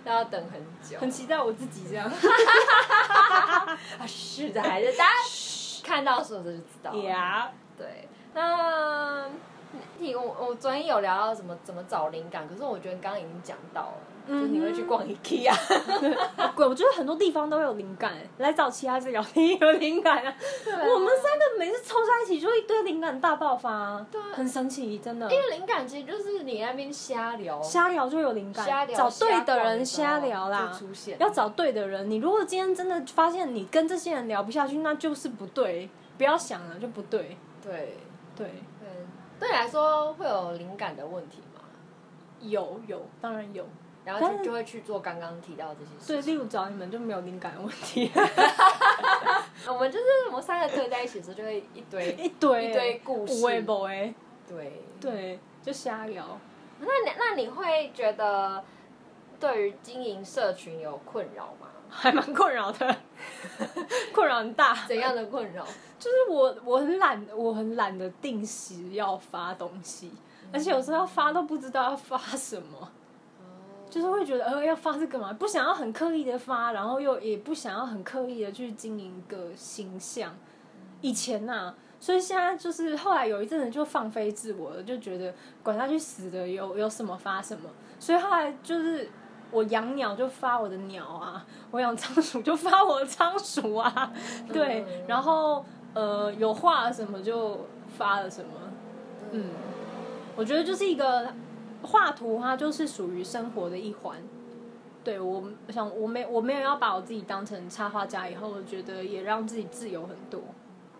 [0.04, 2.06] 要等很久，很期待我自己这样。
[2.08, 5.10] 啊，是的，还是大家
[5.82, 6.98] 看到的时候就知道了。
[6.98, 7.48] Yeah.
[7.76, 9.26] 对，那
[9.98, 13.96] 你我我昨天有聊到怎么怎么找灵感，可是我觉得刚刚已经讲到了。
[14.28, 15.52] 就你会去逛 IKEA，
[16.54, 18.14] 鬼，我觉得很多地方都有灵感。
[18.38, 20.34] 来找其他治疗也有灵感啊。
[20.66, 25.30] 我们三个每次凑在一起，就一堆灵感大爆发，对，很神奇，真的。
[25.32, 28.66] 因为灵感其实就是你那边瞎聊，瞎聊就有灵感。
[28.66, 31.18] 瞎聊，找对的人瞎聊啦，出现。
[31.18, 37.36] 要找对的人，你如果今天真的发现你跟这些人聊不下去，那就是不对，不要想了，就不对。
[37.62, 37.96] 对，
[38.36, 38.46] 对，
[38.78, 38.88] 对，
[39.38, 41.62] 对你来说会有灵感的问题吗？
[42.40, 43.66] 有，有，当然有。
[44.04, 46.22] 然后就就会去做刚刚提到的这些事。
[46.22, 48.10] 对，例如找你们就没有灵感问题。
[49.68, 53.42] 我们就是我们三个对在一起的时候，就会一堆 一堆一堆故事。
[54.48, 56.38] 对对，就瞎聊。
[56.80, 58.64] 那你那你会觉得
[59.38, 61.68] 对于经营社群有困扰吗？
[61.92, 62.96] 还蛮困扰的，
[64.14, 64.74] 困扰很大。
[64.86, 65.64] 怎样的困扰？
[65.98, 70.12] 就是我我很懒，我很懒得定时要发东西，
[70.52, 72.90] 而且有时候要发都不知道要发什么。
[73.90, 80.34] 就是会觉得呃要发这个嘛，不想要很刻意的发，然后又也不想要很刻意的去经营一个形象。
[81.00, 87.68] 以前呐、啊，所以现在就是后来有一阵子就放飞自我了，就觉得管他去死的，有有什么发什么。
[87.98, 89.08] 所以后来就是
[89.50, 94.12] 我养鸟就发我的鸟啊，我养仓鼠就发我的仓鼠啊，
[94.52, 95.64] 对，然后
[95.94, 97.66] 呃有画什么就
[97.98, 98.50] 发了什么，
[99.32, 99.50] 嗯，
[100.36, 101.28] 我觉得就是一个。
[101.82, 104.22] 画图它就是属于生活的一环，
[105.02, 110.40] 对，我想我没我没有要把我自己当成插画家，以后我觉得也让自己自由很多，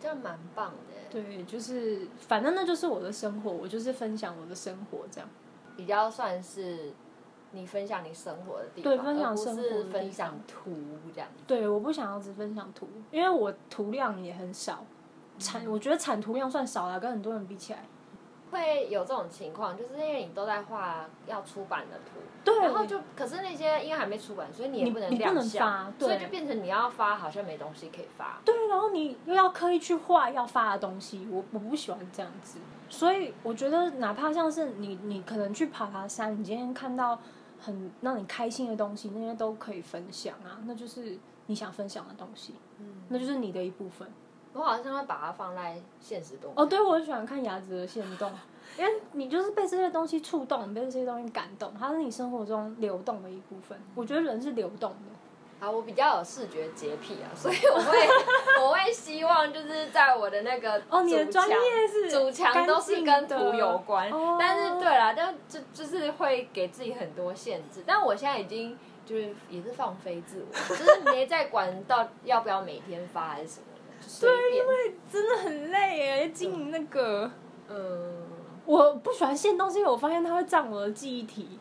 [0.01, 0.77] 这样蛮棒的。
[1.11, 5.29] 对，就是反正那就是我的生活，我就是分享我的生活这样，
[5.77, 6.93] 比较算是
[7.51, 10.71] 你分享你生活的地方，对，分享生活，是分享图
[11.13, 11.29] 这样。
[11.47, 14.85] 对，我不想要只分享图，因为我图量也很少，
[15.39, 17.85] 产我觉得产图量算少了，跟很多人比起来。
[18.51, 28.41] 会有这种情况，就是因为你都在画要出版的图，对，然后就可是那些因为还没出版，所以你也不能亮相，所以就变成你要发好像没东西可以发。
[28.45, 37.19] 对，然后你又要刻意去画要发的东西，我我不喜欢这样子，所以我觉得哪怕像是你你可能去爬爬山，你今天看到
[37.59, 44.09] 很让你开心的东西，那些都可以分享啊，那就是你想分享的东西，嗯，那就是你的一部分。
[44.53, 46.63] 我好像会把它放在现实动态。
[46.63, 48.31] 哦，对，我很喜欢看牙子的现动，
[48.79, 53.79] 因为你就是被这些东西触动，被这些东西感动，它是你生活中流动的一部分。
[53.95, 54.97] 我觉得人是流动的。
[55.61, 57.99] 啊，我比较有视觉洁癖啊， 所以我会
[58.65, 67.85] 我会希望就是在我的那个哦，你的专业是主墙都是跟图有关，哦、但是对啦，但就就是会给自己很多限制。
[67.87, 68.75] 但我现在已经
[69.05, 73.70] 就是也是放飞自我，就是没在管到要不要每天发还是什么的，
[74.21, 77.31] 对，因为真的很累耶，经营那个，
[77.69, 78.27] 嗯，
[78.65, 81.59] 我不喜欢限动，是因为我发现它会占我的记忆体。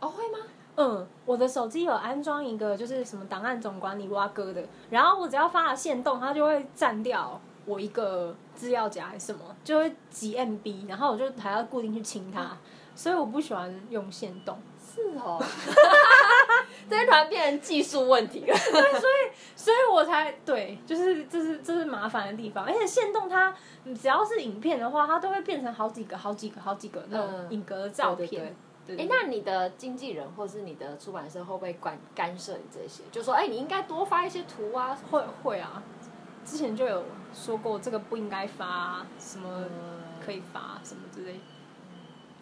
[0.00, 0.38] 哦，会吗？
[0.76, 12.56] 嗯，我的手机有安装一个就是什么档案总管理挖哥的，然后我只要发了限动，它就会占掉我一个资料夹还是什么，就会几 MB，然后我就还要固定去清它，嗯、
[12.94, 14.58] 所以我不喜欢用限动。
[14.94, 15.42] 是哦，
[16.88, 18.46] 这突然变成技术问题了。
[18.46, 23.54] 对，所以所以我才对，就是这是这是麻烦的地方，而且限动它
[24.00, 28.28] 只要是影片的话，它都会变成好几个、好几个、好几个那种影格的照片。
[28.28, 28.28] 嗯
[28.86, 33.02] 对对对哎、欸，那你的经纪人或是你的出版社会不会管干涉你这些？
[33.10, 34.94] 就说，哎、欸，你应该多发一些图啊。
[35.10, 35.82] 会会啊，
[36.44, 39.64] 之前就有说过这个不应该发，什么
[40.22, 41.40] 可以发，什么之类。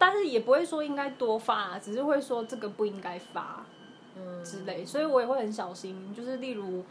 [0.05, 3.65] 但是也不会说应该多发，只是会说这个不应该发，
[4.17, 4.83] 嗯之类。
[4.83, 6.83] 所以我也会很小心，就是例如，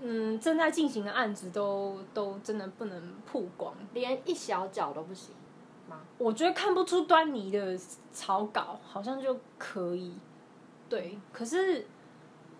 [0.00, 5.34] 嗯，正在进行的案子都都真的不能曝光，连一小角都不行。
[6.16, 7.76] 我觉得看不出端倪的
[8.12, 10.14] 草稿好像就可以，
[10.88, 11.18] 对。
[11.32, 11.84] 可是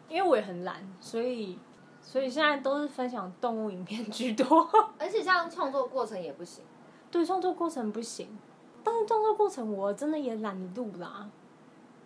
[0.09, 1.57] 因为我也很懒，所以
[2.01, 4.69] 所以现在都是分享动物影片居多。
[4.99, 6.65] 而且像创作过程也不行，
[7.13, 8.37] 对，创作过程不行。
[8.85, 11.29] 但是创作过程我真的也懒得录啦。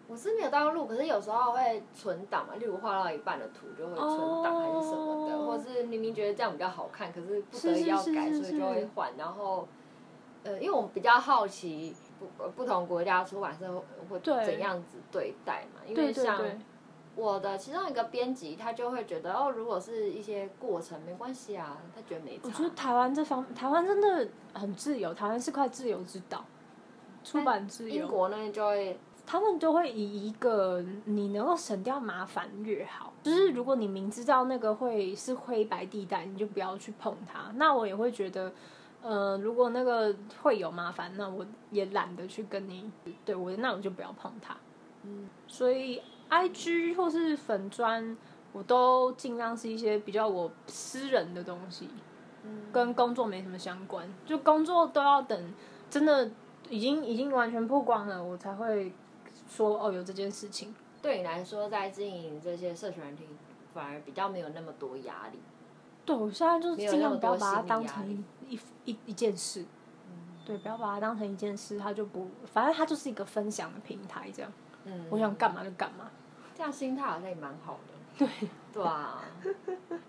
[0.06, 5.46] 我是没有当录，可是有时候会存档嘛，例如画到一半的图就会存档还是什么的，oh.
[5.48, 9.66] 或是明明觉得这样比较好看，可是不得已要改，所以就会换，然后。
[10.44, 13.66] 呃，因为我们比较好奇不不同国家出版社
[14.08, 16.40] 会怎样子对待嘛，因为像
[17.16, 22.42] 我的其中一个编辑，他就会觉得哦，如果是一些过程没关系啊，他觉得没差。
[22.44, 26.44] 我觉得台湾这方台湾真的很自由，台湾是块自由之岛，
[27.30, 27.96] 出版自由。
[27.96, 37.50] 英国那就会，他们就会以一个你能够省掉麻烦越好，就是如果你明知道那个会是灰白地带，你就不要去碰它。
[37.54, 38.52] 那我也会觉得。
[39.00, 40.12] 呃，如果那个
[40.42, 42.90] 会有麻烦，那我也懒得去跟你
[43.24, 44.56] 对我，那我就不要碰它。
[45.04, 48.16] 嗯，所以 I G 或是粉砖，
[48.52, 51.88] 我都尽量是一些比较我私人的东西，
[52.42, 54.12] 嗯，跟工作没什么相关。
[54.26, 55.54] 就工作都要等
[55.88, 56.28] 真的
[56.68, 58.92] 已经已经完全曝光了，我才会
[59.48, 60.74] 说哦有这件事情。
[61.00, 63.24] 对你来说，在经营这些社群软体，
[63.72, 65.38] 反而比较没有那么多压力。
[66.04, 69.64] 对，我现在就是尽量不要把它当成一一一件事，
[70.10, 74.52] 嗯，对，不要把它当成一件事，它就不，反正它就是一个分享的平台，这样，
[74.84, 76.10] 嗯，我想干嘛就干嘛，
[76.56, 79.22] 这样心态好像也蛮好的，对，对啊，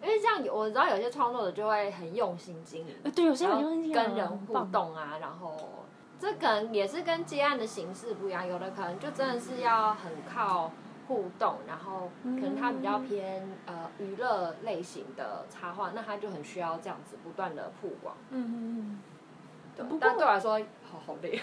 [0.01, 5.78] 因为这样我知道有些创作者就会很用心经营，对，有些很用心经营，跟人互动啊，然后
[6.19, 10.71] 这可能也是跟接案的形式不一样，有的可能就真的是要很靠。
[11.09, 18.15] 互动，然后可能它比较偏、嗯、呃娱乐类型的插画，那它就很需要这样子不断的曝光。
[18.29, 18.99] 嗯嗯嗯。
[19.75, 20.51] 对，但对我来说，
[20.83, 21.31] 好好累。
[21.31, 21.39] 对，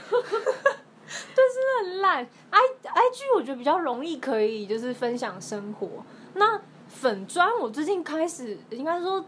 [1.09, 2.25] 真的很烂。
[2.51, 6.05] I I G 我觉得比较容易可以就是分享生活。
[6.35, 9.25] 那粉砖我最近开始，应该说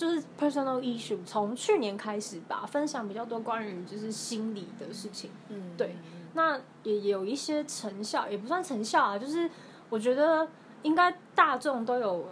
[0.00, 5.30] 就是 personal issue，从去年开始吧，分享比较多关于就是心理的事情。
[5.50, 5.94] 嗯，对。
[6.32, 9.50] 那也有一些成效，也不算成效啊，就是。
[9.90, 10.46] 我觉得
[10.82, 12.28] 应该大众都有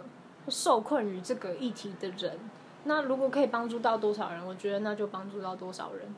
[0.47, 2.39] 受困于这个议题的人，
[2.85, 6.15] 那如果可以帮助到多少人，我觉得那就帮助到多少人。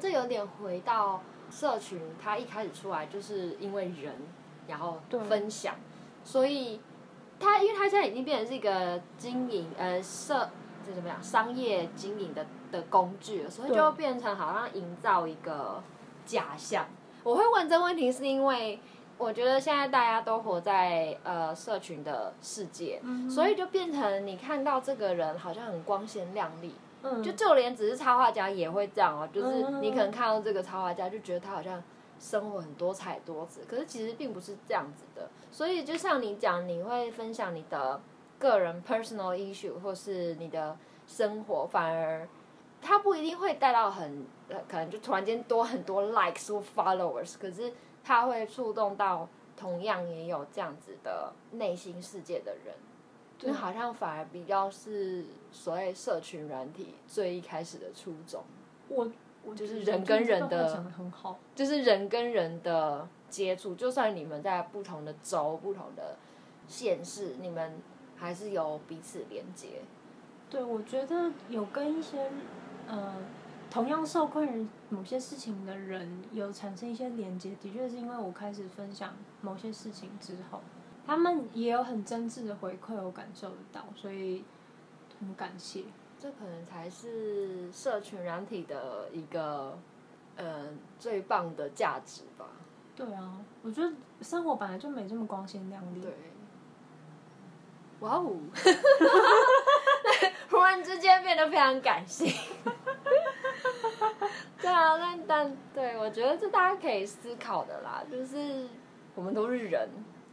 [0.00, 1.22] 这有点回到
[1.52, 4.12] 社群，它一开始出来就是因为人，
[4.66, 5.76] 然后分享，
[6.24, 6.80] 所以
[7.38, 10.50] 它因为它现在已经变成是一个经营呃社
[10.86, 15.82] 这怎么样商业经营的的工具了，所以就变成好像营造一个
[16.24, 16.86] 假象。
[17.22, 18.80] 我会问这个问题是因为。
[19.18, 31.80] 我觉得现在大家都活在呃社群的世界，嗯，所以就变成你看到这个人好像很光鲜亮丽，嗯，就就连只是插画家也会这样哦，就是你可能看到这个插画家就觉得他好像
[32.18, 35.28] 生活很多彩多姿，可是其实并不是这样子的。
[35.52, 38.00] 所以就像你讲，你会分享你的
[38.42, 42.28] 个人 personal issue 或是你的生活，反而
[42.80, 44.26] 他不一定会带到很
[44.68, 47.72] 可能就突然间多很多 likes 或 followers，可是。
[48.04, 52.74] 他会触动到同样也有这样子的内心世界的人，
[53.38, 58.42] 就好像反而比较是所谓社群软体最一开始的初衷。
[58.88, 59.08] 我
[59.44, 66.16] 我就是人跟人的很好，就是人跟人的接触，就算你们在不同的州、不同的
[66.66, 67.80] 县市，你们
[68.22, 69.82] 还是有彼此连接。
[70.48, 72.30] 对，我觉得有跟一些
[72.86, 73.16] 呃
[73.68, 80.60] 同样受困于某些事情的人有产生一些连接，的确是因为我开始分享某些事情之后，
[81.04, 84.44] 他们也有很真挚的回馈，我感受得到，所以
[85.18, 85.82] 很感谢。
[86.20, 89.76] 这可能才是社群软体的一个
[90.36, 92.46] 呃最棒的价值吧。
[92.94, 93.90] 对啊，我觉得
[94.20, 96.00] 生活本来就没这么光鲜亮丽。
[96.00, 96.12] 对。
[98.02, 98.32] 哇哦！
[100.50, 102.30] 忽然之间变得非常感性。
[104.60, 108.66] 对啊，但但对，我觉得这大家可以思考的啦，就是
[109.14, 109.88] 我们都是人。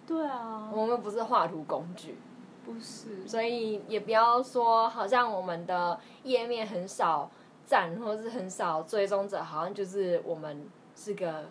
[0.07, 0.69] 对啊。
[0.73, 2.17] 我们不是画图工具。
[2.65, 3.27] 不是。
[3.27, 7.29] 所以也不要说，好像我们的页面很少
[7.65, 11.45] 赞，或是很少追踪者，好像就是我们是个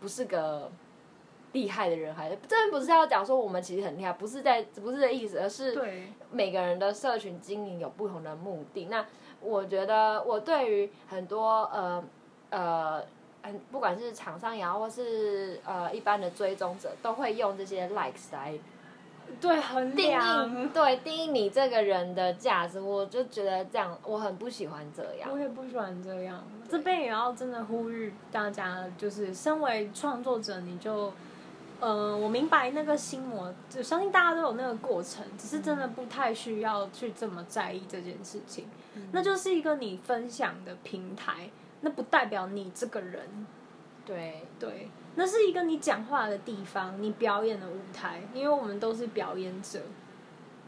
[0.00, 0.70] 不是个
[1.52, 5.78] 厉害的人，还是真的不是要讲说我们其实很厉害，不是在不是这意思，而是
[6.30, 8.86] 每个人的社群经营有不同的目的。
[8.86, 9.04] 那
[9.40, 12.04] 我觉得我对于很多呃
[12.50, 13.04] 呃，
[13.42, 18.58] 很不管是厂商也好，或是呃一般的追踪者，都会用这些 likes 来。
[19.40, 25.30] 对，很定义对定义你这个人的价值，我就觉得这样，我很不喜欢这样。
[25.32, 26.44] 我也不喜欢这样。
[26.68, 31.10] 这边也要真的呼吁大家，就是身为创作者，你就，
[31.82, 38.68] 呃，我明白那个心魔，就相信大家都有那个过程，只是真的不太需要去这么在意这件事情。
[38.94, 39.08] 嗯。
[39.10, 41.50] 那就是一个你分享的平台，
[41.80, 43.46] 那不代表你这个人。
[44.06, 44.88] 对对。
[45.16, 49.80] 那是一个你讲话的地方，你表演的舞台，因为我们都是表演者。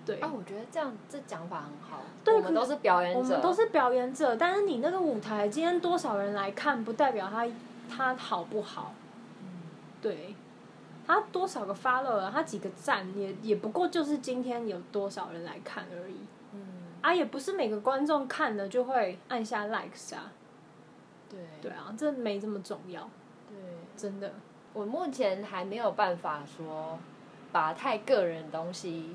[0.04, 2.02] 对啊，我觉得这样这讲法很好。
[2.24, 4.34] 对，我们都是表演者，我们都是表演者。
[4.34, 7.46] 但是你那个舞台，今天多少人来看，不代表他
[7.88, 8.92] 他好不好。
[9.40, 9.62] 嗯，
[10.02, 10.34] 对，
[11.06, 16.16] 他多少个 follower，他几个赞，也也不过就是今天有多少人来看而已。
[16.52, 16.60] 嗯，
[17.02, 20.32] 啊，也不是每个观众看了就会按下 likes 啊。
[21.28, 23.08] 对，对啊，这没这么重要。
[23.48, 23.56] 对
[23.96, 24.32] 真的，
[24.72, 26.98] 我目前还没有办法说
[27.52, 29.14] 把太个人的东西，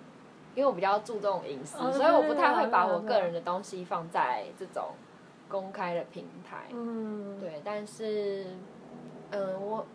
[0.56, 4.90] 因为我比较注重隐私，哦，所以我不太会把我个人的东西放在这种
[5.48, 6.66] 公开的平台。
[6.72, 8.46] 嗯，对，但是，
[9.32, 9.86] 嗯、呃，我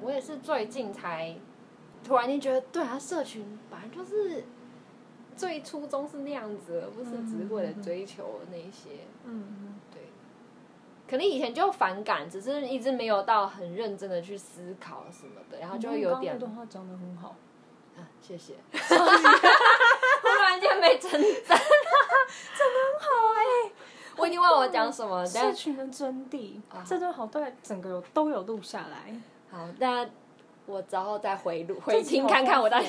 [0.00, 1.34] 我也是最近才
[2.04, 4.44] 突然间觉得，对啊，社群本来就是
[5.36, 8.90] 最初衷是那样子，而不是只是为了追求那些。
[9.24, 9.78] 嗯。
[9.92, 10.02] 对
[11.08, 16.34] 可能以前就反感，只是一直没有到很认真的去思考什么的，然后就会有点。
[16.36, 17.36] 你刚话讲得很好，
[17.96, 18.54] 啊，谢谢。
[18.72, 18.94] 突
[20.42, 21.62] 然间被称赞，讲的
[22.82, 23.06] 很好
[23.36, 23.72] 哎、欸！
[24.16, 25.24] 我已经忘了我讲什么。
[25.24, 29.14] 社群的真谛，啊、这段好对，整个有都有录下来。
[29.56, 30.06] 好，那
[30.66, 32.86] 我之后再回录回听看看我到底。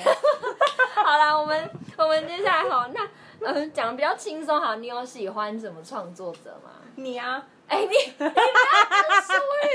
[0.95, 3.07] 好了，我们我们接下来好，那
[3.39, 6.71] 嗯讲比较轻松好，你有喜欢什么创作者吗？
[6.95, 7.41] 你啊。
[7.69, 9.67] 哎、欸，你你不要说雨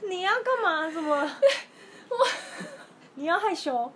[0.00, 0.90] 婷， 你要干嘛？
[0.90, 1.16] 怎么？
[2.10, 2.26] 我
[3.14, 3.90] 你要害羞？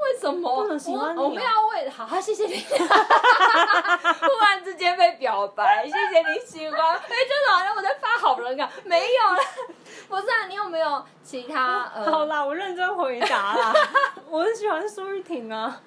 [0.00, 0.56] 为什么？
[0.56, 2.60] 不能喜欢你、喔、我，我们要为好好谢谢你。
[2.68, 6.78] 突然之间被表白，谢谢你喜欢。
[6.94, 9.38] 哎、欸，真的好像我在发好人卡，没有了。
[10.08, 11.90] 不是啊，你有没有其他？
[11.94, 13.74] 呃、好啦，我认真回答啦。
[14.28, 15.80] 我很喜欢苏玉婷啊。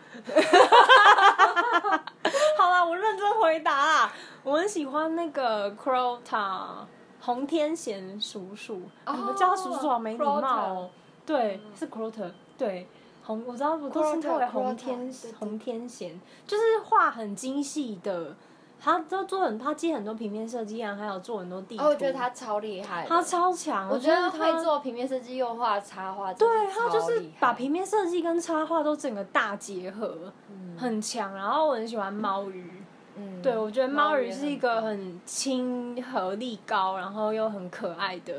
[2.58, 4.14] 好啦，我认真回答啦。
[4.44, 6.86] 我很喜欢那个 Crota
[7.22, 10.90] 洪天贤叔叔，你们叫他叔叔好没礼貌哦。
[11.26, 12.88] 对，是 Crota，对，
[13.24, 18.36] 洪我知道，不都称他为红天红天贤，就是画很精细的，
[18.80, 21.84] 他都做很，他接很多平面设计啊，还有做很多地图。
[21.84, 23.88] 我觉得他超厉害，他超强。
[23.90, 30.34] 我觉得他会做平面设计又画插画，对，他就是把平面设计跟插画都整个大结合，
[30.78, 31.36] 很强。
[31.36, 32.72] 然后我很喜欢猫鱼。
[33.18, 38.34] 嗯，对，我觉得猫鱼是一个很亲和力高，然后又很可爱的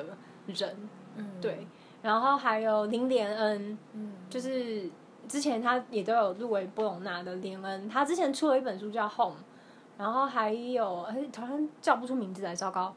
[0.46, 0.88] 人。
[1.14, 1.66] 嗯，对，
[2.02, 4.90] 然后还有林连恩，嗯，就是
[5.28, 9.36] 之前他也都有入围波隆纳的连恩，他之前出了一本书叫《Home》，
[9.96, 12.94] 然后还有哎，好像叫不出名字来，糟糕，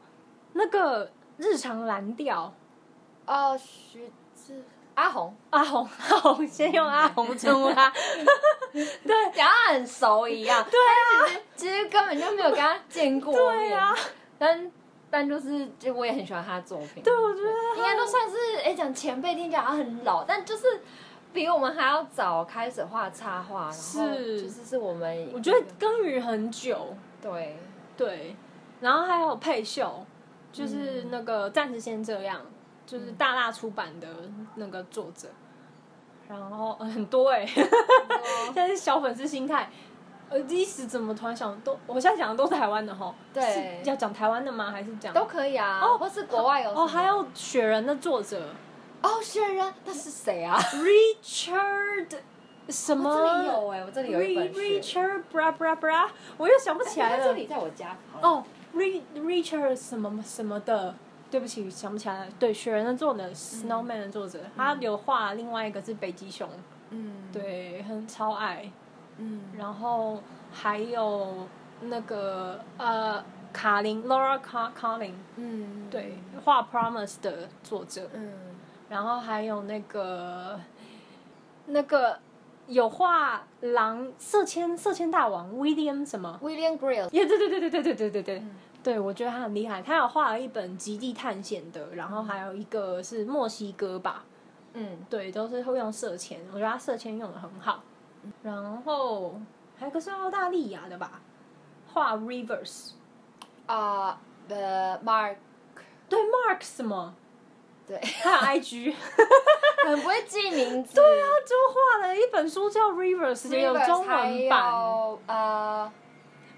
[0.52, 2.52] 那个日常蓝调，
[3.26, 4.62] 哦，徐志。
[4.96, 7.92] 阿红，阿红， 阿红，先用阿红称呼他。
[8.72, 10.66] 对，讲他很熟一样。
[10.70, 13.30] 对啊，其实，其实根本就没有跟他见过。
[13.34, 13.94] 对啊，
[14.38, 14.72] 但
[15.16, 17.02] 但就是，就我也很喜欢他的作品。
[17.02, 17.48] 对，我觉得
[17.78, 20.82] 应该都算是哎，讲前辈听起来他很老，但就是
[21.32, 25.30] 比我们还要早开始画插画，然后就是是我们。
[25.32, 26.94] 我觉得耕耘很久。
[27.22, 27.56] 对
[27.96, 28.36] 对，
[28.82, 30.04] 然后还有配秀，
[30.52, 32.42] 就是那个暂时先这样。
[32.84, 34.06] 就是大大出版的
[34.54, 35.26] 那个作者，
[36.28, 37.46] 然后、呃、很多哎、欸，
[38.54, 39.68] 现在是小粉丝心态。
[40.28, 43.14] 呃，一时怎么突然想都，我现在讲的都是台湾的哈。
[43.32, 44.70] 对，要讲台湾的吗？
[44.70, 45.80] 还是讲都可以啊。
[45.80, 48.42] 哦，或是国外有哦，还有雪人的作者。
[49.02, 52.16] 哦，雪人，那是谁啊？Richard
[52.68, 53.08] 什么？
[53.08, 54.52] 我这里有哎，我这里有一本。
[54.52, 57.24] Richard bra bra bra，我又想不起来了。
[57.24, 57.96] 这里在我家。
[58.20, 58.42] 哦
[58.74, 60.92] ，Richard 什么什么的，
[61.30, 62.26] 对不起，想不起来了。
[62.36, 66.48] 对，雪人的作者，Snowman 的作者，他有画另外一个是北极熊。
[66.90, 67.28] 嗯。
[67.32, 68.68] 对，很超爱。
[69.18, 70.22] 嗯，然后
[70.52, 71.46] 还有
[71.82, 78.32] 那个呃，卡林 Laura Car Carling，嗯，对，画 Promise 的作者，嗯，
[78.88, 80.60] 然后还有那个
[81.66, 82.18] 那个
[82.66, 88.42] 有画狼色铅色铅大王 William 什么？William Grill，耶，对对对对对对对对对，
[88.82, 94.24] 对我觉得他很厉害，他有画了一本极地探险的，然后还有一个是墨西哥吧，
[94.74, 97.82] 嗯，对，都是会用色铅，我觉得他色铅用的很好。
[98.42, 99.40] 然后
[99.78, 101.20] 还有个是澳大利亚的吧，
[101.92, 102.92] 画 Rivers
[103.66, 105.36] 啊，呃，Mark，
[106.08, 107.14] 对，Mark 什么？
[107.86, 108.92] 对，他有 IG，
[109.86, 110.94] 很不会记名字。
[110.96, 114.72] 对啊，就画了一本书叫 Rivers，也有中文版。
[115.26, 115.92] 呃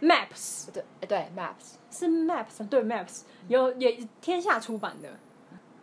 [0.01, 5.11] ，Maps，对对，Maps 是 Maps，对 Maps 有也天下出版的。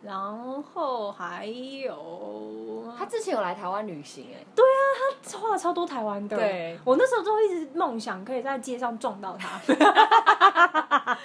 [0.06, 4.78] 然后还有，他之前有来台湾旅行哎，对啊，
[5.24, 9.60] 他画了超多台湾的，对，我那时候就一直梦想可以在街上撞到他，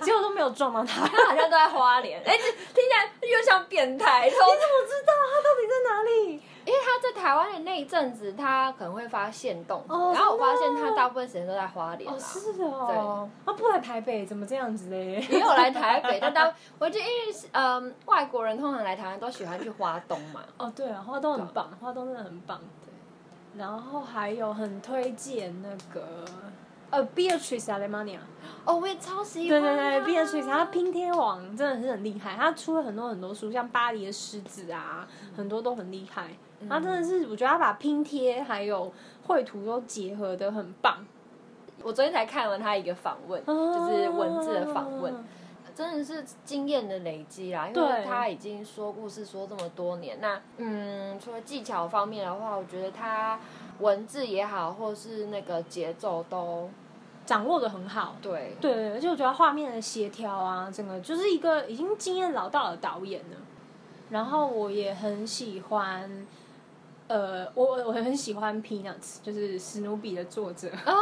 [0.00, 4.46] 结果都没有撞到他，他好像都在花莲，哎，听起来又像变态，你怎么
[4.86, 5.12] 知道？
[5.32, 6.40] 他到底在哪里？
[6.64, 12.08] 因为他在台湾的那一阵子，他可能会发现动，然后我发现他大部分时间都在花莲。
[12.08, 13.28] 哦，是哦。
[13.44, 15.20] 对，他不来台北，怎么这样子嘞？
[15.28, 20.40] 也有来台北，但当我觉得，因为嗯，外国人通常来台湾都喜欢去花东嘛。
[20.56, 22.60] 哦，对啊，花东很棒，花东真的很棒。
[22.84, 22.92] 对。
[23.58, 26.24] 然后还有很推荐那个
[26.90, 28.18] 呃，Beatrice Alemania。
[28.64, 29.60] 哦，我也超喜欢。
[29.60, 35.06] 对对对，Beatrice，他拼贴王真的是很厉害，他出了很多很多书，像《巴黎的狮子》啊，
[35.36, 36.28] 很多都很厉害。
[36.68, 38.92] 他真的是，我觉得他把拼贴还有
[39.26, 41.04] 绘图都结合的很棒。
[41.84, 45.12] 我昨天才看了他一个访问，就是文字的访问，
[45.74, 47.66] 真的是经验的累积啦。
[47.66, 53.40] 因为他已经说故事说这么多年，那嗯，除了技巧方面的话，我觉得他
[53.80, 56.70] 文字也好，或是那个节奏都
[57.26, 58.14] 掌握的很好。
[58.22, 63.36] 对对，而且我觉得画面的协调啊，整个就是一个已经经验老道的导演了。
[64.10, 66.28] 然后我也很喜欢。
[67.12, 70.70] 呃，我我很喜欢 Peanuts，就是史努比的作者。
[70.86, 70.94] 哦，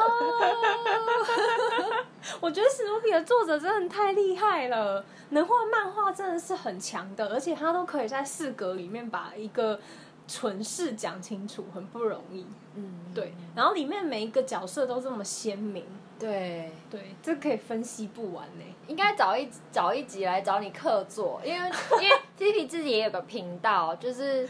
[2.42, 9.78] 我觉得史努比的作者真的太厉害了，能画漫画真的是很强的，而且他都可以在四格里面把一个
[10.26, 12.44] 蠢事讲清楚，很不容易。
[12.74, 13.32] 嗯，对。
[13.54, 15.84] 然后里面每一个角色都这么鲜明。
[16.18, 18.64] 对对，这可以分析不完呢。
[18.88, 21.70] 应该找一找一集来找你客座，因为
[22.02, 24.48] 因为 Fifi 自己也有个频道，就是。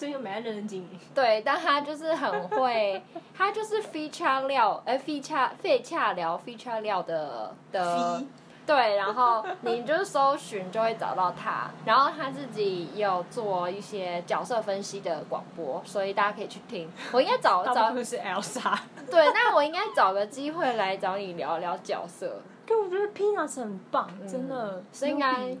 [0.00, 0.98] 所以又没在认真经营。
[1.14, 3.02] 对，但他就是很会，
[3.36, 8.22] 他就是 feature 料，哎，feature 废恰聊 feature 料的的，
[8.64, 16.90] 对，然后你就是搜寻就会找到他，然后他自己有做一些角色分析的广播，所以大家可以去听。
[17.12, 18.78] 我应该找找是 Elsa，
[19.10, 22.40] 对，那我应该找个机会来找你聊聊角色。
[22.64, 25.54] 对，我觉得 Peanuts 很棒，真的，所以应该。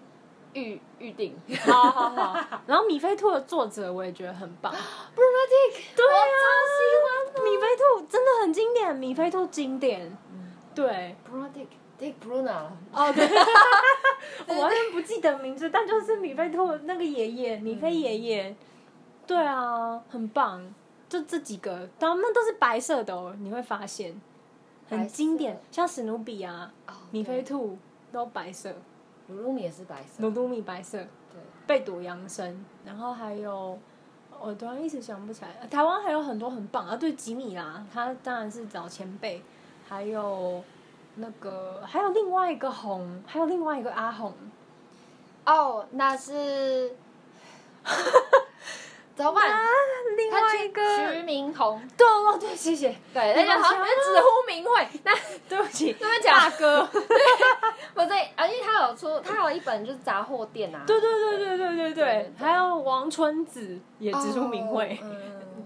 [0.52, 2.36] 预预定，好好好。
[2.66, 6.44] 然后米菲兔的作者我也觉得很棒，Bruno Dick，对啊，超
[6.76, 10.16] 喜欢米菲兔，真的很经典，米菲兔经典，
[10.74, 13.28] 对，Bruno Dick，Dick Bruno，哦对，
[14.48, 18.56] 我完全不记得名字，但就是米菲兔那个爷爷，米菲爷爷，
[19.26, 20.74] 对啊，很棒，
[21.08, 24.20] 就这几个，他们都是白色的哦，你会发现，
[24.88, 26.72] 很经典，像史努比啊，
[27.12, 27.78] 米菲兔
[28.10, 28.74] 都白色。
[29.30, 33.78] 鲁鲁米也是白色，鲁鲁米白色，对，贝朵杨生，然后还有，
[34.40, 39.42] 我突然一时想不起来，台湾还有很多很棒啊，对，吉米啦，他当然是找前辈，
[39.88, 40.62] 还有
[41.16, 44.34] 那个，还有另外一个红，还有另外一个阿红，
[45.46, 46.92] 哦，那是。
[49.14, 49.60] 怎么办？
[50.16, 52.96] 另外一个徐明宏，对哦对，谢谢。
[53.12, 54.86] 对，那个好像直呼名讳。
[55.04, 55.12] 那
[55.48, 56.88] 对不起，那边讲大哥。
[57.94, 60.82] 不对，而且他有出，他有一本就是杂货店啊。
[60.86, 64.98] 对对对对对对对，还有王春子也直呼名讳。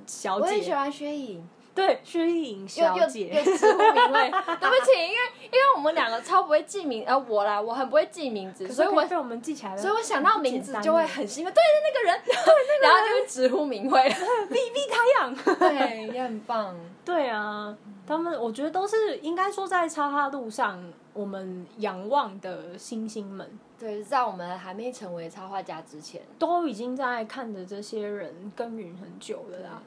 [0.07, 1.49] 小姐，我也喜欢薛颖。
[1.75, 14.01] 对，薛丽颖小姐，又又直呼名讳，对不起，因为因为我们两个超不会记名，呃，我啦，我很不会记名字，所以我被我们记起来了，所以我想到名字就会很兴奋，对，那个人，对那个，然后就会直呼名讳。
[14.03, 17.77] V 太阳，对，也很棒，对啊，
[18.07, 29.83] 他们我觉得都是应该说在插画路上我们仰望的星星们，对，在我们还没成为插画家之前，都已经在看着这些人耕耘很久了啦。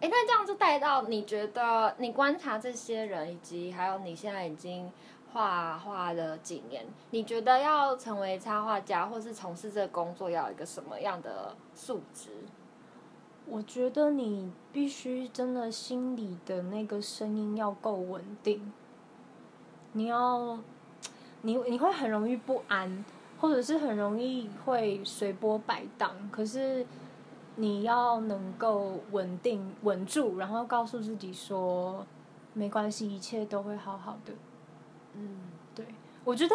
[0.00, 4.90] 哎，那这样就带到你觉得你观察这些人，以及还有你现在已经
[5.30, 12.30] 画画了几年，你觉得要成为插画家，或是从事这个工作，要有一个什么样的素质？
[13.44, 18.72] 我觉得你必须真的心里的那个声音要够稳定，
[19.92, 20.58] 你要，
[21.42, 23.04] 你你会很容易不安，
[23.38, 26.86] 或者是很容易会随波摆荡，可是。
[27.60, 32.06] 你要能够稳定稳住，然后告诉自己说，
[32.54, 34.32] 没关系，一切都会好好的。
[35.14, 35.36] 嗯，
[35.74, 35.84] 对，
[36.24, 36.54] 我觉得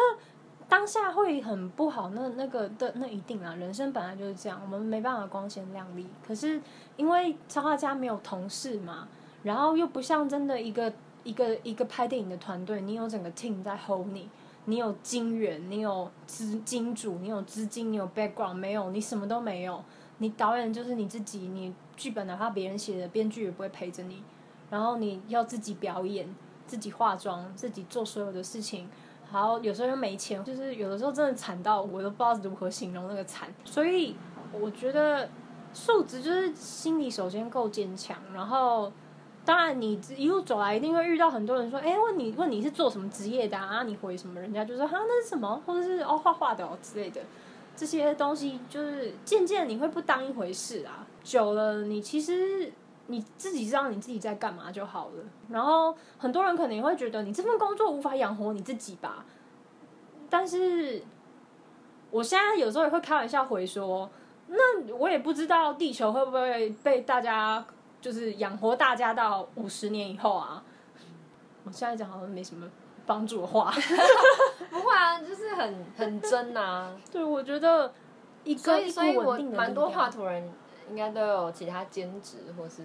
[0.68, 6.08] 当下会很不好，那那个的那一定啊，人生本来就是这样，我们没办法光鲜亮丽。
[6.26, 6.60] 可是
[6.96, 9.06] 因为插画家没有同事嘛，
[9.44, 10.92] 然后又不像真的一个
[11.22, 14.28] 一个一个拍电影的团队，你有整个 team 在 hold 你，
[14.64, 19.84] 你有金源，你有资金主，你有资金，你有 background，没有，你什么都没有。
[20.18, 24.22] 你导演就是你自己，你剧本哪怕别人写的，编剧也不会陪着你。
[24.70, 26.28] 然后你要自己表演，
[26.66, 28.88] 自己化妆，自己做所有的事情。
[29.32, 33.48] 然后有时候又没钱，就是有的时候真的惨到我都不知道如何形容那个惨。
[33.64, 34.16] 所以
[34.52, 35.28] 我觉得
[35.72, 38.16] 素质就是心里首先够坚强。
[38.32, 38.90] 然后
[39.44, 44.40] 当然你一路走来一定会遇到很多人说：“哎，问你问你是做什么职业的啊？”你回什么？
[44.40, 45.60] 人家就说：“哈，那是什么？
[45.66, 47.20] 或者是哦画画的哦之类的。”
[47.76, 52.72] 这些东西就是渐渐你会不当一回事啊，久了你其实
[53.06, 55.24] 你自己知道你自己在干嘛就好了。
[55.50, 59.24] 然后很多人可能也会觉得你这份工作无法养活你自己吧，
[60.30, 61.02] 但是
[62.10, 64.08] 我现在有时候也会开玩笑回说，
[64.48, 67.64] 那我也不知道地球会不会被大家
[68.00, 70.62] 就是养活大家到五十年以后啊。
[71.64, 72.66] 我现在讲好像没什么。
[73.06, 73.72] 帮助的话，
[74.70, 76.96] 不会啊，就是很很真呐、啊。
[77.12, 77.92] 对，我觉得
[78.44, 80.52] 一个所以所以我蛮多画图人
[80.90, 82.82] 应该都有其他兼职，或是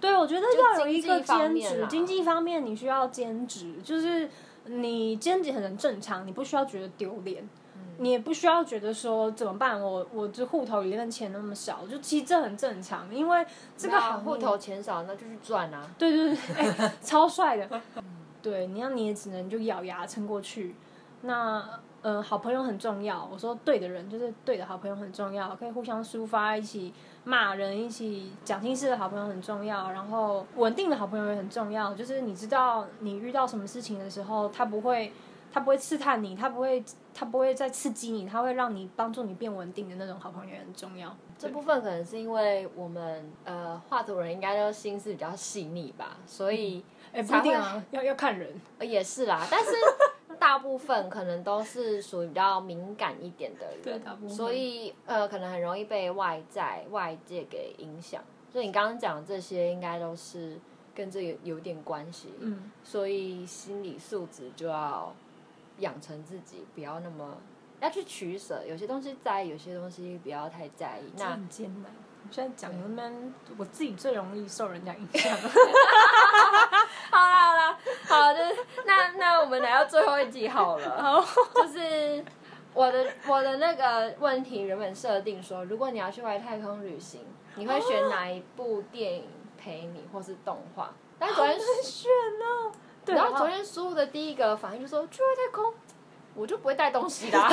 [0.00, 0.46] 对，我觉得
[0.76, 4.28] 要有一个兼职，经济方面你需要兼职，就是
[4.66, 7.42] 你兼职很正常，你不需要觉得丢脸，
[7.74, 13.46] 嗯、你也不需要觉得说怎么办，我我这户头里面钱那么少，就其实这很正常，因为
[13.76, 15.88] 这个行户头钱少，那就去赚啊。
[15.98, 17.68] 对对对，欸、超帅的。
[18.44, 20.74] 对，你要你也只能就咬牙撑过去。
[21.22, 21.66] 那
[22.02, 23.26] 呃，好朋友很重要。
[23.32, 26.92] 我说对的人就是对的好朋友很重要，可以互相抒发，一起
[27.24, 29.90] 骂人，一起讲心事的好朋友很重要。
[29.90, 35.10] 然后稳定的好朋友也很重要，就是你知道你遇到什么事情的时候，他不会
[35.54, 41.16] 他不会刺探你，他不会他不会再刺激你，他会让你帮助你变稳定的那种好朋友很重要。
[41.38, 46.78] 这部分可能是因为我们呃画图人应该都心思比较细腻吧，所以。
[46.78, 46.82] 嗯
[47.14, 48.60] 哎，不一定啊，要要看人。
[48.80, 49.70] 也是啦，但是
[50.36, 54.30] 大部分可能都是属于比较敏感一点的人，对，大部分。
[54.30, 58.20] 所以呃，可能很容易被外在外界给影响。
[58.52, 60.58] 所以你刚刚讲的这些，应该都是
[60.92, 62.30] 跟这有有点关系。
[62.40, 62.72] 嗯。
[62.82, 65.14] 所以心理素质就要
[65.78, 67.36] 养成自己，不要那么
[67.80, 71.12] 要去取舍，有些东西在意，有些东西不要太在意。
[71.16, 71.92] 那很艰难。
[72.30, 75.36] 现在讲那边，我自己最容易受人家影响。
[77.10, 77.78] 好 啦好啦，
[78.08, 78.56] 好，就是
[78.86, 80.96] 那那我们来到最后一集好了。
[81.02, 81.20] 好，
[81.54, 82.24] 就是
[82.72, 87.26] 我的我的那个问题原本设定说，如果你要去外太空旅行，
[87.56, 89.28] 你会选哪一部电影
[89.58, 90.92] 陪你，或是动画？
[91.18, 92.10] 但是昨天选
[92.40, 92.72] 呢？
[93.04, 93.14] 对。
[93.14, 95.74] 然后昨天输入的第一个反应就说去外太空，
[96.34, 97.48] 我就不会带东西啦。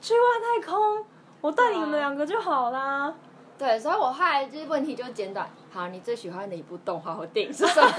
[0.00, 1.06] 去外太空。
[1.40, 3.12] 我带你们两个就好啦。
[3.58, 5.50] 对，所以我后来就是问题就简短。
[5.72, 7.88] 好，你最喜欢的一部动画或电影是什么？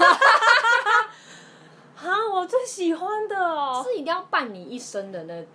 [1.94, 5.46] 哈，我最喜欢的哦，是一定要伴你一生的那，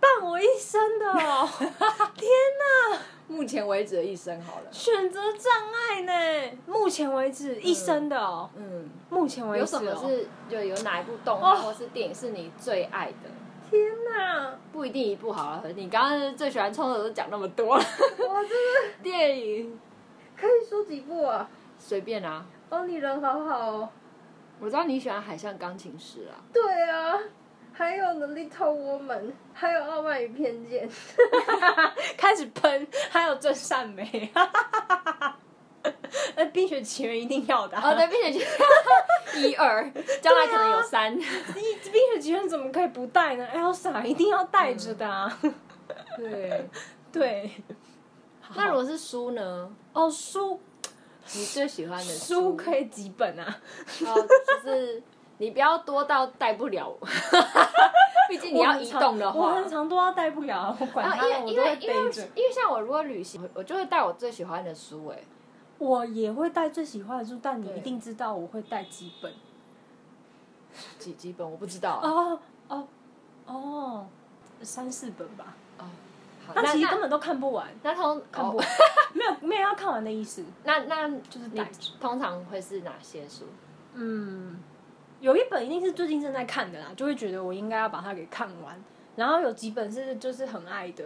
[0.00, 1.48] 伴我一生的哦。
[2.16, 2.98] 天哪！
[3.28, 4.72] 目前为止的一生好了。
[4.72, 6.58] 选择障碍呢？
[6.66, 8.50] 目前为止一生的哦。
[8.56, 8.90] 嗯。
[9.08, 9.60] 目前为止。
[9.60, 13.30] 有什么是就有哪一部动画或是电影是你最爱的？
[13.70, 13.80] 天
[14.12, 14.58] 哪！
[14.72, 17.84] 不一定一部好了，你刚刚最喜欢冲的都讲那么多了。
[18.28, 19.78] 哇，真的电影，
[20.36, 21.48] 可以说几部啊？
[21.78, 22.44] 随便啊。
[22.68, 23.88] 哦，你人好好哦。
[24.58, 26.36] 我知道你喜欢《海上钢琴师》啊。
[26.52, 27.18] 对啊，
[27.80, 29.22] 还有《The Little Woman》，
[29.54, 30.86] 还有《傲慢与偏见》。
[32.14, 34.30] 开始喷，还有《真善美》。
[36.36, 37.78] 那，《冰雪奇缘》一定要的。
[37.78, 38.48] 哦，对，《冰雪奇缘》
[39.48, 39.90] 一二，
[40.20, 41.16] 将来可能有三。
[41.16, 41.24] 冰
[42.12, 45.38] 雪奇缘怎么可以不带呢？Elsa 一定要带着的啊。
[46.18, 46.68] 对
[47.10, 47.50] 对。
[48.54, 49.74] 那如果是书呢？
[49.94, 50.60] 哦，书，
[51.32, 53.58] 你最喜欢的书可以几本啊？
[54.04, 55.02] 哦，就是
[55.40, 56.94] 你不要多到带不了。
[58.28, 62.22] 毕竟你要移动的话，我很常多到带不了，我管它，我都会背着。
[62.36, 65.08] 因为像我如果旅行，我就会带我最喜欢的书。
[65.08, 65.18] 哎，
[65.78, 69.32] 我也会带最喜欢的书，但你一定知道我会带几本？
[70.98, 71.50] 几几本？
[71.50, 71.98] 我不知道。
[72.04, 72.38] 哦
[72.68, 72.86] 哦
[73.46, 74.06] 哦，
[74.62, 75.56] 三四本吧。
[75.78, 75.86] 哦，
[76.54, 77.66] 那其实根本都看不完。
[77.82, 78.66] 那通看不完，
[79.12, 80.44] 没有没有要看完的意思。
[80.62, 81.60] 那那就是你
[81.98, 83.46] 通常会是哪些书？
[83.94, 84.62] 嗯。
[85.20, 88.82] 有一本一定是最近正在看的啦，就会觉得我应该要把它给看完。
[89.16, 91.04] 然后有几本是就是很爱的。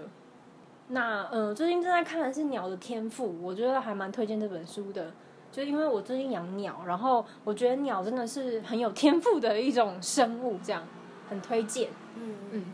[0.89, 5.13] 那嗯，最近正在看的是《鸟的天赋》，我觉得还蛮推荐这本书的。
[5.51, 10.83] 就因为我最近养鸟，然后我觉得鸟真的是很有天赋的一种生物，这样
[11.29, 11.91] 很推荐。
[12.17, 12.65] 嗯嗯。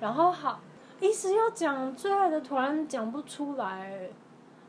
[0.00, 0.60] 然后好，
[1.00, 4.08] 一时要讲最爱的，突然讲不出来。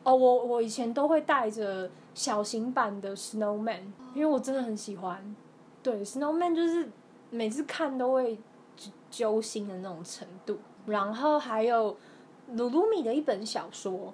[0.04, 3.82] 哦，我我以前都会带着小型版的 Snowman，
[4.14, 5.36] 因为我真的很喜欢。
[5.84, 6.90] 对，Snowman 就是
[7.30, 8.40] 每次看都会
[9.10, 10.60] 揪心的那种程度。
[10.86, 11.98] 然后还有
[12.54, 14.14] 鲁鲁米的一本小说，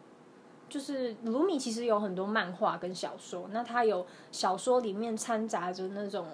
[0.69, 6.26] 就是鲁鲁米其实有很多漫画跟小说，那他有小说里面掺杂着那种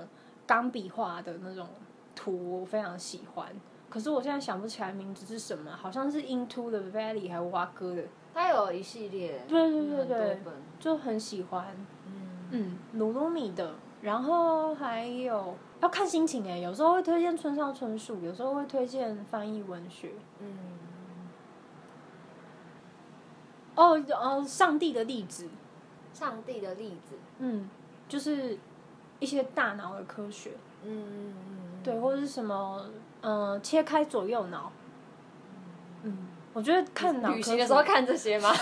[0.46, 1.68] 钢笔画的那种
[2.16, 3.48] 图，我非常喜欢。
[3.90, 8.04] 可是我现在想不起来名字是什么，好像是 Into the Valley 还是蛙哥的。
[8.34, 10.40] 他有一系列，对对对对，
[10.80, 11.76] 就很喜欢。
[12.08, 13.76] 嗯嗯，鲁鲁米的。
[14.04, 20.12] 然后还有要看心情哎，有时候会推荐村上春树，有时候会推荐翻译文学。
[20.40, 20.58] 嗯。
[23.76, 25.48] 哦哦，上帝的例子。
[26.14, 27.16] 上帝的例子。
[27.40, 27.70] 嗯，
[28.10, 28.60] 就是
[29.20, 30.52] 一些大脑的科学。
[30.84, 31.58] 嗯嗯嗯。
[31.82, 32.86] 对，或者是什么，
[33.22, 34.70] 嗯、呃，切开左右脑。
[36.54, 38.54] 嗯，我觉得看脑旅行的时候看这些吗？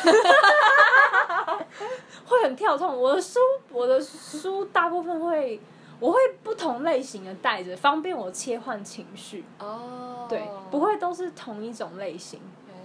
[2.26, 2.97] 会很跳痛。
[2.99, 3.39] 我的书，
[3.72, 5.59] 我的书大部分会，
[5.99, 9.43] 我会不同类型的带着，方便我切换情绪。
[9.59, 12.39] 哦，对，不会都是同一种类型，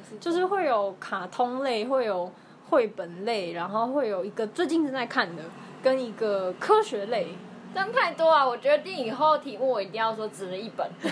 [0.09, 2.31] 是就是会有卡通类，会有
[2.69, 5.43] 绘本类，然后会有一个最近正在看的，
[5.83, 7.29] 跟一个科学类。
[7.75, 8.47] 这样太多啊！
[8.47, 10.91] 我决定以后题目我一定要说只能一本。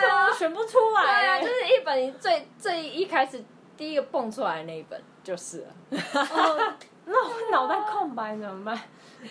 [0.00, 1.02] 对啊， 选不出来。
[1.02, 3.44] 对啊，就是一本最最一开始
[3.76, 5.00] 第一个蹦出来的那一本。
[5.22, 6.72] 就是了，哦，
[7.04, 8.80] 那我脑袋空白怎么办？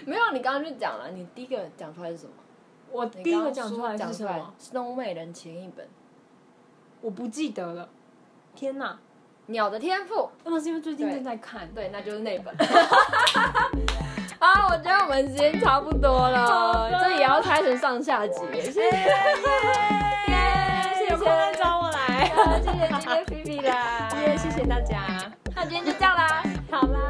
[0.05, 2.33] 没有，你刚刚就讲了，你第一个讲出来是什么？
[2.91, 4.53] 我第一个讲出来是什么？
[4.73, 5.87] 《Snow 美人》前一本，
[6.99, 7.87] 我不记得了。
[8.53, 8.91] 天哪，
[9.45, 12.53] 《鸟的天赋》那是因为最近正在看，对，那就是那本。
[14.39, 18.41] 啊，我觉得我们时间差不多了，这也要拆成上下集。
[18.51, 18.81] 谢谢，
[21.25, 22.31] 现在找我来，
[22.61, 25.01] 谢谢今天菲菲的，谢谢大家，
[25.55, 27.04] 那今天就这样啦，好啦。